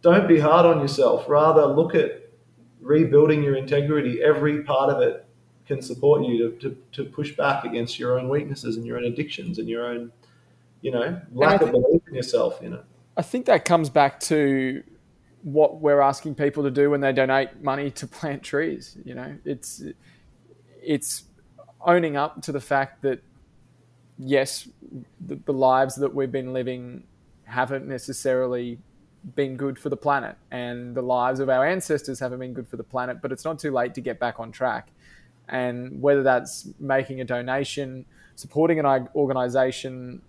don't 0.00 0.26
be 0.26 0.38
hard 0.38 0.66
on 0.66 0.80
yourself 0.80 1.28
rather 1.28 1.66
look 1.66 1.94
at 1.94 2.30
rebuilding 2.80 3.42
your 3.42 3.56
integrity 3.56 4.22
every 4.22 4.62
part 4.62 4.90
of 4.90 5.00
it 5.00 5.24
can 5.64 5.80
support 5.80 6.26
you 6.26 6.50
to, 6.50 6.56
to, 6.58 6.76
to 6.90 7.04
push 7.04 7.36
back 7.36 7.64
against 7.64 7.98
your 7.98 8.18
own 8.18 8.28
weaknesses 8.28 8.76
and 8.76 8.84
your 8.84 8.98
own 8.98 9.04
addictions 9.04 9.58
and 9.58 9.68
your 9.68 9.86
own 9.86 10.10
you 10.82 10.90
know, 10.90 11.20
lack 11.32 11.60
think, 11.60 11.72
of 11.72 11.82
belief 11.82 12.02
in 12.08 12.14
yourself, 12.14 12.58
you 12.60 12.68
know. 12.68 12.82
I 13.16 13.22
think 13.22 13.46
that 13.46 13.64
comes 13.64 13.88
back 13.88 14.20
to 14.20 14.82
what 15.42 15.80
we're 15.80 16.00
asking 16.00 16.34
people 16.34 16.62
to 16.62 16.70
do 16.70 16.90
when 16.90 17.00
they 17.00 17.12
donate 17.12 17.62
money 17.62 17.90
to 17.90 18.06
plant 18.06 18.42
trees. 18.42 18.96
You 19.04 19.14
know, 19.14 19.36
it's 19.44 19.82
it's 20.82 21.24
owning 21.80 22.16
up 22.16 22.42
to 22.42 22.52
the 22.52 22.60
fact 22.60 23.02
that 23.02 23.22
yes, 24.18 24.68
the, 25.20 25.36
the 25.36 25.52
lives 25.52 25.96
that 25.96 26.14
we've 26.14 26.32
been 26.32 26.52
living 26.52 27.04
haven't 27.44 27.86
necessarily 27.86 28.78
been 29.34 29.56
good 29.56 29.78
for 29.78 29.88
the 29.88 29.96
planet, 29.96 30.36
and 30.50 30.94
the 30.94 31.02
lives 31.02 31.40
of 31.40 31.48
our 31.48 31.66
ancestors 31.66 32.18
haven't 32.20 32.38
been 32.38 32.54
good 32.54 32.68
for 32.68 32.76
the 32.76 32.84
planet. 32.84 33.20
But 33.20 33.32
it's 33.32 33.44
not 33.44 33.58
too 33.58 33.72
late 33.72 33.94
to 33.94 34.00
get 34.00 34.18
back 34.18 34.38
on 34.38 34.52
track, 34.52 34.90
and 35.48 36.00
whether 36.00 36.22
that's 36.22 36.68
making 36.78 37.20
a 37.20 37.24
donation, 37.24 38.04
supporting 38.36 38.78
an 38.78 39.08
organization 39.14 40.22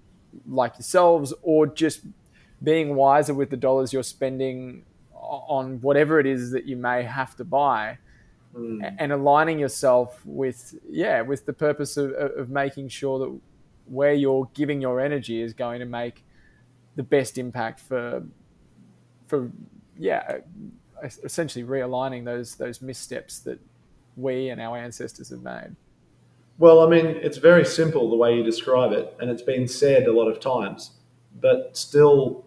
like 0.47 0.74
yourselves, 0.76 1.34
or 1.43 1.68
just 1.68 2.01
being 2.64 2.95
wiser 2.95 3.34
with 3.34 3.49
the 3.51 3.57
dollars 3.57 3.93
you're 3.93 4.03
spending 4.03 4.84
on 5.24 5.80
whatever 5.82 6.19
it 6.19 6.26
is 6.26 6.51
that 6.51 6.65
you 6.65 6.76
may 6.76 7.03
have 7.03 7.36
to 7.36 7.43
buy 7.43 7.97
mm. 8.55 8.95
and 8.99 9.11
aligning 9.11 9.59
yourself 9.59 10.21
with 10.26 10.76
yeah 10.89 11.21
with 11.21 11.45
the 11.45 11.53
purpose 11.53 11.97
of, 11.97 12.11
of 12.11 12.49
making 12.49 12.88
sure 12.89 13.19
that 13.19 13.39
where 13.86 14.13
you're 14.13 14.49
giving 14.53 14.82
your 14.82 14.99
energy 14.99 15.41
is 15.41 15.53
going 15.53 15.80
to 15.80 15.86
make 15.86 16.24
the 16.95 17.03
best 17.03 17.38
impact 17.38 17.80
for 17.80 18.24
for 19.28 19.51
yeah 19.97 20.38
essentially 21.24 21.65
realigning 21.65 22.24
those 22.24 22.55
those 22.55 22.82
missteps 22.82 23.39
that 23.39 23.59
we 24.15 24.49
and 24.49 24.61
our 24.61 24.78
ancestors 24.78 25.30
have 25.30 25.41
made 25.41 25.76
well, 26.59 26.82
I 26.82 26.88
mean, 26.88 27.05
it's 27.07 27.38
very 27.38 27.65
simple 27.65 28.09
the 28.09 28.15
way 28.15 28.36
you 28.36 28.43
describe 28.43 28.91
it, 28.91 29.15
and 29.19 29.30
it's 29.30 29.41
been 29.41 29.67
said 29.67 30.07
a 30.07 30.13
lot 30.13 30.28
of 30.28 30.39
times, 30.39 30.91
but 31.41 31.76
still, 31.76 32.45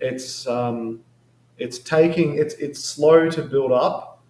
it's 0.00 0.46
um, 0.46 1.00
it's 1.58 1.78
taking 1.78 2.36
it's 2.36 2.54
it's 2.54 2.82
slow 2.82 3.28
to 3.30 3.42
build 3.42 3.72
up 3.72 4.22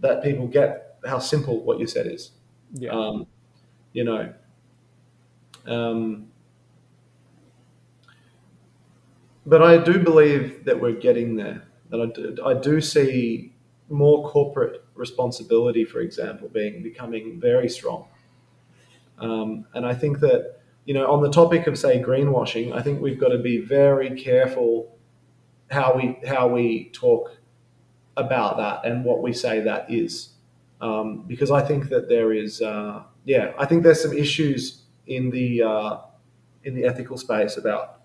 that 0.00 0.22
people 0.22 0.46
get 0.46 0.98
how 1.06 1.18
simple 1.18 1.62
what 1.64 1.78
you 1.78 1.86
said 1.86 2.06
is. 2.06 2.32
Yeah. 2.72 2.90
Um, 2.90 3.26
you 3.92 4.04
know. 4.04 4.32
Um, 5.66 6.28
but 9.44 9.62
I 9.62 9.78
do 9.78 9.98
believe 9.98 10.64
that 10.64 10.80
we're 10.80 10.92
getting 10.92 11.36
there. 11.36 11.62
That 11.90 12.00
I 12.00 12.06
do, 12.06 12.36
I 12.44 12.54
do 12.54 12.80
see 12.80 13.54
more 13.88 14.28
corporate 14.28 14.84
responsibility, 14.94 15.84
for 15.84 16.00
example, 16.00 16.48
being 16.48 16.82
becoming 16.82 17.40
very 17.40 17.68
strong 17.68 18.06
um, 19.18 19.66
and 19.74 19.86
I 19.86 19.94
think 19.94 20.20
that, 20.20 20.60
you 20.84 20.94
know, 20.94 21.10
on 21.10 21.22
the 21.22 21.30
topic 21.30 21.66
of 21.66 21.78
say 21.78 22.02
greenwashing, 22.02 22.72
I 22.72 22.82
think 22.82 23.00
we've 23.00 23.18
got 23.18 23.28
to 23.28 23.38
be 23.38 23.58
very 23.58 24.10
careful 24.20 24.95
how 25.70 25.94
we 25.94 26.18
how 26.26 26.48
we 26.48 26.90
talk 26.92 27.36
about 28.16 28.56
that 28.56 28.84
and 28.84 29.04
what 29.04 29.22
we 29.22 29.32
say 29.32 29.60
that 29.60 29.90
is, 29.90 30.30
um, 30.80 31.22
because 31.26 31.50
I 31.50 31.60
think 31.60 31.88
that 31.90 32.08
there 32.08 32.32
is, 32.32 32.62
uh, 32.62 33.02
yeah, 33.24 33.52
I 33.58 33.66
think 33.66 33.82
there's 33.82 34.02
some 34.02 34.12
issues 34.12 34.82
in 35.06 35.30
the 35.30 35.62
uh, 35.62 35.98
in 36.64 36.74
the 36.74 36.84
ethical 36.84 37.16
space 37.16 37.56
about 37.56 38.00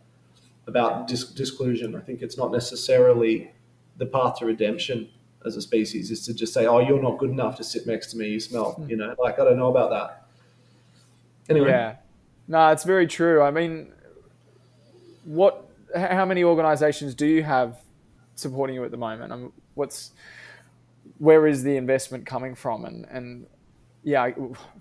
about 0.67 1.07
dis- 1.07 1.31
disclusion. 1.31 1.95
I 1.95 2.01
think 2.01 2.21
it's 2.21 2.37
not 2.37 2.51
necessarily 2.51 3.51
the 3.97 4.05
path 4.05 4.39
to 4.39 4.45
redemption 4.45 5.09
as 5.45 5.55
a 5.55 5.61
species 5.61 6.11
is 6.11 6.25
to 6.25 6.33
just 6.33 6.53
say, 6.53 6.65
"Oh, 6.65 6.79
you're 6.79 7.01
not 7.01 7.17
good 7.17 7.31
enough 7.31 7.57
to 7.57 7.63
sit 7.63 7.87
next 7.87 8.11
to 8.11 8.17
me. 8.17 8.29
You 8.29 8.39
smell." 8.39 8.75
Mm. 8.75 8.89
You 8.89 8.97
know, 8.97 9.15
like 9.19 9.39
I 9.39 9.43
don't 9.45 9.57
know 9.57 9.69
about 9.69 9.89
that. 9.91 10.27
Anyway. 11.49 11.69
Yeah. 11.69 11.95
No, 12.47 12.69
it's 12.69 12.83
very 12.83 13.07
true. 13.07 13.41
I 13.41 13.51
mean, 13.51 13.91
what? 15.23 15.67
How 15.95 16.25
many 16.25 16.43
organisations 16.43 17.15
do 17.15 17.25
you 17.25 17.43
have 17.43 17.77
supporting 18.35 18.75
you 18.75 18.83
at 18.83 18.91
the 18.91 18.97
moment? 18.97 19.31
Mean, 19.31 19.51
what's 19.73 20.11
where 21.17 21.47
is 21.47 21.63
the 21.63 21.77
investment 21.77 22.25
coming 22.25 22.55
from? 22.55 22.85
And 22.85 23.05
and 23.05 23.47
yeah, 24.03 24.31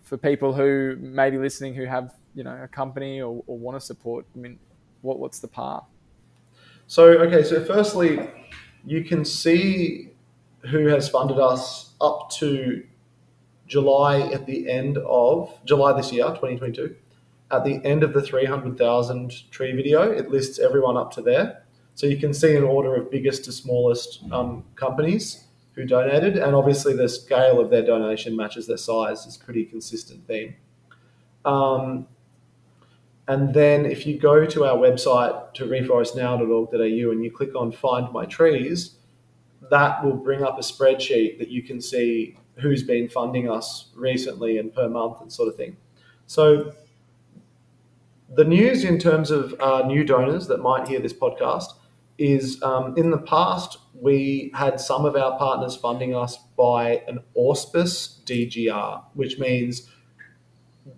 for 0.02 0.16
people 0.16 0.54
who 0.54 0.96
may 1.00 1.30
be 1.30 1.38
listening 1.38 1.74
who 1.74 1.84
have 1.84 2.14
you 2.34 2.44
know 2.44 2.58
a 2.62 2.68
company 2.68 3.20
or, 3.20 3.42
or 3.46 3.58
want 3.58 3.78
to 3.78 3.84
support? 3.84 4.26
I 4.34 4.38
mean, 4.38 4.58
what 5.02 5.18
what's 5.18 5.38
the 5.38 5.48
path? 5.48 5.84
So 6.86 7.04
okay, 7.04 7.42
so 7.42 7.64
firstly, 7.64 8.28
you 8.84 9.04
can 9.04 9.24
see 9.24 10.10
who 10.70 10.86
has 10.86 11.08
funded 11.08 11.38
us 11.38 11.94
up 12.00 12.30
to 12.30 12.84
July 13.66 14.20
at 14.32 14.46
the 14.46 14.70
end 14.70 14.98
of 14.98 15.58
July 15.64 15.92
this 15.96 16.12
year, 16.12 16.24
2022. 16.24 16.94
At 17.50 17.64
the 17.64 17.84
end 17.84 18.02
of 18.02 18.12
the 18.12 18.22
300,000 18.22 19.50
tree 19.50 19.72
video, 19.72 20.02
it 20.10 20.30
lists 20.30 20.58
everyone 20.58 20.96
up 20.96 21.12
to 21.14 21.22
there. 21.22 21.64
So 21.94 22.06
you 22.06 22.16
can 22.16 22.32
see 22.32 22.54
an 22.56 22.62
order 22.62 22.94
of 22.94 23.10
biggest 23.10 23.44
to 23.46 23.52
smallest 23.52 24.20
um, 24.30 24.64
companies 24.76 25.44
who 25.72 25.84
donated, 25.84 26.36
and 26.36 26.54
obviously 26.54 26.94
the 26.94 27.08
scale 27.08 27.60
of 27.60 27.70
their 27.70 27.84
donation 27.84 28.36
matches 28.36 28.66
their 28.66 28.76
size. 28.76 29.26
It's 29.26 29.36
a 29.36 29.40
pretty 29.40 29.64
consistent 29.64 30.26
theme. 30.26 30.54
Um, 31.44 32.06
and 33.28 33.54
then 33.54 33.86
if 33.86 34.06
you 34.06 34.18
go 34.18 34.44
to 34.44 34.64
our 34.64 34.76
website 34.76 35.54
to 35.54 35.64
reforestnow.org.au 35.64 37.10
and 37.10 37.24
you 37.24 37.30
click 37.30 37.54
on 37.54 37.70
Find 37.70 38.12
My 38.12 38.26
Trees, 38.26 38.96
that 39.70 40.04
will 40.04 40.16
bring 40.16 40.42
up 40.42 40.58
a 40.58 40.62
spreadsheet 40.62 41.38
that 41.38 41.48
you 41.48 41.62
can 41.62 41.80
see 41.80 42.36
who's 42.56 42.82
been 42.82 43.08
funding 43.08 43.48
us 43.48 43.90
recently 43.94 44.58
and 44.58 44.74
per 44.74 44.88
month 44.88 45.20
and 45.20 45.32
sort 45.32 45.48
of 45.48 45.56
thing. 45.56 45.76
So 46.26 46.72
the 48.30 48.44
news 48.44 48.84
in 48.84 48.98
terms 48.98 49.30
of 49.30 49.54
uh, 49.60 49.82
new 49.86 50.04
donors 50.04 50.46
that 50.46 50.58
might 50.58 50.86
hear 50.86 51.00
this 51.00 51.12
podcast 51.12 51.72
is 52.16 52.62
um, 52.62 52.94
in 52.96 53.10
the 53.10 53.18
past 53.18 53.78
we 53.94 54.50
had 54.54 54.80
some 54.80 55.04
of 55.04 55.16
our 55.16 55.36
partners 55.38 55.74
funding 55.76 56.14
us 56.14 56.38
by 56.56 57.02
an 57.08 57.18
auspice 57.34 58.20
DGR, 58.24 59.02
which 59.14 59.38
means 59.38 59.88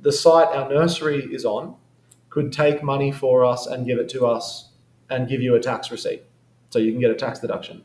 the 0.02 0.12
site 0.12 0.48
our 0.48 0.68
nursery 0.68 1.24
is 1.32 1.44
on 1.44 1.76
could 2.28 2.52
take 2.52 2.82
money 2.82 3.12
for 3.12 3.44
us 3.44 3.66
and 3.66 3.86
give 3.86 3.98
it 3.98 4.08
to 4.10 4.26
us 4.26 4.70
and 5.10 5.28
give 5.28 5.40
you 5.42 5.54
a 5.54 5.60
tax 5.60 5.90
receipt. 5.90 6.22
So 6.70 6.78
you 6.78 6.92
can 6.92 7.00
get 7.00 7.10
a 7.10 7.14
tax 7.14 7.38
deduction. 7.38 7.84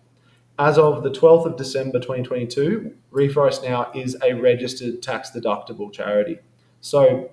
As 0.59 0.77
of 0.77 1.03
the 1.03 1.11
12th 1.11 1.45
of 1.45 1.57
December 1.57 1.99
2022, 1.99 2.93
Reforest 3.11 3.63
Now 3.63 3.91
is 3.93 4.17
a 4.23 4.33
registered 4.33 5.03
tax 5.03 5.31
deductible 5.31 5.91
charity. 5.91 6.39
So 6.81 7.29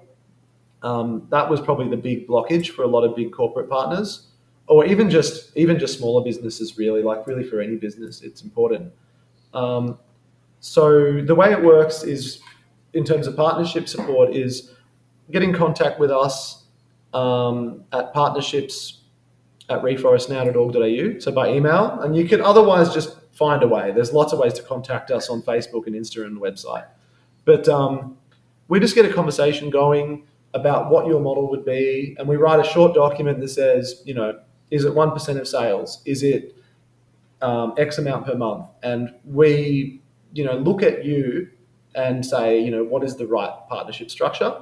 um, 0.84 1.26
that 1.30 1.48
was 1.48 1.62
probably 1.62 1.88
the 1.88 1.96
big 1.96 2.28
blockage 2.28 2.68
for 2.68 2.82
a 2.82 2.86
lot 2.86 3.04
of 3.04 3.16
big 3.16 3.32
corporate 3.32 3.70
partners, 3.70 4.28
or 4.66 4.84
even 4.84 5.08
just 5.08 5.56
even 5.56 5.78
just 5.78 5.98
smaller 5.98 6.22
businesses. 6.22 6.76
Really, 6.76 7.02
like 7.02 7.26
really 7.26 7.42
for 7.42 7.60
any 7.60 7.76
business, 7.76 8.20
it's 8.20 8.42
important. 8.42 8.92
Um, 9.54 9.98
so 10.60 11.22
the 11.22 11.34
way 11.34 11.52
it 11.52 11.62
works 11.62 12.02
is, 12.02 12.40
in 12.92 13.02
terms 13.02 13.26
of 13.26 13.34
partnership 13.34 13.88
support, 13.88 14.34
is 14.34 14.72
get 15.30 15.42
in 15.42 15.54
contact 15.54 15.98
with 15.98 16.10
us 16.10 16.64
um, 17.14 17.84
at 17.92 18.12
partnerships 18.12 19.00
at 19.70 19.80
reforestnow.org.au, 19.80 21.18
so 21.18 21.32
by 21.32 21.50
email. 21.50 21.98
And 22.02 22.14
you 22.14 22.28
can 22.28 22.42
otherwise 22.42 22.92
just 22.92 23.16
find 23.32 23.62
a 23.62 23.68
way. 23.68 23.90
There's 23.90 24.12
lots 24.12 24.34
of 24.34 24.38
ways 24.38 24.52
to 24.54 24.62
contact 24.62 25.10
us 25.10 25.30
on 25.30 25.40
Facebook 25.40 25.86
and 25.86 25.96
Insta 25.96 26.26
and 26.26 26.38
website. 26.38 26.86
But 27.46 27.68
um, 27.70 28.18
we 28.68 28.80
just 28.80 28.94
get 28.94 29.06
a 29.06 29.12
conversation 29.12 29.70
going 29.70 30.26
about 30.54 30.90
what 30.90 31.06
your 31.06 31.20
model 31.20 31.50
would 31.50 31.64
be. 31.64 32.16
And 32.18 32.26
we 32.28 32.36
write 32.36 32.60
a 32.60 32.64
short 32.64 32.94
document 32.94 33.40
that 33.40 33.48
says, 33.48 34.02
you 34.04 34.14
know, 34.14 34.40
is 34.70 34.84
it 34.84 34.94
1% 34.94 35.40
of 35.40 35.48
sales? 35.48 36.02
Is 36.06 36.22
it 36.22 36.56
um, 37.42 37.74
X 37.76 37.98
amount 37.98 38.26
per 38.26 38.34
month? 38.34 38.66
And 38.82 39.14
we, 39.24 40.00
you 40.32 40.44
know, 40.44 40.56
look 40.56 40.82
at 40.82 41.04
you 41.04 41.50
and 41.94 42.24
say, 42.24 42.58
you 42.58 42.70
know, 42.70 42.82
what 42.82 43.04
is 43.04 43.16
the 43.16 43.26
right 43.26 43.52
partnership 43.68 44.10
structure? 44.10 44.56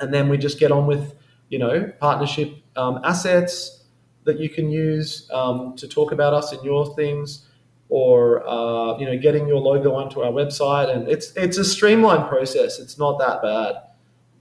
And 0.00 0.14
then 0.14 0.28
we 0.28 0.38
just 0.38 0.58
get 0.58 0.72
on 0.72 0.86
with 0.86 1.14
you 1.50 1.58
know, 1.58 1.92
partnership 1.98 2.54
um, 2.76 3.00
assets 3.04 3.84
that 4.24 4.38
you 4.38 4.48
can 4.48 4.70
use 4.70 5.28
um, 5.32 5.74
to 5.76 5.86
talk 5.86 6.12
about 6.12 6.32
us 6.32 6.52
in 6.52 6.62
your 6.64 6.94
things, 6.94 7.46
or 7.88 8.46
uh, 8.48 8.96
you 8.98 9.04
know, 9.04 9.18
getting 9.18 9.46
your 9.46 9.58
logo 9.58 9.94
onto 9.94 10.20
our 10.20 10.30
website. 10.30 10.94
And 10.94 11.08
it's 11.08 11.32
it's 11.36 11.58
a 11.58 11.64
streamlined 11.64 12.28
process. 12.28 12.78
It's 12.78 12.96
not 12.96 13.18
that 13.18 13.42
bad. 13.42 13.74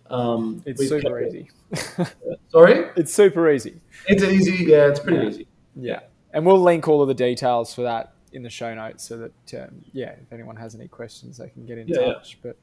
Um, 0.10 0.64
it's 0.66 0.88
super 0.88 1.22
easy. 1.22 1.49
Sorry, 2.49 2.89
it's 2.95 3.14
super 3.14 3.49
easy. 3.51 3.80
It's 4.07 4.24
easy. 4.24 4.66
Yeah, 4.66 4.88
it's 4.88 4.99
pretty 4.99 5.18
yeah. 5.18 5.30
easy. 5.30 5.47
Yeah, 5.76 5.99
and 6.34 6.45
we'll 6.45 6.62
link 6.62 6.88
all 6.88 7.01
of 7.01 7.07
the 7.07 7.14
details 7.14 7.74
for 7.74 7.84
that 7.84 8.14
in 8.32 8.43
the 8.43 8.49
show 8.49 8.74
notes 8.74 9.07
so 9.07 9.18
that 9.18 9.64
um, 9.64 9.84
yeah, 9.93 10.12
if 10.12 10.32
anyone 10.32 10.55
has 10.55 10.76
any 10.76 10.88
questions, 10.88 11.38
they 11.38 11.49
can 11.49 11.66
get 11.66 11.78
in 11.78 11.88
yeah, 11.88 12.14
touch. 12.14 12.38
Yeah. 12.43 12.51
But 12.51 12.57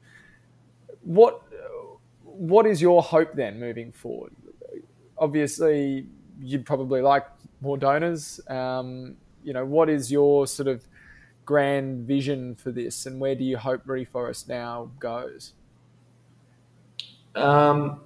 what 1.01 1.41
what 2.23 2.65
is 2.65 2.81
your 2.81 3.01
hope 3.01 3.33
then 3.33 3.59
moving 3.59 3.91
forward? 3.91 4.33
Obviously, 5.17 6.05
you'd 6.39 6.65
probably 6.65 7.01
like 7.01 7.25
more 7.61 7.77
donors. 7.77 8.39
Um, 8.47 9.17
you 9.43 9.53
know, 9.53 9.65
what 9.65 9.89
is 9.89 10.11
your 10.11 10.47
sort 10.47 10.67
of 10.67 10.87
grand 11.45 12.05
vision 12.05 12.55
for 12.55 12.71
this, 12.71 13.05
and 13.05 13.19
where 13.19 13.35
do 13.35 13.43
you 13.43 13.57
hope 13.57 13.85
Reforest 13.85 14.47
now 14.47 14.91
goes? 14.99 15.53
Um, 17.37 18.01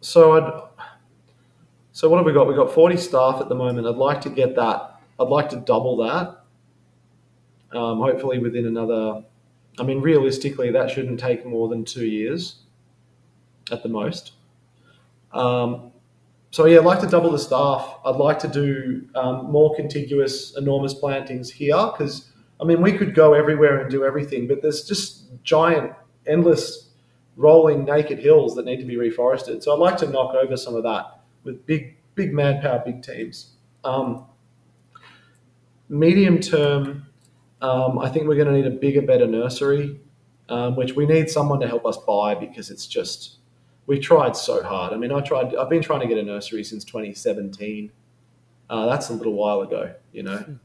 so 0.00 0.32
I'd, 0.32 0.86
so 1.92 2.08
what 2.08 2.18
have 2.18 2.26
we 2.26 2.32
got? 2.32 2.46
We've 2.46 2.56
got 2.56 2.72
40 2.72 2.96
staff 2.96 3.40
at 3.40 3.48
the 3.48 3.54
moment. 3.54 3.86
I'd 3.86 3.96
like 3.96 4.20
to 4.22 4.30
get 4.30 4.54
that. 4.56 5.00
I'd 5.20 5.28
like 5.28 5.48
to 5.50 5.56
double 5.56 5.96
that. 5.98 6.44
Um, 7.76 7.98
hopefully 7.98 8.38
within 8.38 8.66
another. 8.66 9.24
I 9.78 9.82
mean, 9.82 10.00
realistically, 10.00 10.70
that 10.70 10.90
shouldn't 10.90 11.20
take 11.20 11.44
more 11.44 11.68
than 11.68 11.84
two 11.84 12.06
years 12.06 12.60
at 13.70 13.82
the 13.82 13.88
most. 13.88 14.32
Um, 15.32 15.92
so 16.50 16.66
yeah, 16.66 16.78
I'd 16.78 16.84
like 16.84 17.00
to 17.00 17.06
double 17.06 17.30
the 17.30 17.38
staff. 17.38 17.98
I'd 18.04 18.16
like 18.16 18.38
to 18.40 18.48
do 18.48 19.06
um, 19.14 19.50
more 19.50 19.74
contiguous, 19.76 20.56
enormous 20.56 20.94
plantings 20.94 21.50
here 21.50 21.76
because 21.76 22.30
I 22.60 22.64
mean 22.64 22.80
we 22.80 22.92
could 22.92 23.14
go 23.14 23.34
everywhere 23.34 23.80
and 23.80 23.90
do 23.90 24.04
everything, 24.04 24.46
but 24.48 24.62
there's 24.62 24.84
just 24.84 25.24
giant, 25.42 25.92
endless, 26.26 26.87
rolling 27.38 27.84
naked 27.84 28.18
hills 28.18 28.56
that 28.56 28.66
need 28.66 28.78
to 28.78 28.84
be 28.84 28.96
reforested. 28.96 29.62
So 29.62 29.72
I'd 29.72 29.78
like 29.78 29.96
to 29.98 30.10
knock 30.10 30.34
over 30.34 30.56
some 30.56 30.74
of 30.74 30.82
that 30.82 31.20
with 31.44 31.64
big, 31.64 31.96
big 32.16 32.34
manpower, 32.34 32.82
big 32.84 33.00
teams. 33.00 33.52
Um, 33.84 34.26
medium 35.88 36.40
term, 36.40 37.06
um, 37.62 38.00
I 38.00 38.08
think 38.08 38.26
we're 38.26 38.34
going 38.34 38.48
to 38.48 38.52
need 38.52 38.66
a 38.66 38.76
bigger, 38.76 39.02
better 39.02 39.26
nursery, 39.26 40.00
um, 40.48 40.74
which 40.74 40.94
we 40.94 41.06
need 41.06 41.30
someone 41.30 41.60
to 41.60 41.68
help 41.68 41.86
us 41.86 41.96
buy 41.96 42.34
because 42.34 42.70
it's 42.70 42.88
just 42.88 43.36
we 43.86 44.00
tried 44.00 44.36
so 44.36 44.62
hard. 44.62 44.92
I 44.92 44.96
mean, 44.96 45.12
I 45.12 45.20
tried. 45.20 45.54
I've 45.54 45.70
been 45.70 45.82
trying 45.82 46.00
to 46.00 46.08
get 46.08 46.18
a 46.18 46.22
nursery 46.22 46.64
since 46.64 46.84
2017. 46.84 47.90
Uh, 48.68 48.86
that's 48.86 49.10
a 49.10 49.14
little 49.14 49.32
while 49.32 49.62
ago, 49.62 49.94
you 50.12 50.24
know. 50.24 50.58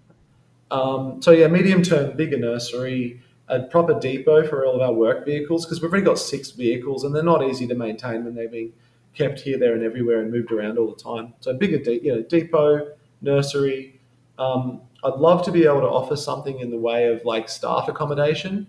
Um, 0.71 1.21
so 1.21 1.31
yeah, 1.31 1.47
medium 1.47 1.83
term, 1.83 2.17
bigger 2.17 2.37
nursery, 2.37 3.21
a 3.53 3.63
proper 3.63 3.99
depot 3.99 4.47
for 4.47 4.65
all 4.65 4.75
of 4.75 4.81
our 4.81 4.93
work 4.93 5.25
vehicles 5.25 5.65
because 5.65 5.81
we've 5.81 5.91
already 5.91 6.05
got 6.05 6.17
six 6.17 6.51
vehicles 6.51 7.03
and 7.03 7.15
they're 7.15 7.23
not 7.23 7.43
easy 7.43 7.67
to 7.67 7.75
maintain 7.75 8.25
when 8.25 8.33
they're 8.33 8.49
being 8.49 8.73
kept 9.13 9.39
here, 9.39 9.59
there, 9.59 9.73
and 9.75 9.83
everywhere 9.83 10.21
and 10.21 10.31
moved 10.31 10.51
around 10.51 10.77
all 10.77 10.89
the 10.93 11.01
time. 11.01 11.33
So 11.39 11.53
bigger, 11.53 11.77
de- 11.77 12.03
you 12.03 12.15
know, 12.15 12.21
depot, 12.23 12.95
nursery. 13.21 13.99
Um, 14.39 14.81
I'd 15.03 15.15
love 15.15 15.45
to 15.45 15.51
be 15.51 15.65
able 15.65 15.81
to 15.81 15.87
offer 15.87 16.15
something 16.15 16.59
in 16.59 16.71
the 16.71 16.77
way 16.77 17.07
of 17.07 17.23
like 17.25 17.47
staff 17.47 17.87
accommodation 17.87 18.67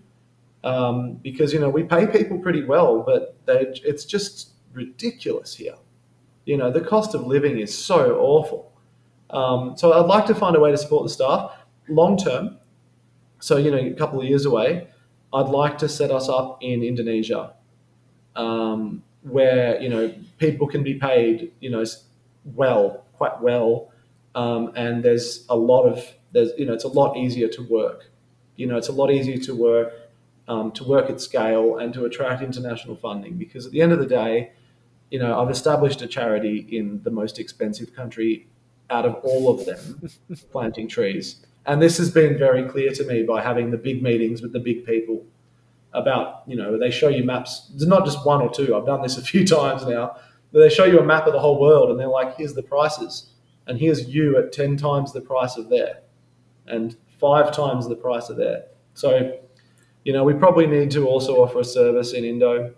um, 0.63 1.13
because 1.23 1.53
you 1.53 1.59
know 1.59 1.69
we 1.69 1.83
pay 1.83 2.05
people 2.05 2.37
pretty 2.39 2.63
well, 2.63 3.01
but 3.01 3.37
it's 3.47 4.05
just 4.05 4.51
ridiculous 4.73 5.55
here. 5.55 5.75
You 6.45 6.57
know 6.57 6.71
the 6.71 6.81
cost 6.81 7.15
of 7.15 7.25
living 7.25 7.57
is 7.59 7.75
so 7.75 8.19
awful. 8.19 8.71
Um, 9.31 9.75
so 9.77 9.93
I'd 9.93 10.07
like 10.07 10.25
to 10.27 10.35
find 10.35 10.55
a 10.55 10.59
way 10.59 10.71
to 10.71 10.77
support 10.77 11.05
the 11.05 11.09
staff 11.09 11.51
long 11.87 12.17
term. 12.17 12.57
So 13.45 13.57
you 13.57 13.69
know 13.69 13.77
a 13.77 13.93
couple 13.93 14.19
of 14.19 14.25
years 14.25 14.45
away, 14.45 14.87
I'd 15.31 15.49
like 15.49 15.77
to 15.77 15.87
set 15.87 16.09
us 16.09 16.27
up 16.29 16.57
in 16.61 16.81
Indonesia, 16.81 17.53
um, 18.35 19.03
where 19.21 19.79
you 19.79 19.87
know 19.87 20.11
people 20.39 20.65
can 20.65 20.81
be 20.81 20.95
paid 20.95 21.51
you 21.59 21.69
know 21.69 21.85
well, 22.55 23.05
quite 23.17 23.39
well, 23.41 23.91
um, 24.33 24.71
and 24.75 25.03
there's 25.03 25.45
a 25.47 25.55
lot 25.55 25.83
of 25.83 26.03
there's 26.31 26.53
you 26.57 26.65
know 26.65 26.73
it's 26.73 26.85
a 26.85 26.95
lot 27.01 27.17
easier 27.17 27.47
to 27.49 27.61
work. 27.61 28.09
You 28.55 28.65
know 28.65 28.77
it's 28.77 28.89
a 28.89 28.97
lot 29.01 29.11
easier 29.11 29.37
to 29.37 29.53
work 29.53 29.93
um, 30.47 30.71
to 30.71 30.83
work 30.83 31.11
at 31.11 31.21
scale 31.21 31.77
and 31.77 31.93
to 31.93 32.05
attract 32.05 32.41
international 32.41 32.95
funding. 32.95 33.37
Because 33.37 33.67
at 33.67 33.71
the 33.71 33.81
end 33.83 33.91
of 33.91 33.99
the 33.99 34.07
day, 34.07 34.53
you 35.11 35.19
know, 35.19 35.39
I've 35.39 35.51
established 35.51 36.01
a 36.01 36.07
charity 36.07 36.65
in 36.71 37.03
the 37.03 37.11
most 37.11 37.37
expensive 37.37 37.93
country 37.95 38.47
out 38.89 39.05
of 39.05 39.15
all 39.23 39.53
of 39.53 39.67
them, 39.67 40.09
planting 40.51 40.87
trees. 40.87 41.45
And 41.65 41.81
this 41.81 41.97
has 41.97 42.11
been 42.11 42.37
very 42.37 42.63
clear 42.67 42.91
to 42.91 43.03
me 43.05 43.23
by 43.23 43.41
having 43.41 43.71
the 43.71 43.77
big 43.77 44.03
meetings 44.03 44.41
with 44.41 44.53
the 44.53 44.59
big 44.59 44.85
people 44.85 45.25
about, 45.93 46.43
you 46.45 46.55
know, 46.55 46.77
they 46.77 46.91
show 46.91 47.07
you 47.07 47.23
maps. 47.23 47.71
It's 47.73 47.85
not 47.85 48.05
just 48.05 48.25
one 48.25 48.41
or 48.41 48.49
two. 48.49 48.75
I've 48.75 48.85
done 48.85 49.01
this 49.01 49.17
a 49.17 49.21
few 49.21 49.45
times 49.57 49.85
now. 49.85 50.17
But 50.51 50.59
they 50.59 50.69
show 50.69 50.85
you 50.85 50.99
a 50.99 51.03
map 51.03 51.27
of 51.27 51.33
the 51.33 51.39
whole 51.39 51.59
world 51.59 51.89
and 51.89 51.99
they're 51.99 52.07
like, 52.07 52.37
here's 52.37 52.53
the 52.53 52.63
prices. 52.63 53.31
And 53.67 53.79
here's 53.79 54.07
you 54.07 54.37
at 54.37 54.51
10 54.51 54.77
times 54.77 55.11
the 55.11 55.21
price 55.21 55.57
of 55.57 55.69
there 55.69 56.01
and 56.67 56.95
five 57.19 57.51
times 57.51 57.87
the 57.87 57.95
price 57.95 58.29
of 58.29 58.37
there. 58.37 58.65
So 58.93 59.39
you 60.05 60.13
know, 60.13 60.23
we 60.23 60.33
probably 60.33 60.67
need 60.67 60.91
to 60.91 61.07
also 61.07 61.37
offer 61.37 61.59
a 61.59 61.65
service 61.65 62.13
in 62.13 62.23
Indo 62.23 62.73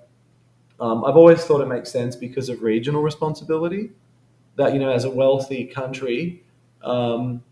Um, 0.79 1.03
I've 1.03 1.17
always 1.17 1.43
thought 1.43 1.61
it 1.61 1.67
makes 1.67 1.91
sense 1.91 2.15
because 2.15 2.49
of 2.49 2.61
regional 2.61 3.01
responsibility. 3.01 3.91
That 4.55 4.73
you 4.73 4.79
know, 4.79 4.91
as 4.91 5.03
a 5.03 5.09
wealthy 5.09 5.65
country, 5.65 6.43
um, 6.83 7.43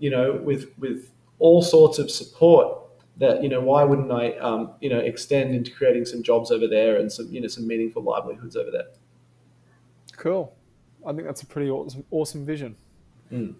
you 0.00 0.10
know, 0.10 0.40
with 0.42 0.76
with 0.78 1.12
all 1.38 1.62
sorts 1.62 1.98
of 2.00 2.10
support, 2.10 2.76
that 3.18 3.42
you 3.42 3.48
know, 3.48 3.60
why 3.60 3.84
wouldn't 3.84 4.10
I, 4.10 4.32
um, 4.38 4.72
you 4.80 4.90
know, 4.90 4.98
extend 4.98 5.54
into 5.54 5.70
creating 5.70 6.06
some 6.06 6.22
jobs 6.22 6.50
over 6.50 6.66
there 6.66 6.96
and 6.96 7.12
some 7.12 7.28
you 7.30 7.40
know 7.40 7.46
some 7.46 7.66
meaningful 7.68 8.02
livelihoods 8.02 8.56
over 8.56 8.72
there. 8.72 8.86
Cool. 10.16 10.52
I 11.06 11.12
think 11.12 11.24
that's 11.24 11.42
a 11.42 11.46
pretty 11.46 11.70
awesome, 11.70 12.04
awesome 12.10 12.44
vision. 12.44 12.76
Mm. 13.32 13.54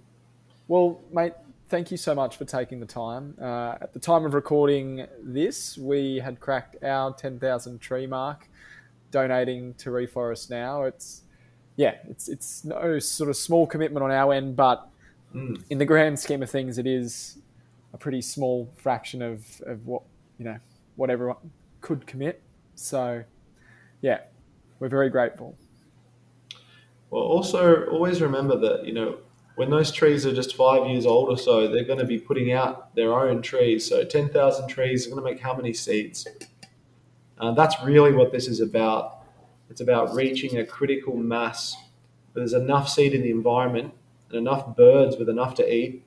Well, 0.69 1.01
mate, 1.11 1.33
thank 1.69 1.91
you 1.91 1.97
so 1.97 2.15
much 2.15 2.37
for 2.37 2.45
taking 2.45 2.81
the 2.81 2.87
time. 2.87 3.35
Uh, 3.41 3.77
at 3.81 3.93
the 3.93 3.99
time 3.99 4.27
of 4.27 4.35
recording 4.35 5.07
this, 5.23 5.79
we 5.79 6.19
had 6.19 6.39
cracked 6.41 6.83
our 6.85 7.15
10,000 7.15 7.81
tree 7.81 8.07
mark, 8.07 8.49
donating 9.11 9.73
to 9.75 9.91
Reforest 9.91 10.51
Now. 10.51 10.83
It's 10.83 11.23
yeah, 11.77 11.95
it's 12.11 12.29
it's 12.29 12.63
no 12.65 12.99
sort 12.99 13.31
of 13.31 13.37
small 13.37 13.67
commitment 13.67 14.05
on 14.05 14.11
our 14.11 14.35
end, 14.35 14.55
but 14.55 14.90
In 15.33 15.79
the 15.79 15.85
grand 15.85 16.19
scheme 16.19 16.43
of 16.43 16.51
things, 16.51 16.79
it 16.79 16.87
is 16.87 17.39
a 17.93 17.99
pretty 17.99 18.21
small 18.21 18.69
fraction 18.77 19.23
of, 19.23 19.45
of 19.67 19.87
what 19.87 20.03
you 20.39 20.45
know 20.45 20.59
what 20.97 21.11
everyone 21.11 21.37
could 21.81 22.07
commit. 22.07 22.43
So, 22.75 23.23
yeah, 24.01 24.21
we're 24.81 24.89
very 24.89 25.09
grateful. 25.09 25.57
Well, 27.11 27.23
also 27.23 27.87
always 27.87 28.21
remember 28.21 28.59
that 28.59 28.85
you 28.85 28.93
know 28.93 29.19
when 29.55 29.71
those 29.71 29.93
trees 29.93 30.27
are 30.27 30.33
just 30.33 30.57
five 30.57 30.89
years 30.89 31.07
old 31.07 31.29
or 31.29 31.39
so, 31.39 31.69
they're 31.69 31.85
going 31.85 31.99
to 31.99 32.07
be 32.07 32.19
putting 32.19 32.53
out 32.53 32.95
their 32.95 33.13
own 33.13 33.41
trees. 33.43 33.89
So 33.89 34.05
ten 34.05 34.29
thousand 34.31 34.69
trees 34.69 35.07
are 35.07 35.11
going 35.11 35.23
to 35.23 35.31
make 35.31 35.41
how 35.41 35.55
many 35.55 35.73
seeds? 35.73 36.27
Uh, 37.39 37.53
that's 37.53 37.77
really 37.85 38.13
what 38.13 38.33
this 38.33 38.49
is 38.49 38.61
about. 38.61 39.25
It's 39.71 39.81
about 39.81 40.13
reaching 40.15 40.59
a 40.59 40.67
critical 40.67 41.17
mass. 41.17 41.77
There's 42.35 42.53
enough 42.53 42.89
seed 42.89 43.15
in 43.15 43.23
the 43.23 43.31
environment 43.31 43.95
and 44.31 44.39
enough 44.39 44.77
birds 44.77 45.17
with 45.17 45.29
enough 45.29 45.55
to 45.57 45.73
eat, 45.75 46.05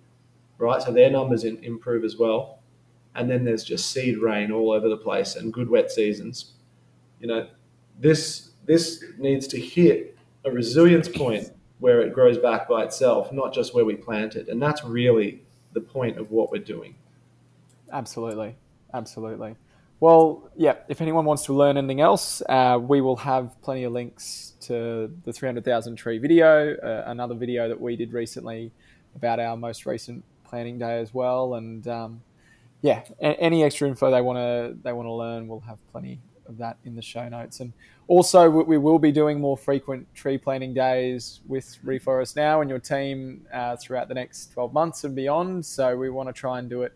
right? 0.58 0.82
So 0.82 0.92
their 0.92 1.12
numbers 1.12 1.44
in, 1.44 1.64
improve 1.64 2.04
as 2.04 2.18
well. 2.18 2.60
And 3.16 3.30
then 3.30 3.44
there's 3.44 3.64
just 3.64 3.92
seed 3.92 4.18
rain 4.18 4.52
all 4.52 4.72
over 4.72 4.90
the 4.90 4.98
place 4.98 5.36
and 5.36 5.54
good 5.54 5.70
wet 5.70 5.92
seasons. 5.92 6.54
You 7.20 7.28
know, 7.28 7.48
this 8.00 8.52
this 8.66 9.04
needs 9.18 9.46
to 9.48 9.60
hit 9.60 10.18
a 10.46 10.52
resilience 10.52 11.08
point 11.08 11.52
where 11.80 12.02
it 12.02 12.14
grows 12.14 12.38
back 12.38 12.68
by 12.68 12.84
itself, 12.84 13.32
not 13.32 13.54
just 13.54 13.76
where 13.76 13.86
we 13.86 13.96
plant 13.96 14.36
it. 14.36 14.48
And 14.48 14.62
that's 14.62 14.84
really 14.84 15.42
the 15.74 15.82
point 15.82 16.18
of 16.18 16.32
what 16.32 16.50
we're 16.52 16.64
doing. 16.64 16.96
Absolutely, 17.92 18.56
absolutely. 18.94 19.56
Well, 20.04 20.52
yeah. 20.58 20.76
If 20.90 21.00
anyone 21.00 21.24
wants 21.24 21.46
to 21.46 21.54
learn 21.54 21.78
anything 21.78 22.02
else, 22.02 22.42
uh, 22.50 22.78
we 22.78 23.00
will 23.00 23.16
have 23.16 23.56
plenty 23.62 23.86
of 23.86 23.94
links 23.94 24.52
to 24.60 25.10
the 25.24 25.32
300,000 25.32 25.96
tree 25.96 26.18
video, 26.18 26.76
uh, 26.76 27.06
another 27.08 27.36
video 27.36 27.70
that 27.70 27.80
we 27.80 27.96
did 27.96 28.12
recently 28.12 28.74
about 29.16 29.40
our 29.40 29.56
most 29.56 29.86
recent 29.86 30.22
planting 30.44 30.78
day 30.78 31.00
as 31.00 31.14
well, 31.14 31.54
and 31.54 31.88
um, 31.88 32.22
yeah, 32.82 33.04
a- 33.22 33.40
any 33.40 33.64
extra 33.64 33.88
info 33.88 34.12
they 34.12 34.20
want 34.20 34.36
to 34.36 34.76
they 34.84 34.92
want 34.92 35.08
to 35.08 35.14
learn, 35.14 35.48
we'll 35.48 35.62
have 35.62 35.78
plenty 35.94 36.20
of 36.48 36.58
that 36.58 36.76
in 36.84 36.98
the 36.98 37.02
show 37.02 37.30
notes. 37.30 37.62
And 37.62 37.72
also, 38.10 38.50
we, 38.50 38.64
we 38.66 38.78
will 38.78 39.00
be 39.00 39.14
doing 39.14 39.40
more 39.40 39.58
frequent 39.58 40.14
tree 40.14 40.38
planting 40.38 40.74
days 40.74 41.40
with 41.48 41.78
Reforest 41.86 42.36
Now 42.36 42.60
and 42.60 42.70
your 42.70 42.80
team 42.80 43.48
uh, 43.54 43.78
throughout 43.78 44.10
the 44.10 44.16
next 44.16 44.52
12 44.52 44.74
months 44.74 45.06
and 45.06 45.16
beyond. 45.16 45.66
So 45.66 45.96
we 45.96 46.10
want 46.10 46.28
to 46.28 46.34
try 46.34 46.60
and 46.60 46.70
do 46.70 46.82
it 46.82 46.92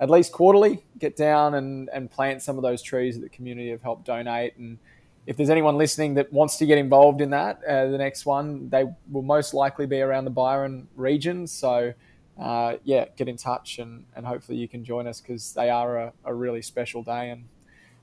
at 0.00 0.10
least 0.10 0.32
quarterly, 0.32 0.84
get 0.98 1.16
down 1.16 1.54
and, 1.54 1.88
and 1.92 2.10
plant 2.10 2.42
some 2.42 2.56
of 2.56 2.62
those 2.62 2.82
trees 2.82 3.14
that 3.16 3.22
the 3.22 3.28
community 3.28 3.70
have 3.70 3.82
helped 3.82 4.04
donate. 4.04 4.56
And 4.56 4.78
if 5.26 5.36
there's 5.36 5.50
anyone 5.50 5.76
listening 5.78 6.14
that 6.14 6.32
wants 6.32 6.56
to 6.58 6.66
get 6.66 6.78
involved 6.78 7.20
in 7.20 7.30
that, 7.30 7.62
uh, 7.64 7.86
the 7.86 7.98
next 7.98 8.26
one, 8.26 8.68
they 8.68 8.84
will 9.10 9.22
most 9.22 9.54
likely 9.54 9.86
be 9.86 10.00
around 10.00 10.24
the 10.24 10.30
Byron 10.30 10.88
region. 10.96 11.46
So, 11.46 11.94
uh, 12.40 12.76
yeah, 12.84 13.06
get 13.16 13.28
in 13.28 13.36
touch 13.36 13.78
and, 13.78 14.04
and 14.16 14.26
hopefully 14.26 14.58
you 14.58 14.68
can 14.68 14.84
join 14.84 15.06
us 15.06 15.20
because 15.20 15.52
they 15.52 15.70
are 15.70 15.98
a, 15.98 16.12
a 16.24 16.34
really 16.34 16.62
special 16.62 17.02
day 17.02 17.30
and 17.30 17.44